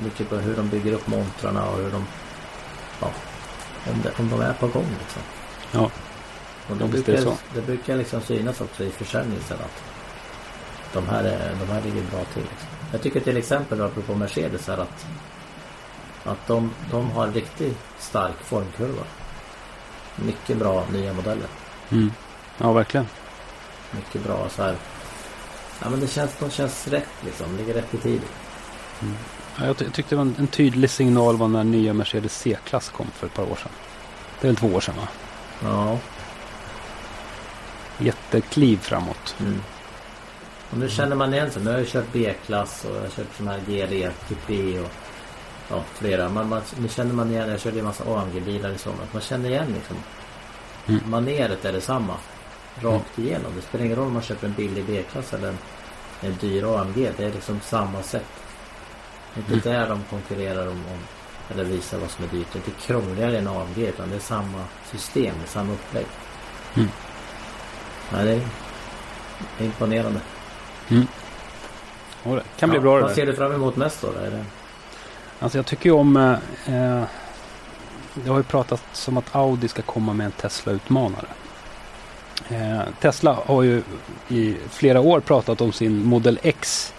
Mycket 0.04 0.30
på 0.30 0.36
hur 0.36 0.56
de 0.56 0.69
bygger 0.69 0.93
upp 0.93 1.08
montrarna 1.08 1.69
och 1.69 1.78
hur 1.78 1.91
de... 1.91 2.06
Ja, 3.02 3.12
om, 3.91 4.02
det, 4.04 4.19
om 4.19 4.30
de 4.30 4.41
är 4.41 4.54
på 4.54 4.67
gång 4.67 4.88
liksom. 5.00 5.22
Ja. 5.72 5.91
Och 6.69 6.75
det, 6.77 6.84
är 6.84 6.88
det 6.88 7.03
brukar, 7.03 7.21
så. 7.21 7.38
det 7.53 7.62
brukar 7.62 7.97
liksom 7.97 8.21
synas 8.21 8.62
också 8.62 8.84
i 8.84 8.89
försäljningen 8.89 9.43
sen 9.47 9.58
att 9.58 9.84
de 10.93 11.08
här, 11.08 11.23
är, 11.23 11.55
de 11.60 11.73
här 11.73 11.82
ligger 11.82 12.01
bra 12.12 12.23
till. 12.34 12.41
Liksom. 12.41 12.67
Jag 12.91 13.01
tycker 13.01 13.19
till 13.19 13.38
exempel 13.38 13.82
apropå 13.82 14.15
Mercedes 14.15 14.67
här 14.67 14.77
att 14.77 15.05
att 16.23 16.47
de, 16.47 16.71
de 16.91 17.12
har 17.12 17.27
en 17.27 17.34
riktigt 17.34 17.77
stark 17.99 18.36
formkurva. 18.43 19.03
Mycket 20.15 20.58
bra 20.58 20.86
nya 20.93 21.13
modeller. 21.13 21.47
Mm. 21.89 22.12
Ja, 22.58 22.71
verkligen. 22.73 23.08
Mycket 23.91 24.23
bra 24.23 24.49
så 24.49 24.63
här. 24.63 24.75
Ja 25.82 25.89
men 25.89 25.99
det 25.99 26.08
känns, 26.08 26.32
de 26.39 26.49
känns 26.49 26.88
rätt 26.88 27.10
liksom. 27.25 27.58
Ligger 27.58 27.73
rätt 27.73 27.93
i 27.93 27.97
tid. 27.97 28.21
Ja, 29.58 29.65
jag, 29.65 29.77
ty- 29.77 29.86
jag 29.86 29.93
tyckte 29.93 30.15
det 30.15 30.17
var 30.17 30.25
en, 30.25 30.36
en 30.38 30.47
tydlig 30.47 30.89
signal 30.89 31.38
var 31.38 31.47
när 31.47 31.63
nya 31.63 31.93
Mercedes 31.93 32.38
C-klass 32.38 32.89
kom 32.89 33.08
för 33.13 33.27
ett 33.27 33.34
par 33.34 33.43
år 33.51 33.55
sedan. 33.55 33.71
Det 34.41 34.47
är 34.47 34.49
väl 34.51 34.55
två 34.55 34.67
år 34.67 34.79
sedan 34.82 34.95
va? 34.95 35.08
Ja. 35.63 35.97
Jättekliv 38.00 38.78
framåt. 38.78 39.36
Mm. 39.40 39.62
Och 40.72 40.78
nu 40.78 40.90
känner 40.90 41.16
man 41.16 41.34
igen 41.34 41.52
sig. 41.52 41.64
Nu 41.64 41.72
har 41.72 41.78
jag 41.78 41.88
kört 41.88 42.12
B-klass 42.14 42.86
och 42.86 42.96
jag 42.96 43.02
har 43.02 43.10
kört 43.10 43.36
sån 43.38 43.48
här 43.48 43.60
GLE, 43.66 44.12
Coupé 44.28 44.80
och 44.80 44.92
ja, 45.70 45.84
flera. 45.94 46.30
Man, 46.30 46.50
man, 46.50 46.62
nu 46.78 46.88
känner 46.88 47.14
man 47.14 47.32
igen. 47.32 47.50
Jag 47.50 47.60
körde 47.60 47.80
en 47.80 47.86
massa 47.86 48.04
AMG-bilar 48.04 48.70
i 48.70 48.78
somras. 48.78 49.14
Man 49.14 49.22
känner 49.22 49.50
igen 49.50 49.74
liksom. 49.74 49.98
Mm. 50.88 51.10
Maneret 51.10 51.66
är 51.66 51.74
detsamma. 51.74 52.16
Rakt 52.82 53.20
igenom. 53.20 53.52
Det 53.56 53.62
spelar 53.62 53.86
ingen 53.86 53.97
roll 53.97 54.08
om 54.08 54.14
man 54.14 54.22
köper 54.22 54.47
en 54.47 54.54
billig 54.54 54.86
B-klass 54.86 55.34
eller 55.34 55.47
en, 55.47 55.58
en 56.22 56.36
dyr 56.41 56.80
AMG. 56.80 57.12
Det 57.18 57.24
är 57.24 57.32
liksom 57.32 57.60
samma 57.64 58.04
sätt. 58.04 58.26
Det 59.34 59.54
är 59.54 59.56
inte 59.56 59.70
där 59.70 59.89
de 59.89 60.04
konkurrerar 60.10 60.68
om, 60.68 60.86
om 60.91 61.00
eller 61.50 61.64
visar 61.64 61.97
vad 61.97 62.10
som 62.10 62.26
är 62.26 62.30
dyrt. 62.30 62.47
Det 62.54 62.60
är 62.60 62.64
inte 62.68 62.82
krångligare 62.82 63.38
än 63.38 63.47
AMG 63.47 63.78
utan 63.78 64.10
det 64.10 64.16
är 64.16 64.20
samma 64.20 64.64
system, 64.91 65.36
det 65.38 65.45
är 65.45 65.47
samma 65.47 65.74
upplägg. 65.74 66.06
Mm. 66.76 66.89
Nej, 68.14 68.26
det 68.26 68.32
är, 69.64 69.66
imponerande. 69.66 70.20
Och 72.24 72.36
det 72.36 72.43
kan 72.60 72.70
bli 72.70 72.78
Ja, 72.78 72.82
bra 72.82 72.95
det 72.95 73.01
Vad 73.01 73.10
där. 73.10 73.16
ser 73.16 73.26
du 73.26 73.36
fram 73.36 73.53
emot 73.53 73.76
mest 73.76 74.01
då? 74.01 74.07
Är 74.07 74.32
det... 74.32 74.45
Alltså 75.39 75.57
jag 75.57 75.66
tycker 75.66 75.86
ju 75.89 75.95
om... 75.95 76.18
Eh, 76.18 76.32
eh, 76.76 77.03
det 78.14 78.30
har 78.30 78.38
ju 78.38 78.43
pratats 78.43 79.07
om 79.07 79.18
att 79.18 79.36
Audi 79.36 79.68
ska 79.68 79.82
komma 79.82 80.14
med 80.14 80.26
en 80.26 80.32
Tesla-utmanare. 80.32 81.28
Eh, 82.49 82.80
Tesla 83.01 83.38
har 83.45 83.64
ju 83.64 83.84
i 84.28 84.57
flera 84.70 84.99
år 84.99 85.20
pratat 85.20 85.62
om 85.62 85.72
sin 85.72 86.05
Model 86.05 86.39
X. 86.43 86.93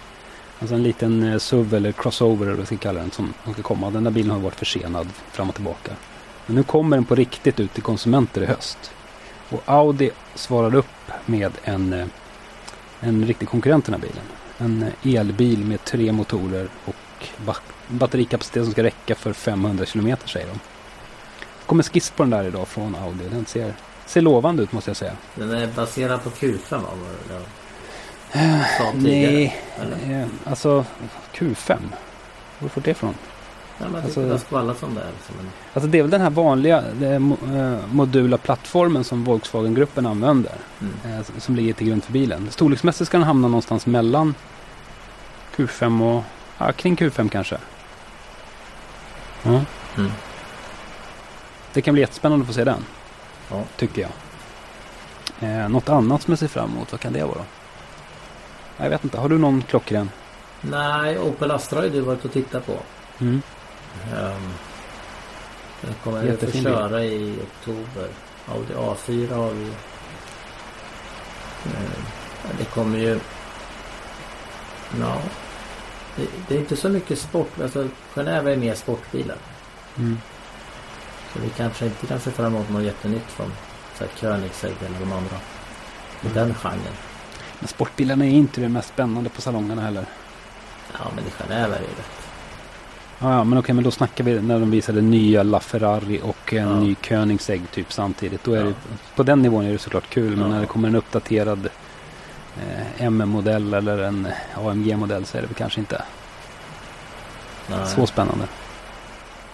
Alltså 0.59 0.75
en 0.75 0.83
liten 0.83 1.23
eh, 1.23 1.37
SUV 1.37 1.73
eller 1.73 1.91
crossover 1.91 2.45
eller 2.45 2.51
vad 2.51 2.59
vi 2.59 2.65
ska 2.65 2.77
kalla 2.77 2.99
den 2.99 3.11
som, 3.11 3.33
som 3.43 3.53
ska 3.53 3.61
komma. 3.61 3.89
Den 3.89 4.03
där 4.03 4.11
bilen 4.11 4.31
har 4.31 4.39
varit 4.39 4.55
försenad 4.55 5.07
fram 5.31 5.49
och 5.49 5.55
tillbaka. 5.55 5.91
Men 6.45 6.55
nu 6.55 6.63
kommer 6.63 6.97
den 6.97 7.05
på 7.05 7.15
riktigt 7.15 7.59
ut 7.59 7.73
till 7.73 7.83
konsumenter 7.83 8.41
i 8.41 8.45
höst. 8.45 8.91
Och 9.49 9.61
Audi 9.65 10.11
svarar 10.35 10.75
upp 10.75 11.00
med 11.25 11.51
en, 11.63 11.93
eh, 11.93 12.05
en 12.99 13.25
riktig 13.27 13.49
konkurrent 13.49 13.85
till 13.85 13.91
den 13.93 14.01
här 14.01 14.07
bilen. 14.09 14.25
en 14.57 14.85
elbil 15.19 15.65
med 15.65 15.83
tre 15.85 16.11
motorer 16.11 16.67
och 16.85 17.27
ba- 17.45 17.55
batterikapacitet 17.87 18.63
som 18.63 18.71
ska 18.71 18.83
räcka 18.83 19.15
för 19.15 19.33
500 19.33 19.85
kilometer 19.85 20.27
säger 20.27 20.47
de. 20.47 20.53
Det 20.53 21.65
kom 21.65 21.79
en 21.79 21.83
skiss 21.83 22.09
på 22.09 22.23
den 22.23 22.29
där 22.29 22.43
idag 22.43 22.67
från 22.67 22.95
Audi. 22.95 23.29
Den 23.29 23.45
ser, 23.45 23.73
ser 24.05 24.21
lovande 24.21 24.63
ut 24.63 24.71
måste 24.71 24.89
jag 24.89 24.97
säga. 24.97 25.13
Den 25.35 25.51
är 25.51 25.67
baserad 25.67 26.23
på 26.23 26.29
Q5 26.29 26.81
va? 26.81 26.89
Tidigare? 28.91 29.31
Nej, 29.31 29.61
Eller? 29.81 30.21
eh, 30.21 30.27
alltså 30.45 30.85
Q5. 31.33 31.77
Var 32.59 32.69
fått 32.69 32.83
det 32.83 32.91
ifrån? 32.91 33.15
Ja, 33.81 33.87
jag 33.93 34.03
alltså- 34.03 34.21
det 34.21 34.39
skvallrat 34.39 34.83
om 34.83 34.95
det. 34.95 35.03
Liksom. 35.17 35.35
Alltså 35.73 35.89
det 35.89 35.97
är 35.97 36.01
väl 36.01 36.11
den 36.11 36.21
här 36.21 36.29
vanliga 36.29 36.83
eh, 37.01 37.19
modula 37.91 38.37
plattformen 38.37 39.03
som 39.03 39.23
Volkswagen-gruppen 39.23 40.05
använder. 40.05 40.53
mm. 40.81 41.17
eh, 41.19 41.25
som 41.37 41.55
ligger 41.55 41.73
till 41.73 41.87
grund 41.87 42.03
för 42.03 42.11
bilen. 42.13 42.47
Storleksmässigt 42.51 43.07
ska 43.07 43.17
den 43.17 43.27
hamna 43.27 43.47
någonstans 43.47 43.85
mellan 43.85 44.35
Q5 45.55 46.17
och 46.17 46.23
ja, 46.57 46.71
kring 46.71 46.95
Q5 46.95 47.29
kanske. 47.29 47.57
Ja. 49.43 49.61
Mm. 49.97 50.11
Det 51.73 51.81
kan 51.81 51.93
bli 51.93 52.01
jättespännande 52.01 52.43
att 52.43 52.47
få 52.47 52.53
se 52.53 52.63
den. 52.63 52.85
Ja. 53.49 53.63
Tycker 53.77 54.01
jag. 54.01 54.11
Eh, 55.49 55.69
något 55.69 55.89
annat 55.89 56.21
som 56.21 56.31
jag 56.31 56.39
ser 56.39 56.47
fram 56.47 56.71
emot, 56.71 56.91
vad 56.91 57.01
kan 57.01 57.13
det 57.13 57.23
vara? 57.23 57.43
Jag 58.77 58.89
vet 58.89 59.03
inte, 59.03 59.17
har 59.17 59.29
du 59.29 59.37
någon 59.37 59.61
klockren? 59.61 60.09
Nej, 60.61 61.19
Opel 61.19 61.51
Astra 61.51 61.79
har 61.79 61.83
ju 61.83 61.89
du 61.89 62.01
varit 62.01 62.25
och 62.25 62.31
tittat 62.31 62.65
på. 62.65 62.73
Mm. 63.19 63.41
Den 65.81 65.93
kommer 66.03 66.23
jag 66.23 66.39
få 66.39 66.51
köra 66.51 67.03
i 67.03 67.39
oktober. 67.43 68.07
Audi 68.47 68.73
A4 68.73 69.33
har 69.33 69.51
vi. 69.51 69.65
Ehm, 71.65 72.03
det 72.57 72.65
kommer 72.65 72.97
ju... 72.97 73.19
Ja. 74.99 75.17
Det, 76.15 76.27
det 76.47 76.55
är 76.55 76.59
inte 76.59 76.75
så 76.75 76.89
mycket 76.89 77.19
sport. 77.19 77.61
Alltså 77.61 77.87
Genève 78.13 78.47
är 78.53 78.57
mer 78.57 78.75
sportbilar. 78.75 79.37
Mm. 79.97 80.17
Så 81.33 81.39
vi 81.39 81.49
kanske 81.49 81.85
inte 81.85 82.07
kan 82.07 82.19
se 82.19 82.31
fram 82.31 82.45
emot 82.55 82.69
något 82.69 82.83
jättenytt 82.83 83.27
från 83.27 83.51
så 83.97 84.03
här, 84.03 84.11
Koenigsegg 84.19 84.75
eller 84.85 84.99
de 84.99 85.11
andra. 85.11 85.35
I 86.21 86.27
Mm. 86.27 86.33
den 86.33 86.53
genren. 86.55 86.93
Men 87.59 87.67
sportbilarna 87.67 88.25
är 88.25 88.29
inte 88.29 88.61
det 88.61 88.69
mest 88.69 88.89
spännande 88.89 89.29
på 89.29 89.41
salongerna 89.41 89.81
heller. 89.81 90.05
Ja 90.93 90.99
men 91.15 91.23
i 91.25 91.29
Genève 91.29 91.65
är 91.75 91.79
det 91.79 91.85
ju 91.85 91.95
rätt. 91.97 92.20
Ja, 93.21 93.31
ja 93.33 93.43
men 93.43 93.59
okej, 93.59 93.75
men 93.75 93.83
då 93.83 93.91
snackar 93.91 94.23
vi 94.23 94.41
när 94.41 94.59
de 94.59 94.71
visade 94.71 95.01
nya 95.01 95.43
LaFerrari 95.43 96.19
och 96.23 96.53
en 96.53 96.67
Ja. 96.69 96.79
ny 96.79 96.95
Koenigsegg 96.95 97.71
typ 97.71 97.93
samtidigt. 97.93 98.43
Då 98.43 98.53
är 98.53 98.57
Ja. 98.59 98.63
det, 98.65 98.73
på 99.15 99.23
den 99.23 99.41
nivån 99.41 99.65
är 99.65 99.71
det 99.71 99.77
såklart 99.77 100.09
kul. 100.09 100.37
Men 100.37 100.49
när 100.49 100.59
det 100.61 100.65
kommer 100.67 100.87
en 100.87 100.95
uppdaterad 100.95 101.69
eh, 102.57 103.05
MM-modell 103.05 103.73
eller 103.73 103.97
en 103.97 104.27
AMG-modell 104.55 105.25
så 105.25 105.37
är 105.37 105.41
det 105.41 105.47
väl 105.47 105.55
kanske 105.55 105.79
inte 105.79 106.01
Nej. 107.67 107.79
så 107.95 108.07
spännande. 108.07 108.47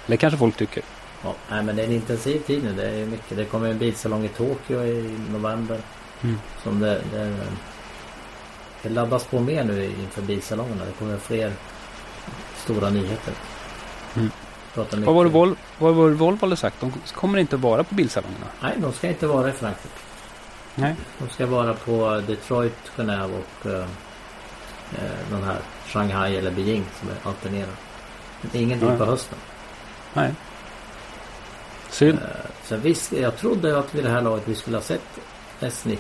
Eller 0.08 0.18
kanske 0.18 0.38
folk 0.38 0.58
tycker. 0.58 0.84
Ja, 1.24 1.36
nej, 1.50 1.64
men 1.64 1.76
det 1.76 1.82
är 1.82 1.88
en 1.88 1.94
intensiv 1.94 2.40
tid 2.40 2.64
nu. 2.64 2.74
Det 2.74 2.90
är 2.90 3.06
mycket. 3.06 3.38
Det 3.38 3.46
kommer 3.46 3.70
en 3.70 3.78
bilsalong 3.78 4.26
i 4.26 4.30
Tokyo 4.30 4.84
i 4.84 5.16
november. 5.32 5.80
Mm. 6.24 6.40
Som 6.64 6.80
det, 6.80 7.02
det, 7.14 7.36
det 8.82 8.90
laddas 8.90 9.24
på 9.24 9.40
mer 9.40 9.64
nu 9.64 9.86
inför 9.86 10.22
bilsalongerna. 10.22 10.86
Det 10.86 10.92
kommer 10.92 11.18
fler 11.18 11.52
stora 12.58 12.90
nyheter. 12.90 13.34
Mm. 14.18 14.32
Vad 15.06 15.16
var 15.16 15.24
det 15.24 15.30
Vol- 15.30 15.56
vad 15.78 15.96
var 15.96 16.10
Volvo 16.10 16.38
hade 16.42 16.56
sagt? 16.56 16.80
De 16.80 16.94
kommer 17.14 17.38
inte 17.40 17.58
vara 17.58 17.84
på 17.84 17.96
bilsalongerna. 17.96 18.46
Nej, 18.62 18.74
de 18.78 18.94
ska 18.94 19.08
inte 19.08 19.28
vara 19.28 19.50
i 19.50 19.52
Frankfurt. 19.52 19.92
Nej. 20.76 20.96
De 21.20 21.30
ska 21.30 21.46
vara 21.46 21.74
på 21.74 22.22
Detroit, 22.28 22.78
Genève 22.96 23.32
och 23.40 23.66
eh, 23.72 23.80
eh, 23.80 25.12
den 25.32 25.44
här 25.44 25.58
Shanghai 25.88 26.36
eller 26.38 26.52
Beijing 26.52 26.86
som 27.00 27.10
är 27.10 27.16
alternerar. 27.24 27.74
Ingenting 28.54 28.90
Nej. 28.90 28.98
på 28.98 29.06
hösten. 29.06 29.38
Nej. 30.14 30.34
Synd. 31.90 32.20
Eh, 32.20 32.28
så 32.64 32.76
visst, 32.78 33.12
jag 33.12 33.38
trodde 33.38 33.80
att 33.80 33.96
vid 33.96 34.04
det 34.04 34.10
här 34.10 34.22
laget 34.22 34.48
vi 34.48 34.56
skulle 34.56 34.78
ha 34.78 34.82
sett 34.82 35.20
S90. 35.60 35.98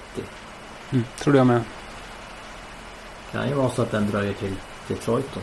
Mm, 0.91 1.03
trodde 1.19 1.37
jag 1.37 1.47
med. 1.47 1.61
Kan 3.31 3.47
ju 3.49 3.53
vara 3.53 3.69
så 3.69 3.81
att 3.81 3.91
den 3.91 4.09
dröjer 4.11 4.33
till 4.33 4.53
Detroit 4.87 5.29
då. 5.33 5.39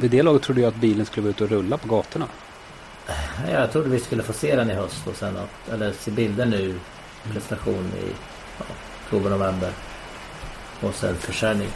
Vid 0.00 0.10
det 0.10 0.22
laget 0.22 0.42
trodde 0.42 0.60
jag 0.60 0.68
att 0.68 0.74
bilen 0.80 1.06
skulle 1.06 1.24
vara 1.24 1.30
ute 1.30 1.44
och 1.44 1.50
rulla 1.50 1.76
på 1.76 1.88
gatorna. 1.88 2.26
Jag 3.50 3.72
trodde 3.72 3.88
vi 3.88 4.00
skulle 4.00 4.22
få 4.22 4.32
se 4.32 4.56
den 4.56 4.70
i 4.70 4.74
höst 4.74 5.06
och 5.06 5.16
sen 5.16 5.36
att, 5.36 5.72
eller 5.74 5.92
se 5.92 6.10
bilder 6.10 6.46
nu. 6.46 6.78
Prestation 7.32 7.92
i 8.04 8.10
ja, 8.58 8.64
oktober, 9.04 9.30
november. 9.30 9.70
Och 10.80 10.94
sen 10.94 11.16
försäljning. 11.16 11.68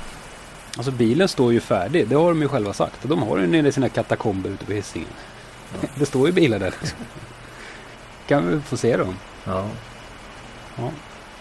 Alltså 0.76 0.90
bilen 0.92 1.28
står 1.28 1.52
ju 1.52 1.60
färdig. 1.60 2.08
Det 2.08 2.14
har 2.14 2.28
de 2.28 2.42
ju 2.42 2.48
själva 2.48 2.72
sagt. 2.72 2.98
De 3.02 3.22
har 3.22 3.38
den 3.38 3.50
nere 3.50 3.68
i 3.68 3.72
sina 3.72 3.88
katakomber 3.88 4.50
ute 4.50 4.64
på 4.64 4.72
Hisingen. 4.72 5.08
Ja. 5.82 5.88
Det 5.98 6.06
står 6.06 6.26
ju 6.26 6.32
bilar 6.32 6.58
där. 6.58 6.74
kan 8.26 8.48
vi 8.48 8.60
få 8.60 8.76
se 8.76 8.96
dem. 8.96 9.16
Ja. 9.44 9.66
Ja. 10.76 10.90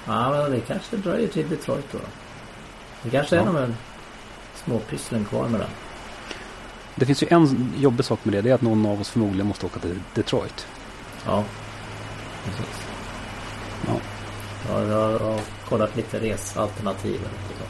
Ja, 0.06 0.30
men 0.32 0.52
det 0.52 0.60
kanske 0.60 0.98
dröjer 0.98 1.28
till 1.28 1.50
Detroit 1.50 1.86
då. 1.92 2.00
Det 3.04 3.10
kanske 3.10 3.36
är 3.36 3.40
Ja. 3.40 3.46
de 3.46 3.56
här 3.56 3.74
småpysslen 4.66 5.26
kvar 5.26 5.48
med 5.48 5.60
den. 5.60 5.70
Det 6.96 7.06
finns 7.06 7.24
ju 7.24 7.28
en 7.30 7.74
jobbig 7.78 8.06
sak 8.06 8.20
med 8.26 8.34
det. 8.34 8.42
Det 8.42 8.50
är 8.50 8.54
att 8.54 8.62
någon 8.62 8.86
av 8.86 9.02
oss 9.02 9.10
förmodligen 9.10 9.48
måste 9.48 9.66
åka 9.66 9.80
till 9.80 10.00
Detroit. 10.14 10.68
Ja. 11.26 11.44
Precis. 12.46 12.88
Ja. 13.88 13.94
Ja, 14.70 14.84
jag 14.84 15.20
har, 15.20 15.40
kollat 15.70 15.96
lite 15.96 16.20
resalternativ. 16.20 17.20
sånt. 17.20 17.70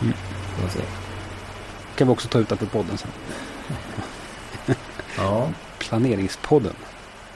Mm. 0.00 0.14
Kan 1.96 2.06
vi 2.06 2.12
också 2.12 2.28
ta 2.28 2.38
ut 2.38 2.48
det 2.48 2.56
på 2.56 2.66
podden 2.66 2.98
sen. 2.98 3.10
Ja. 5.16 5.48
Planeringspodden. 5.78 6.74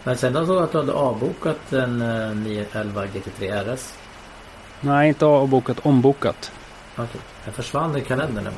Men 0.04 0.16
sen 0.16 0.46
såg 0.46 0.56
jag 0.56 0.62
att 0.62 0.72
du 0.72 0.78
hade 0.78 0.92
avbokat 0.92 1.72
en 1.72 2.02
eh, 2.02 2.36
911 2.36 3.04
GT3 3.06 3.74
RS. 3.74 3.94
Nej, 4.80 5.08
inte 5.08 5.26
avbokat, 5.26 5.78
ombokat. 5.82 6.52
Okej. 6.96 7.20
Den 7.44 7.54
försvann 7.54 7.96
i 7.96 8.00
kalendern. 8.00 8.48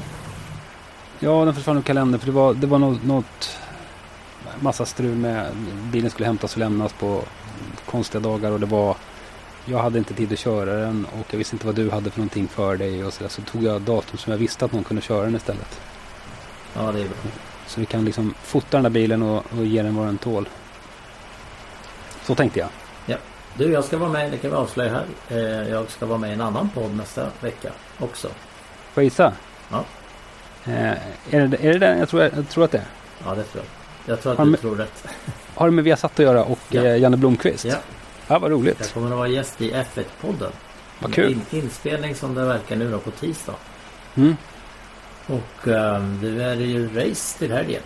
Ja, 1.20 1.44
den 1.44 1.54
försvann 1.54 1.76
ur 1.78 1.82
kalendern 1.82 2.20
för 2.20 2.26
det 2.26 2.32
var, 2.32 2.54
det 2.54 2.66
var 2.66 2.78
något, 2.78 3.04
något 3.04 3.56
massa 4.60 4.86
strul 4.86 5.16
med 5.16 5.46
bilen 5.92 6.10
skulle 6.10 6.26
hämtas 6.26 6.52
och 6.52 6.58
lämnas 6.58 6.92
på 6.92 7.22
konstiga 7.86 8.20
dagar 8.20 8.50
och 8.52 8.60
det 8.60 8.66
var 8.66 8.96
jag 9.64 9.78
hade 9.78 9.98
inte 9.98 10.14
tid 10.14 10.32
att 10.32 10.38
köra 10.38 10.72
den 10.74 11.06
och 11.20 11.26
jag 11.30 11.38
visste 11.38 11.54
inte 11.54 11.66
vad 11.66 11.74
du 11.74 11.90
hade 11.90 12.10
för 12.10 12.18
någonting 12.18 12.48
för 12.48 12.76
dig 12.76 13.04
och 13.04 13.12
så, 13.12 13.22
där. 13.22 13.30
så 13.30 13.42
tog 13.42 13.62
jag 13.64 13.82
datum 13.82 14.18
som 14.18 14.30
jag 14.30 14.38
visste 14.38 14.64
att 14.64 14.72
någon 14.72 14.84
kunde 14.84 15.02
köra 15.02 15.24
den 15.24 15.34
istället. 15.34 15.80
Ja, 16.74 16.92
det 16.92 17.00
är 17.00 17.04
bra. 17.04 17.16
Så 17.66 17.80
vi 17.80 17.86
kan 17.86 18.04
liksom 18.04 18.34
fota 18.42 18.66
den 18.76 18.82
där 18.82 18.90
bilen 18.90 19.22
och, 19.22 19.44
och 19.58 19.64
ge 19.66 19.82
den 19.82 19.96
vad 19.96 20.06
den 20.06 20.18
tål. 20.18 20.48
Så 22.22 22.34
tänkte 22.34 22.58
jag. 22.58 22.68
Du, 23.58 23.72
jag 23.72 23.84
ska 23.84 23.98
vara 23.98 24.10
med, 24.10 24.30
det 24.30 24.38
kan 24.38 24.50
vi 24.50 24.56
avslöja 24.56 24.90
här. 24.90 25.06
Eh, 25.28 25.68
Jag 25.68 25.90
ska 25.90 26.06
vara 26.06 26.18
med 26.18 26.30
i 26.30 26.32
en 26.32 26.40
annan 26.40 26.70
podd 26.70 26.96
nästa 26.96 27.26
vecka 27.40 27.72
också. 27.98 28.28
Får 28.92 29.02
jag 29.02 29.04
gissa? 29.04 29.32
Ja. 29.70 29.84
Eh, 30.64 30.90
är, 30.90 31.46
det, 31.46 31.56
är 31.66 31.72
det 31.72 31.78
den? 31.78 31.98
Jag 31.98 32.08
tror, 32.08 32.22
jag 32.22 32.48
tror 32.48 32.64
att 32.64 32.70
det 32.70 32.78
är. 32.78 32.84
Ja, 33.24 33.34
det 33.34 33.42
tror 33.42 33.64
jag. 33.64 34.12
Jag 34.14 34.22
tror 34.22 34.32
att 34.32 34.38
Har 34.38 34.44
du 34.44 34.50
med- 34.50 34.60
tror 34.60 34.76
rätt. 34.76 35.04
Har 35.54 35.66
det 35.66 35.72
med 35.72 35.84
Viasat 35.84 36.12
att 36.12 36.18
göra 36.18 36.44
och 36.44 36.58
Ja. 36.68 36.82
eh, 36.82 36.96
Janne 36.98 37.16
Blomqvist? 37.16 37.64
Ja. 37.64 37.74
Ja, 38.26 38.38
vad 38.38 38.50
Jag 38.52 38.58
roligt. 38.58 38.94
kommer 38.94 39.10
att 39.10 39.16
vara 39.16 39.28
gäst 39.28 39.60
i 39.60 39.72
F1-podden. 39.72 40.52
Vad 40.98 41.14
kul. 41.14 41.32
In, 41.32 41.42
inspelning 41.50 42.14
som 42.14 42.34
det 42.34 42.44
verkar 42.44 42.76
nu 42.76 42.90
då 42.90 42.98
på 42.98 43.10
tisdag. 43.10 43.54
Mm. 44.14 44.36
Och 45.26 45.68
eh, 45.68 46.02
du 46.02 46.42
är 46.42 46.54
ju 46.56 46.88
race 46.94 47.38
till 47.38 47.52
helgen. 47.52 47.82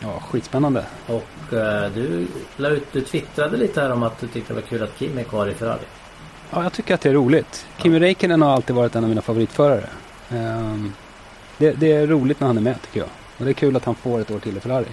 Ja, 0.00 0.20
skitspännande. 0.30 0.84
Och 1.06 1.52
eh, 1.54 1.90
du 1.94 2.26
la 2.56 2.68
ut, 2.68 2.86
du 2.92 3.00
twittrade 3.00 3.56
lite 3.56 3.80
här 3.80 3.92
om 3.92 4.02
att 4.02 4.20
du 4.20 4.26
tyckte 4.26 4.52
det 4.54 4.60
var 4.60 4.68
kul 4.68 4.82
att 4.82 4.98
Kim 4.98 5.18
är 5.18 5.22
kvar 5.22 5.46
i 5.46 5.54
Ferrari. 5.54 5.78
Ja, 6.50 6.62
jag 6.62 6.72
tycker 6.72 6.94
att 6.94 7.00
det 7.00 7.08
är 7.08 7.12
roligt. 7.12 7.66
Kimi 7.78 7.98
Räikkönen 8.00 8.42
har 8.42 8.50
alltid 8.52 8.76
varit 8.76 8.94
en 8.96 9.02
av 9.04 9.08
mina 9.08 9.22
favoritförare. 9.22 9.86
Ehm, 10.30 10.92
det, 11.58 11.72
det 11.72 11.92
är 11.92 12.06
roligt 12.06 12.40
när 12.40 12.46
han 12.46 12.56
är 12.56 12.60
med 12.60 12.82
tycker 12.82 13.00
jag. 13.00 13.08
Och 13.38 13.44
det 13.44 13.50
är 13.50 13.54
kul 13.54 13.76
att 13.76 13.84
han 13.84 13.94
får 13.94 14.20
ett 14.20 14.30
år 14.30 14.38
till 14.38 14.56
i 14.56 14.60
Ferrari. 14.60 14.86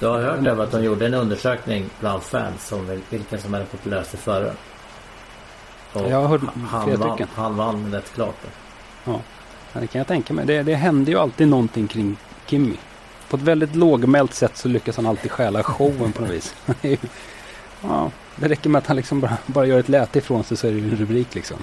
Du 0.00 0.06
har 0.06 0.22
hört 0.22 0.46
över 0.46 0.64
att 0.64 0.70
de 0.70 0.84
gjorde 0.84 1.06
en 1.06 1.14
undersökning 1.14 1.84
bland 2.00 2.22
fans 2.22 2.72
om 2.72 2.90
vil- 2.90 3.00
vilken 3.10 3.40
som 3.40 3.54
är 3.54 3.58
den 3.58 3.66
populäraste 3.66 4.16
föraren. 4.16 4.54
Och 5.92 6.10
Jag 6.10 6.16
har 6.20 6.28
hört 6.28 6.40
han, 6.70 6.96
vann, 6.98 7.18
han 7.34 7.56
vann 7.56 7.92
rätt 7.92 8.12
klart. 8.14 8.36
då. 9.04 9.12
Ja, 9.72 9.80
det 9.80 9.86
kan 9.86 9.98
jag 9.98 10.06
tänka 10.06 10.34
mig. 10.34 10.46
Det, 10.46 10.62
det 10.62 10.74
händer 10.74 11.12
ju 11.12 11.18
alltid 11.18 11.48
någonting 11.48 11.86
kring 11.88 12.16
Kimi. 12.46 12.76
På 13.30 13.36
ett 13.36 13.42
väldigt 13.42 13.74
lågmält 13.76 14.34
sätt 14.34 14.56
så 14.56 14.68
lyckas 14.68 14.96
han 14.96 15.06
alltid 15.06 15.30
stjäla 15.30 15.62
showen 15.62 16.12
på 16.12 16.22
något 16.22 16.30
vis. 16.30 16.54
Ja, 17.82 18.10
det 18.36 18.48
räcker 18.48 18.70
med 18.70 18.78
att 18.78 18.86
han 18.86 18.96
liksom 18.96 19.20
bara, 19.20 19.36
bara 19.46 19.66
gör 19.66 19.78
ett 19.80 19.88
läte 19.88 20.18
ifrån 20.18 20.44
sig 20.44 20.56
så 20.56 20.66
är 20.66 20.70
det 20.72 20.78
ju 20.78 20.90
en 20.90 20.96
rubrik 20.96 21.34
liksom. 21.34 21.56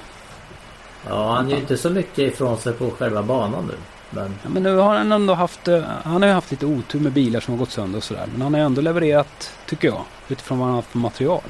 Ja, 1.09 1.33
han 1.35 1.49
gör 1.49 1.57
inte 1.57 1.77
så 1.77 1.89
mycket 1.89 2.17
ifrån 2.33 2.57
sig 2.57 2.73
på 2.73 2.89
själva 2.91 3.23
banan 3.23 3.65
nu. 3.67 3.73
Men 4.09 4.35
Ja, 4.43 4.49
men 4.49 4.63
nu 4.63 4.75
har 4.75 4.95
han 4.95 5.11
ändå 5.11 5.33
haft, 5.33 5.67
eh, 5.67 5.83
han 6.03 6.21
har 6.21 6.29
ju 6.29 6.33
haft 6.35 6.51
lite 6.51 6.65
otur 6.65 6.99
med 6.99 7.11
bilar 7.11 7.39
som 7.39 7.53
har 7.53 7.59
gått 7.59 7.71
sönder 7.71 7.97
och 7.97 8.03
sådär. 8.03 8.25
Men 8.31 8.41
han 8.41 8.53
har 8.53 8.59
ju 8.61 8.65
ändå 8.65 8.81
levererat, 8.81 9.51
tycker 9.65 9.87
jag, 9.87 10.01
utifrån 10.27 10.57
vad 10.59 10.65
han 10.67 10.75
har 10.75 10.81
haft 10.81 10.91
för 10.91 10.97
material. 10.99 11.41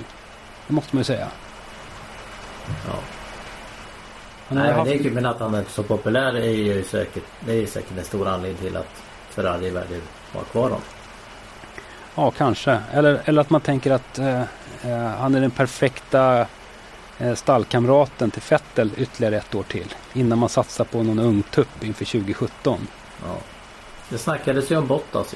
Det 0.68 0.74
måste 0.74 0.96
man 0.96 1.00
ju 1.00 1.04
säga. 1.04 1.28
ja. 2.88 2.94
Han 4.48 4.58
Nej, 4.58 4.68
ju 4.68 4.74
haft- 4.74 4.90
det 4.90 4.96
är 4.96 5.04
kul, 5.04 5.14
men 5.14 5.26
att 5.26 5.40
han 5.40 5.54
är 5.56 5.64
så 5.70 5.84
populär 5.84 6.36
är 6.36 6.50
ju 6.52 6.84
säkert, 6.84 7.24
det 7.40 7.52
är 7.52 7.56
ju 7.56 7.68
säkert 7.68 7.98
en 7.98 8.04
stor 8.04 8.28
anledning 8.28 8.62
till 8.62 8.78
att 8.78 9.04
Ferrari 9.30 9.70
väljer 9.70 9.98
att 10.00 10.36
ha 10.36 10.42
kvar 10.42 10.64
honom. 10.64 10.80
Ja, 12.16 12.32
kanske. 12.32 12.80
Eller, 12.94 13.22
eller 13.26 13.42
att 13.42 13.50
man 13.50 13.62
tänker 13.62 13.92
att 13.92 14.20
eh, 14.20 14.42
eh, 14.84 15.08
han 15.20 15.36
är 15.36 15.42
den 15.42 15.52
perfekta 15.52 16.46
stallkamraten 17.36 18.32
till 18.32 18.42
Vettel 18.50 18.92
ytterligare 18.98 19.38
ett 19.38 19.56
år 19.56 19.64
till. 19.64 19.96
Innan 20.14 20.40
man 20.40 20.50
satsar 20.50 20.86
på 20.86 21.04
någon 21.04 21.20
ung 21.20 21.44
tupp 21.44 21.84
inför 21.84 22.06
2017. 22.06 22.88
Ja. 23.26 23.36
Det 24.10 24.18
snackades 24.18 24.72
ju 24.72 24.78
om 24.78 24.88
Bottas. 24.88 25.36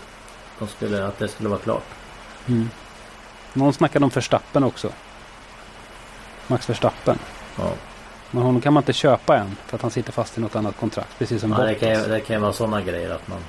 De 0.60 0.68
skulle, 0.68 1.06
att 1.08 1.20
det 1.20 1.28
skulle 1.28 1.50
vara 1.50 1.60
klart. 1.60 1.84
Mm. 2.48 2.70
Någon 3.54 3.74
snackade 3.74 4.06
om 4.06 4.12
Verstappen 4.14 4.64
också. 4.64 4.90
Max 6.48 6.70
Verstappen. 6.70 7.20
Ja. 7.58 7.72
Men 8.32 8.44
honom 8.44 8.62
kan 8.62 8.74
man 8.74 8.82
inte 8.84 8.94
köpa 8.94 9.38
än 9.38 9.58
för 9.68 9.76
att 9.76 9.82
han 9.82 9.92
sitter 9.92 10.12
fast 10.12 10.38
i 10.38 10.42
något 10.42 10.56
annat 10.56 10.78
kontrakt. 10.80 11.18
Precis 11.20 11.42
som 11.42 11.52
Ja, 11.52 11.58
det, 11.58 11.64
Bottas. 11.74 11.80
kan, 11.80 11.90
ju- 11.90 12.08
det 12.10 12.20
kan 12.22 12.36
ju 12.36 12.40
vara 12.42 12.54
sådana 12.54 12.82
grejer 12.82 13.10
att 13.10 13.28
man, 13.28 13.40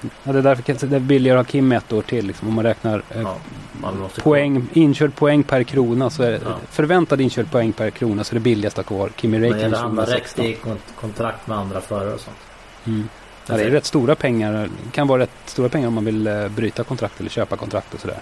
Ja, 0.00 0.32
det 0.32 0.38
är 0.38 0.42
därför 0.42 0.86
det 0.86 0.96
är 0.96 1.00
billigare 1.00 1.38
att 1.38 1.46
ha 1.46 1.50
Kim 1.52 1.72
ett 1.72 1.92
år 1.92 2.02
till. 2.02 2.26
Liksom, 2.26 2.48
om 2.48 2.54
man 2.54 2.64
räknar 2.64 3.02
eh, 3.10 3.20
ja, 3.22 3.36
man 3.72 4.08
poäng, 4.22 4.68
inkörd 4.72 5.14
poäng 5.14 5.42
per 5.42 5.62
krona. 5.62 6.10
Så 6.10 6.22
är 6.22 6.30
det, 6.30 6.40
Ja. 6.44 6.56
Förväntad 6.70 7.20
inkörd 7.20 7.50
poäng 7.50 7.72
per 7.72 7.90
krona 7.90 8.24
så 8.24 8.32
är 8.32 8.34
det 8.34 8.40
billigast 8.40 8.78
att 8.78 8.88
ha 8.88 8.96
kvar 8.96 9.10
Kimi 9.16 9.38
Men 9.38 9.48
det 9.50 9.54
Räikkönen 9.56 9.80
hamna 9.80 10.02
rätt 10.02 10.08
2016. 10.08 10.44
i 10.44 10.56
kont- 10.64 10.94
kontrakt 11.00 11.46
med 11.46 11.58
andra 11.58 11.80
förare 11.80 12.14
och 12.14 12.20
sånt. 12.20 12.36
Mm. 12.84 13.08
Ja, 13.46 13.56
det 13.56 13.62
är 13.64 13.70
rätt 13.70 13.84
stora 13.84 14.14
pengar. 14.14 14.52
Det 14.52 14.90
kan 14.92 15.08
vara 15.08 15.22
rätt 15.22 15.30
stora 15.44 15.68
pengar 15.68 15.88
om 15.88 15.94
man 15.94 16.04
vill 16.04 16.26
eh, 16.26 16.48
bryta 16.48 16.84
kontrakt 16.84 17.20
eller 17.20 17.30
köpa 17.30 17.56
kontrakt 17.56 17.94
och 17.94 18.00
sådär. 18.00 18.18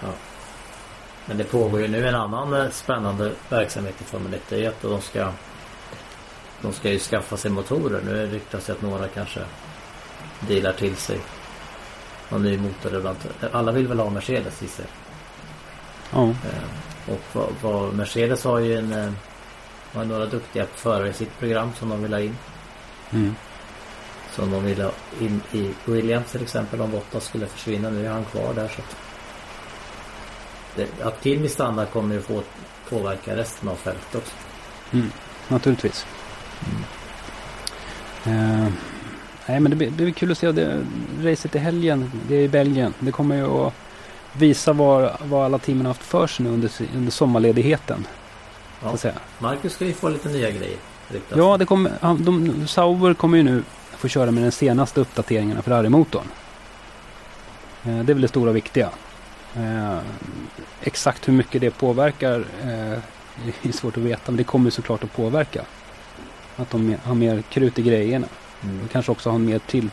Men 1.25 1.37
det 1.37 1.43
pågår 1.43 1.81
ju 1.81 1.87
nu 1.87 2.07
en 2.07 2.15
annan 2.15 2.53
eh, 2.53 2.69
spännande 2.71 3.31
verksamhet 3.49 3.95
i 4.01 4.03
Formel 4.03 4.33
1. 4.33 4.41
Det 4.49 4.65
är 4.65 4.69
att 4.69 4.81
de 4.81 5.01
ska 5.01 5.31
De 6.61 6.73
ska 6.73 6.89
ju 6.91 6.99
skaffa 6.99 7.37
sig 7.37 7.51
motorer. 7.51 8.01
Nu 8.05 8.25
ryktas 8.27 8.65
det 8.65 8.71
att 8.73 8.81
några 8.81 9.07
kanske 9.07 9.39
delar 10.47 10.71
till 10.73 10.95
sig 10.95 11.17
någon 12.29 12.43
ny 12.43 12.57
motorleverantör. 12.57 13.31
Alla 13.51 13.71
vill 13.71 13.87
väl 13.87 13.99
ha 13.99 14.09
Mercedes 14.09 14.63
i 14.63 14.67
sig. 14.67 14.85
Ja. 16.13 16.23
Eh, 16.29 17.13
Och 17.13 17.21
vad, 17.33 17.47
vad 17.61 17.93
Mercedes 17.93 18.43
har 18.43 18.59
ju 18.59 18.77
en 18.77 18.93
eh, 18.93 19.11
har 19.93 20.05
några 20.05 20.25
duktiga 20.25 20.65
förare 20.75 21.09
i 21.09 21.13
sitt 21.13 21.39
program 21.39 21.71
som 21.79 21.89
de 21.89 22.01
vill 22.03 22.13
ha 22.13 22.19
in. 22.19 22.37
Mm. 23.11 23.35
Som 24.35 24.51
de 24.51 24.63
vill 24.63 24.81
ha 24.81 24.91
in 25.19 25.41
i 25.51 25.73
Williams 25.85 26.31
till 26.31 26.41
exempel 26.41 26.81
om 26.81 26.91
Bottas 26.91 27.25
skulle 27.25 27.47
försvinna. 27.47 27.89
Nu 27.89 28.05
är 28.05 28.09
han 28.09 28.25
kvar 28.25 28.53
där 28.53 28.67
så 28.67 28.81
att 28.81 28.95
det, 30.75 31.03
Att 31.05 31.23
Kimi 31.23 31.49
stannar 31.49 31.85
kommer 31.85 32.15
ju 32.15 32.21
få 32.21 32.43
påverka 32.89 33.35
resten 33.35 33.69
av 33.69 33.75
fältet 33.75 34.15
också. 34.15 34.33
Mm. 34.91 35.11
Naturligtvis. 35.47 36.05
Eh, 38.25 38.67
nej 39.47 39.59
men 39.59 39.69
det 39.69 39.75
blir, 39.75 39.87
det 39.89 39.95
blir 40.03 40.11
kul 40.11 40.31
att 40.31 40.37
se 40.37 40.51
det, 40.51 40.85
racet 41.23 41.55
i 41.55 41.59
helgen. 41.59 42.11
Det 42.27 42.35
är 42.35 42.41
i 42.41 42.47
Belgien. 42.47 42.93
Det 42.99 43.11
kommer 43.11 43.35
ju 43.35 43.45
att 43.45 43.73
visa 44.33 44.73
vad, 44.73 45.11
vad 45.23 45.45
alla 45.45 45.57
teamen 45.59 45.85
har 45.85 45.89
haft 45.93 46.03
för 46.05 46.27
sig 46.27 46.45
nu 46.45 46.51
under, 46.51 46.71
under 46.95 47.11
sommarledigheten. 47.11 48.07
Så 48.81 48.87
Ja. 48.87 48.97
säga. 48.97 49.13
Marcus 49.39 49.73
ska 49.73 49.85
ju 49.85 49.93
få 49.93 50.09
lite 50.09 50.29
nya 50.29 50.51
grejer. 50.51 50.77
ryktas 51.11 51.37
Ja, 51.37 51.57
det 51.57 51.65
kommer, 51.65 51.91
han- 52.01 52.25
de, 52.25 52.67
Sauber 52.67 53.13
kommer 53.13 53.37
ju 53.37 53.43
nu 53.43 53.63
få 53.97 54.07
köra 54.07 54.31
med 54.31 54.43
den 54.43 54.51
senaste 54.51 55.01
uppdateringen 55.01 55.57
av 55.57 55.61
Ferrari-motorn. 55.61 56.25
Eh, 57.83 57.95
det 57.99 58.11
är 58.11 58.13
väl 58.13 58.21
det 58.21 58.27
stora 58.27 58.49
och 58.49 58.55
viktiga. 58.55 58.89
Eh, 59.55 59.97
exakt 60.81 61.27
hur 61.27 61.33
mycket 61.33 61.61
det 61.61 61.71
påverkar 61.71 62.45
eh, 62.63 62.99
är 63.69 63.71
svårt 63.71 63.97
att 63.97 64.03
veta, 64.03 64.21
men 64.31 64.35
det 64.37 64.43
kommer 64.43 64.69
såklart 64.69 65.03
att 65.03 65.15
påverka. 65.15 65.61
Att 66.57 66.69
de 66.69 66.95
har 67.03 67.15
mer 67.15 67.41
krut 67.49 67.79
i 67.79 67.81
grejerna. 67.81 68.27
Mm. 68.65 68.79
De 68.81 68.87
kanske 68.87 69.11
också 69.11 69.29
har 69.29 69.35
en 69.35 69.45
mer, 69.45 69.59
till, 69.59 69.89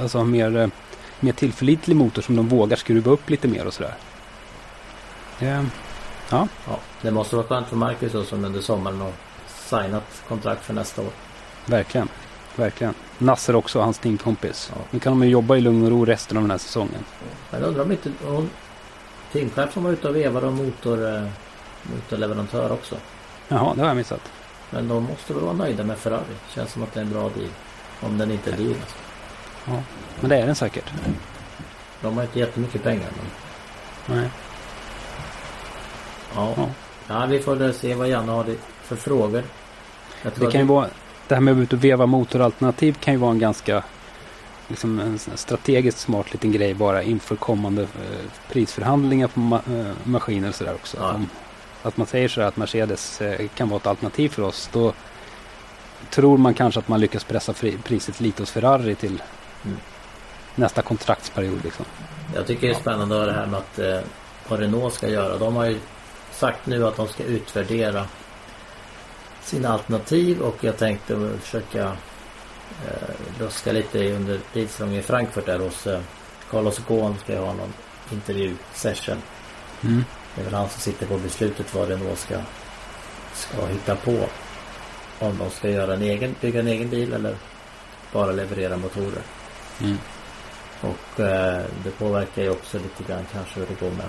alltså 0.00 0.24
mer, 0.24 0.56
eh, 0.56 0.68
mer 1.20 1.32
tillförlitlig 1.32 1.96
motor 1.96 2.22
som 2.22 2.36
de 2.36 2.48
vågar 2.48 2.76
skruva 2.76 3.10
upp 3.10 3.30
lite 3.30 3.48
mer 3.48 3.66
och 3.66 3.74
sådär. 3.74 3.94
Eh, 5.40 5.62
Ja, 6.30 6.48
det 7.02 7.10
måste 7.10 7.36
vara 7.36 7.46
skönt 7.46 7.68
för 7.68 7.76
Marcus 7.76 8.12
då, 8.12 8.24
som 8.24 8.44
under 8.44 8.60
sommaren 8.60 9.00
har 9.00 9.12
signat 9.48 10.22
kontrakt 10.28 10.64
för 10.64 10.74
nästa 10.74 11.02
år. 11.02 11.10
verkligen, 11.66 12.08
verkligen. 12.56 12.94
Nasser 13.18 13.56
också, 13.56 13.80
hans 13.80 13.98
teamkompis. 13.98 14.72
Ja. 14.74 14.80
Nu 14.90 14.98
kan 14.98 15.12
de 15.12 15.22
ju 15.26 15.30
jobba 15.30 15.56
i 15.56 15.60
lugn 15.60 15.84
och 15.84 15.90
ro 15.90 16.04
resten 16.04 16.36
av 16.36 16.42
den 16.42 16.50
här 16.50 16.58
säsongen. 16.58 17.04
Men 17.50 17.62
undrar 17.62 17.82
om 17.82 17.92
inte 17.92 18.10
hon, 18.26 18.50
teamchefen 19.32 19.84
var 19.84 19.90
ute 19.90 20.08
och 20.08 20.16
vevade 20.16 20.46
om 20.46 20.54
motor, 20.54 21.14
eh, 21.16 21.26
motorleverantör 21.82 22.72
också. 22.72 22.96
Jaha, 23.48 23.74
det 23.74 23.80
har 23.80 23.88
jag 23.88 23.96
missat. 23.96 24.20
Men 24.70 24.88
de 24.88 25.02
måste 25.02 25.34
väl 25.34 25.42
vara 25.42 25.52
nöjda 25.52 25.84
med 25.84 25.98
Ferrari. 25.98 26.34
Känns 26.54 26.72
som 26.72 26.82
att 26.82 26.94
det 26.94 27.00
är 27.00 27.04
en 27.04 27.10
bra 27.10 27.22
deal. 27.22 27.48
Om 28.00 28.18
den 28.18 28.30
inte 28.30 28.50
är 28.50 28.56
deal. 28.56 28.74
Alltså. 28.74 29.82
Men 30.20 30.30
det 30.30 30.36
är 30.36 30.46
den 30.46 30.54
säkert. 30.54 30.84
De 32.00 32.16
har 32.16 32.22
inte 32.22 32.38
jättemycket 32.38 32.82
pengar. 32.82 33.08
Men, 34.06 34.16
Nej. 34.18 34.30
ja. 36.34 36.54
Ja. 36.56 36.68
Ja. 37.08 37.26
vi 37.26 37.40
får 37.40 37.56
väl 37.56 37.74
se 37.74 37.94
vad 37.94 38.08
Janne 38.08 38.32
har 38.32 38.46
för 38.82 38.96
frågor. 38.96 39.42
Det 40.22 40.50
kan 40.50 40.60
ju 40.60 40.66
vara, 40.66 40.88
det 41.28 41.34
här 41.34 41.40
med 41.42 41.52
att 41.52 41.56
gå 41.58 41.62
ut 41.62 41.72
och 41.72 41.84
veva 41.84 42.06
motoralternativ 42.06 42.92
kan 43.00 43.14
ju 43.14 43.20
vara 43.20 43.30
en 43.30 43.38
ganska 43.38 43.82
liksom 44.68 45.00
en 45.00 45.18
strategiskt 45.18 45.98
smart 45.98 46.32
liten 46.32 46.52
grej 46.52 46.74
bara 46.74 47.02
inför 47.02 47.36
kommande 47.36 47.82
eh, 47.82 48.30
prisförhandlingar 48.52 49.28
på 49.28 49.40
ma- 49.40 49.80
eh, 49.88 49.94
maskiner 50.04 50.48
och 50.48 50.54
sådär 50.54 50.74
också. 50.74 50.96
Ja. 51.00 51.12
Om, 51.14 51.28
att 51.82 51.96
man 51.96 52.06
säger 52.06 52.28
sådär 52.28 52.46
att 52.46 52.56
Mercedes 52.56 53.20
eh, 53.20 53.48
kan 53.54 53.68
vara 53.68 53.80
ett 53.80 53.86
alternativ 53.86 54.28
för 54.28 54.42
oss. 54.42 54.68
Då 54.72 54.92
tror 56.10 56.38
man 56.38 56.54
kanske 56.54 56.80
att 56.80 56.88
man 56.88 57.00
lyckas 57.00 57.24
pressa 57.24 57.54
priset 57.84 58.20
lite 58.20 58.42
hos 58.42 58.50
Ferrari 58.50 58.94
till 58.94 59.22
Mm. 59.64 59.78
nästa 60.54 60.82
kontraktsperiod. 60.82 61.64
Liksom. 61.64 61.84
Jag 62.34 62.46
tycker 62.46 62.66
det 62.66 62.74
är 62.74 62.78
spännande 62.80 63.26
det 63.26 63.32
här 63.32 63.46
med 63.46 63.58
att 63.58 63.78
eh, 63.78 64.00
vad 64.48 64.60
Renault 64.60 64.94
ska 64.94 65.08
göra. 65.08 65.38
De 65.38 65.56
har 65.56 65.66
ju 65.66 65.78
sagt 66.32 66.66
nu 66.66 66.86
att 66.86 66.96
de 66.96 67.08
ska 67.08 67.22
utvärdera 67.22 68.06
sina 69.42 69.68
alternativ 69.68 70.40
och 70.40 70.64
jag 70.64 70.76
tänkte 70.76 71.30
försöka 71.40 71.84
eh, 72.86 73.40
luska 73.40 73.72
lite 73.72 74.12
under 74.12 74.40
bilsalongen 74.52 75.00
i 75.00 75.02
Frankfurt 75.02 75.46
där 75.46 75.58
hos 75.58 75.86
eh, 75.86 76.00
Carlos 76.50 76.80
Ghosn 76.88 77.18
ska 77.24 77.32
jag 77.34 77.42
ha 77.42 77.52
någon 77.52 77.72
intervju-session. 78.12 79.22
Mm. 79.82 80.04
Det 80.34 80.40
är 80.40 80.44
väl 80.44 80.54
han 80.54 80.68
som 80.68 80.80
sitter 80.80 81.06
på 81.06 81.16
beslutet 81.16 81.74
vad 81.74 81.88
Renault 81.88 82.18
ska, 82.18 82.36
ska 83.34 83.66
hitta 83.66 83.96
på. 83.96 84.28
Om 85.18 85.38
de 85.38 85.50
ska 85.50 85.68
göra 85.70 85.94
en 85.94 86.02
egen, 86.02 86.34
bygga 86.40 86.60
en 86.60 86.66
egen 86.68 86.88
bil 86.90 87.12
eller 87.12 87.36
bara 88.12 88.32
leverera 88.32 88.76
motorer. 88.76 89.22
Mm. 89.80 89.98
Och 90.80 91.20
eh, 91.20 91.62
det 91.84 91.90
påverkar 91.98 92.42
ju 92.42 92.50
också 92.50 92.78
lite 92.78 93.12
grann 93.12 93.26
kanske 93.32 93.60
hur 93.60 93.66
det 93.66 93.80
går 93.80 93.90
med 93.90 94.06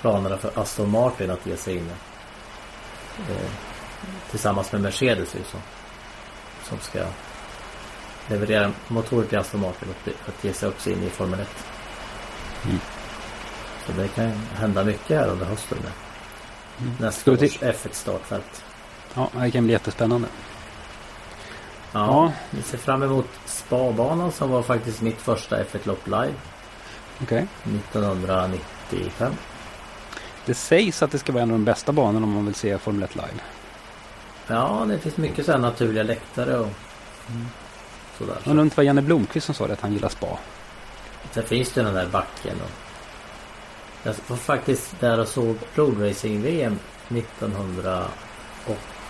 planerna 0.00 0.36
för 0.38 0.50
Aston 0.60 0.90
Martin 0.90 1.30
att 1.30 1.46
ge 1.46 1.56
sig 1.56 1.76
in 1.76 1.90
eh, 3.30 3.50
tillsammans 4.30 4.72
med 4.72 4.80
Mercedes 4.80 5.34
ju 5.34 5.40
som, 5.50 5.60
som 6.68 6.78
ska 6.78 7.04
leverera 8.28 8.72
motorer 8.88 9.26
till 9.26 9.38
Aston 9.38 9.60
Martin 9.60 9.88
och 9.88 10.12
att 10.28 10.44
ge 10.44 10.52
sig 10.52 10.68
också 10.68 10.90
in 10.90 11.02
i 11.02 11.10
Formel 11.10 11.40
1. 11.40 11.48
Mm. 12.64 12.78
Så 13.86 13.92
det 13.92 14.08
kan 14.08 14.30
hända 14.54 14.84
mycket 14.84 15.18
här 15.20 15.28
under 15.28 15.46
hösten 15.46 15.78
med 15.82 15.92
Mm. 16.80 16.94
nästa 17.00 17.32
års 17.32 17.38
till- 17.38 17.50
F1 17.60 17.92
startfält. 17.92 18.64
Ja, 19.14 19.28
det 19.40 19.50
kan 19.50 19.64
bli 19.64 19.72
jättespännande. 19.72 20.28
Ja, 21.92 22.00
Ja. 22.06 22.32
vi 22.50 22.62
ser 22.62 22.78
fram 22.78 23.02
emot 23.02 23.26
Spabanan 23.46 24.32
som 24.32 24.50
var 24.50 24.62
faktiskt 24.62 25.00
mitt 25.00 25.20
första 25.20 25.62
F1-lopp 25.64 26.06
live 26.06 26.34
Okej. 27.22 27.46
1995. 27.64 29.32
Det 30.46 30.54
sägs 30.54 31.02
att 31.02 31.10
det 31.10 31.18
ska 31.18 31.32
vara 31.32 31.42
en 31.42 31.50
av 31.50 31.58
de 31.58 31.64
bästa 31.64 31.92
banorna 31.92 32.26
om 32.26 32.32
man 32.32 32.46
vill 32.46 32.54
se 32.54 32.78
Formel 32.78 33.02
1 33.02 33.14
live. 33.14 33.28
Ja, 34.46 34.84
det 34.88 34.98
finns 34.98 35.16
mycket 35.16 35.46
sådana 35.46 35.68
naturliga 35.68 36.02
läktare 36.02 36.58
och 36.58 36.68
sådär. 38.18 38.36
Jag 38.44 38.50
undrar 38.50 38.64
inte 38.64 38.76
vad 38.76 38.86
Janne 38.86 39.02
Blomqvist 39.02 39.46
som 39.46 39.54
sa 39.54 39.66
det, 39.66 39.72
att 39.72 39.80
han 39.80 39.92
gillar 39.92 40.08
spa. 40.08 40.38
Sen 41.32 41.44
finns 41.44 41.72
det 41.72 41.82
den 41.82 41.94
där 41.94 42.06
backen. 42.06 42.56
Och 42.64 42.70
jag 44.02 44.14
var 44.26 44.36
faktiskt 44.36 45.00
där 45.00 45.20
och 45.20 45.28
såg 45.28 45.56
roadracing-VM 45.74 46.78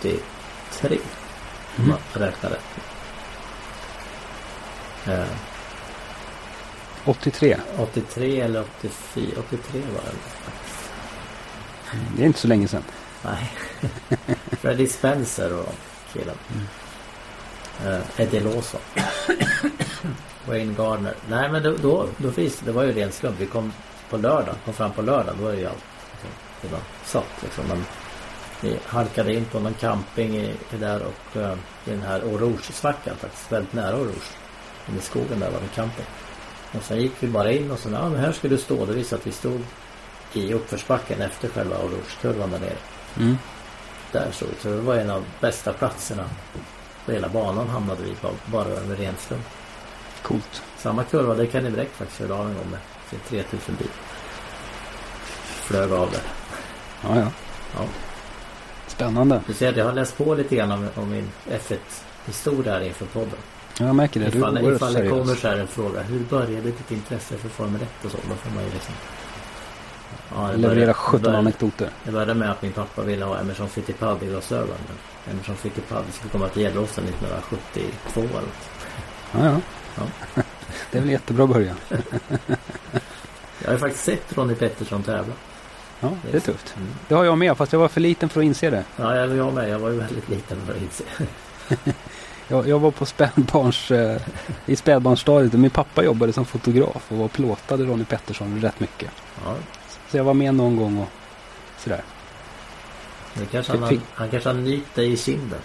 1983. 0.09 0.97
Om 1.77 1.87
man 1.87 1.97
räknar 2.13 2.49
rätt. 2.49 2.63
Eh, 5.07 5.25
83. 7.05 7.57
83 7.77 8.41
eller 8.41 8.61
84. 8.61 9.25
83 9.47 9.81
var 9.81 10.01
det. 10.03 10.11
Det 12.15 12.23
är 12.23 12.27
inte 12.27 12.39
så 12.39 12.47
länge 12.47 12.67
sedan. 12.67 12.83
Nej. 13.23 13.51
Freddie 14.61 14.87
Spencer 14.87 15.59
och 15.59 15.75
killen. 16.13 16.35
Eh, 17.85 17.99
Eddie 18.17 18.39
Lawson. 18.39 18.81
Wayne 20.45 20.73
Gardner. 20.73 21.15
Nej 21.29 21.51
men 21.51 21.63
då, 21.63 21.75
då, 21.81 22.07
då 22.17 22.31
finns 22.31 22.59
det 22.59 22.71
var 22.71 22.83
ju 22.83 22.91
ren 22.91 23.11
slump. 23.11 23.39
Vi 23.39 23.45
kom 23.45 23.73
på 24.09 24.17
lördag. 24.17 24.55
Kom 24.65 24.73
fram 24.73 24.91
på 24.91 25.01
lördag. 25.01 25.35
Då 25.39 25.47
är 25.47 25.53
ju 25.53 25.65
allt 25.65 25.83
liksom, 26.11 26.29
redan 26.61 26.81
satt 27.05 27.43
liksom. 27.43 27.63
Men 27.67 27.85
Vi 28.63 28.79
halkade 28.85 29.33
in 29.33 29.45
på 29.45 29.59
någon 29.59 29.73
camping 29.73 30.37
i, 30.37 30.55
i 30.73 30.77
där 30.79 31.01
och 31.01 31.35
uh, 31.35 31.53
i 31.85 31.89
den 31.89 32.01
här 32.01 32.21
Oroge-svackan 32.21 33.15
faktiskt. 33.15 33.51
Väldigt 33.51 33.73
nära 33.73 33.95
Oroge. 33.95 34.21
Inne 34.89 34.97
i 34.97 35.01
skogen 35.01 35.39
där 35.39 35.51
var 35.51 35.59
det 35.59 35.67
camping. 35.75 36.05
Och 36.71 36.83
sen 36.83 37.01
gick 37.01 37.11
vi 37.19 37.27
bara 37.27 37.51
in 37.51 37.71
och 37.71 37.79
så 37.79 37.89
ja 37.89 38.09
men 38.09 38.19
här 38.19 38.31
ska 38.31 38.47
du 38.47 38.57
stå. 38.57 38.85
Det 38.85 38.93
visade 38.93 39.19
att 39.19 39.27
vi 39.27 39.31
stod 39.31 39.61
i 40.33 40.53
uppförsbacken 40.53 41.21
efter 41.21 41.47
själva 41.47 41.77
Oroge-kurvan 41.77 42.51
där 42.51 42.59
nere. 42.59 42.77
Mm. 43.17 43.37
Där 44.11 44.31
stod. 44.31 44.49
Så 44.61 44.69
det 44.69 44.75
var 44.75 44.95
en 44.95 45.09
av 45.09 45.25
bästa 45.41 45.73
platserna 45.73 46.23
på 47.05 47.11
hela 47.11 47.29
banan 47.29 47.69
hamnade 47.69 48.03
vi 48.03 48.15
på 48.15 48.29
bara 48.45 48.67
över 48.67 48.95
ren 48.95 49.15
slump. 49.17 49.45
Coolt. 50.21 50.63
Samma 50.77 51.03
kurva, 51.03 51.33
det 51.33 51.47
kan 51.47 51.63
ni 51.63 51.69
direkt 51.69 51.95
faktiskt 51.95 52.19
köra 52.19 52.35
av 52.35 52.47
en 52.49 52.55
gång 52.55 52.69
med 52.71 52.79
sin 53.09 53.19
3000 53.29 53.75
bil. 53.75 53.87
Flög 55.43 55.91
av 55.91 56.11
där. 56.11 56.21
Ja, 57.01 57.19
ja. 57.19 57.27
Ja. 57.75 57.85
Spännande. 58.95 59.41
Du 59.47 59.53
ser 59.53 59.73
jag 59.77 59.85
har 59.85 59.93
läst 59.93 60.17
på 60.17 60.35
lite 60.35 60.55
grann 60.55 60.71
om, 60.71 60.87
om 60.95 61.09
min 61.11 61.29
F1 61.49 61.77
historia 62.25 62.73
här 62.73 62.81
inför 62.81 63.05
podden. 63.05 63.37
Ja, 63.79 63.85
jag 63.85 63.95
märker 63.95 64.19
det. 64.19 64.29
Du 64.29 64.37
Ifall, 64.37 64.57
är 64.57 64.61
oerhört 64.63 64.75
ifall 64.81 64.93
det 64.93 65.09
kommer 65.09 65.35
så 65.35 65.47
här 65.47 65.57
en 65.57 65.67
fråga. 65.67 66.01
Hur 66.01 66.19
började 66.19 66.61
ditt 66.61 66.91
intresse 66.91 67.37
för 67.37 67.49
Formel 67.49 67.81
1 67.81 68.05
och 68.05 68.11
så? 68.11 68.17
Då 68.29 68.35
får 68.35 68.51
man 68.55 68.63
ju 68.63 68.69
liksom... 68.69 68.93
Ja, 70.35 70.47
Leverera 70.51 70.69
började- 70.75 70.93
17 70.93 71.21
började- 71.21 71.37
anekdoter. 71.39 71.89
Det 72.03 72.11
började 72.11 72.33
med 72.33 72.51
att 72.51 72.61
min 72.61 72.71
pappa 72.71 73.01
ville 73.01 73.25
ha 73.25 73.39
Emerson 73.39 73.69
Fittipaldi-glasögon. 73.69 74.77
Men 75.25 75.33
Emerson 75.35 75.55
Fittipaldi 75.55 76.11
skulle 76.11 76.31
komma 76.31 76.47
till 76.47 76.61
Gäddåsen 76.61 77.03
1972 77.03 78.19
eller 78.21 78.31
något. 78.31 78.69
Ja, 79.31 79.45
ja. 79.45 79.57
Ja. 80.35 80.41
Det 80.91 80.97
är 80.97 81.01
väl 81.01 81.11
jättebra 81.11 81.47
början. 81.47 81.75
Jag 83.59 83.67
har 83.67 83.73
ju 83.73 83.77
faktiskt 83.79 84.03
sett 84.03 84.37
Ronnie 84.37 84.55
Pettersson 84.55 85.03
tävla. 85.03 85.33
Ja, 86.03 86.09
det 86.31 86.37
är 86.37 86.41
tufft. 86.41 86.73
Mm. 86.77 86.87
Det 87.07 87.15
har 87.15 87.23
jag 87.23 87.37
med, 87.37 87.57
fast 87.57 87.73
jag 87.73 87.79
var 87.79 87.87
för 87.87 88.01
liten 88.01 88.29
för 88.29 88.39
att 88.41 88.45
inse 88.45 88.69
det. 88.69 88.83
Ja, 88.95 89.15
jag, 89.15 89.53
med. 89.53 89.69
Jag 89.69 89.79
var 89.79 89.89
ju 89.89 89.97
väldigt 89.99 90.29
liten 90.29 90.57
för 90.65 90.73
att 90.73 90.81
inse. 90.81 91.03
Jag, 92.47 92.67
jag 92.67 92.79
var 92.79 92.91
på 92.91 93.05
spädbarns, 93.05 93.91
eh, 93.91 94.21
i 94.65 94.75
spädbarnsstadiet 94.75 95.53
och 95.53 95.59
min 95.59 95.69
pappa 95.69 96.03
jobbade 96.03 96.33
som 96.33 96.45
fotograf 96.45 97.11
och 97.11 97.17
var 97.17 97.27
plåtade 97.27 97.83
Ronnie 97.83 98.05
Pettersson 98.05 98.61
rätt 98.61 98.79
mycket. 98.79 99.11
Ja, 99.45 99.55
Så 100.09 100.17
jag 100.17 100.23
var 100.23 100.33
med 100.33 100.55
någon 100.55 100.75
gång 100.75 100.97
och 100.97 101.07
sådär. 101.77 102.01
nu 103.33 103.45
kanske 103.45 103.77
han, 103.77 103.89
Fick- 103.89 104.01
han 104.13 104.29
kanske 104.29 104.49
har 104.49 104.53
nytt 104.53 104.95
dig 104.95 105.13
i 105.13 105.17
kinden. 105.17 105.59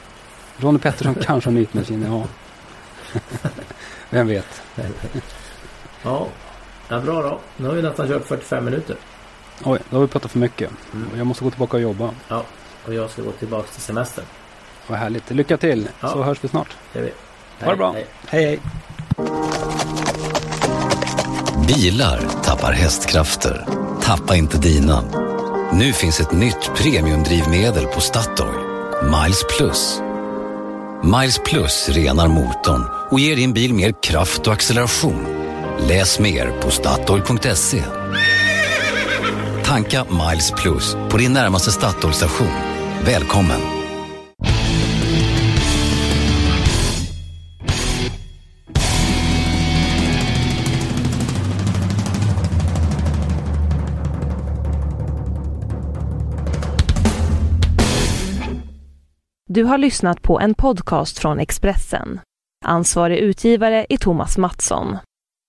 Ronnie 0.57 0.79
Pettersson 0.79 1.15
kanske 1.23 1.51
har 1.51 1.55
nytt 1.55 1.75
med 1.75 1.87
sin, 1.87 2.03
ja. 2.03 2.25
Vem 4.11 4.27
vet. 4.27 4.63
Ja, 6.03 6.27
ja 6.89 7.01
bra 7.01 7.23
då. 7.23 7.41
Nu 7.57 7.69
har 7.69 7.75
vi 7.75 7.83
nästan 7.83 8.09
kört 8.09 8.25
45 8.27 8.65
minuter. 8.65 8.97
Oj, 9.65 9.79
då 9.91 9.97
har 9.97 10.01
vi 10.03 10.07
pratat 10.09 10.31
för 10.31 10.39
mycket. 10.39 10.71
Mm. 10.95 11.09
Jag 11.17 11.27
måste 11.27 11.45
gå 11.45 11.51
tillbaka 11.51 11.77
och 11.77 11.83
jobba. 11.83 12.11
Ja, 12.29 12.45
och 12.87 12.95
jag 12.95 13.11
ska 13.11 13.23
gå 13.23 13.33
tillbaka 13.33 13.69
till 13.73 13.83
semestern. 13.83 14.25
Vad 14.87 14.99
härligt. 14.99 15.31
Lycka 15.31 15.57
till, 15.57 15.89
Ja. 16.01 16.09
så 16.09 16.23
hörs 16.23 16.39
vi 16.45 16.49
snart. 16.49 16.69
Det 16.93 17.01
vi. 17.01 17.13
Ha 17.65 17.71
det 17.71 17.77
bra. 17.77 17.93
hej. 17.93 18.07
Hej, 18.27 18.45
hej. 18.45 18.59
Bilar 21.67 22.21
tappar 22.45 22.73
hästkrafter. 22.73 23.67
Tappa 24.03 24.37
inte 24.37 24.59
dina. 24.59 25.03
Nu 25.73 25.93
finns 25.93 26.21
ett 26.21 26.33
nytt 26.33 26.71
premiumdrivmedel 26.77 27.87
på 27.87 28.01
Statoil. 28.01 28.59
Miles 29.03 29.45
Plus. 29.57 30.01
Miles 31.05 31.39
Plus 31.45 31.89
renar 31.89 32.29
motorn 32.29 32.85
och 33.11 33.21
ger 33.21 33.37
din 33.37 33.53
bil 33.53 33.75
mer 33.75 33.93
kraft 34.03 34.47
och 34.47 34.53
acceleration. 34.53 35.27
Läs 35.89 36.19
mer 36.19 36.53
på 36.63 36.71
Statoil.se. 36.71 37.83
Tanka 39.69 40.05
Miles 40.05 40.51
Plus 40.51 40.97
på 41.11 41.17
din 41.17 41.33
närmaste 41.33 41.71
Statoil-station. 41.73 42.49
Välkommen! 43.05 43.61
Du 59.49 59.65
har 59.65 59.79
lyssnat 59.79 60.23
på 60.23 60.41
en 60.41 60.55
podcast 60.55 61.19
från 61.19 61.39
Expressen. 61.41 62.21
Ansvarig 62.65 63.19
utgivare 63.19 63.87
är 63.89 63.97
Thomas 63.97 64.39
Mattsson. 64.39 64.97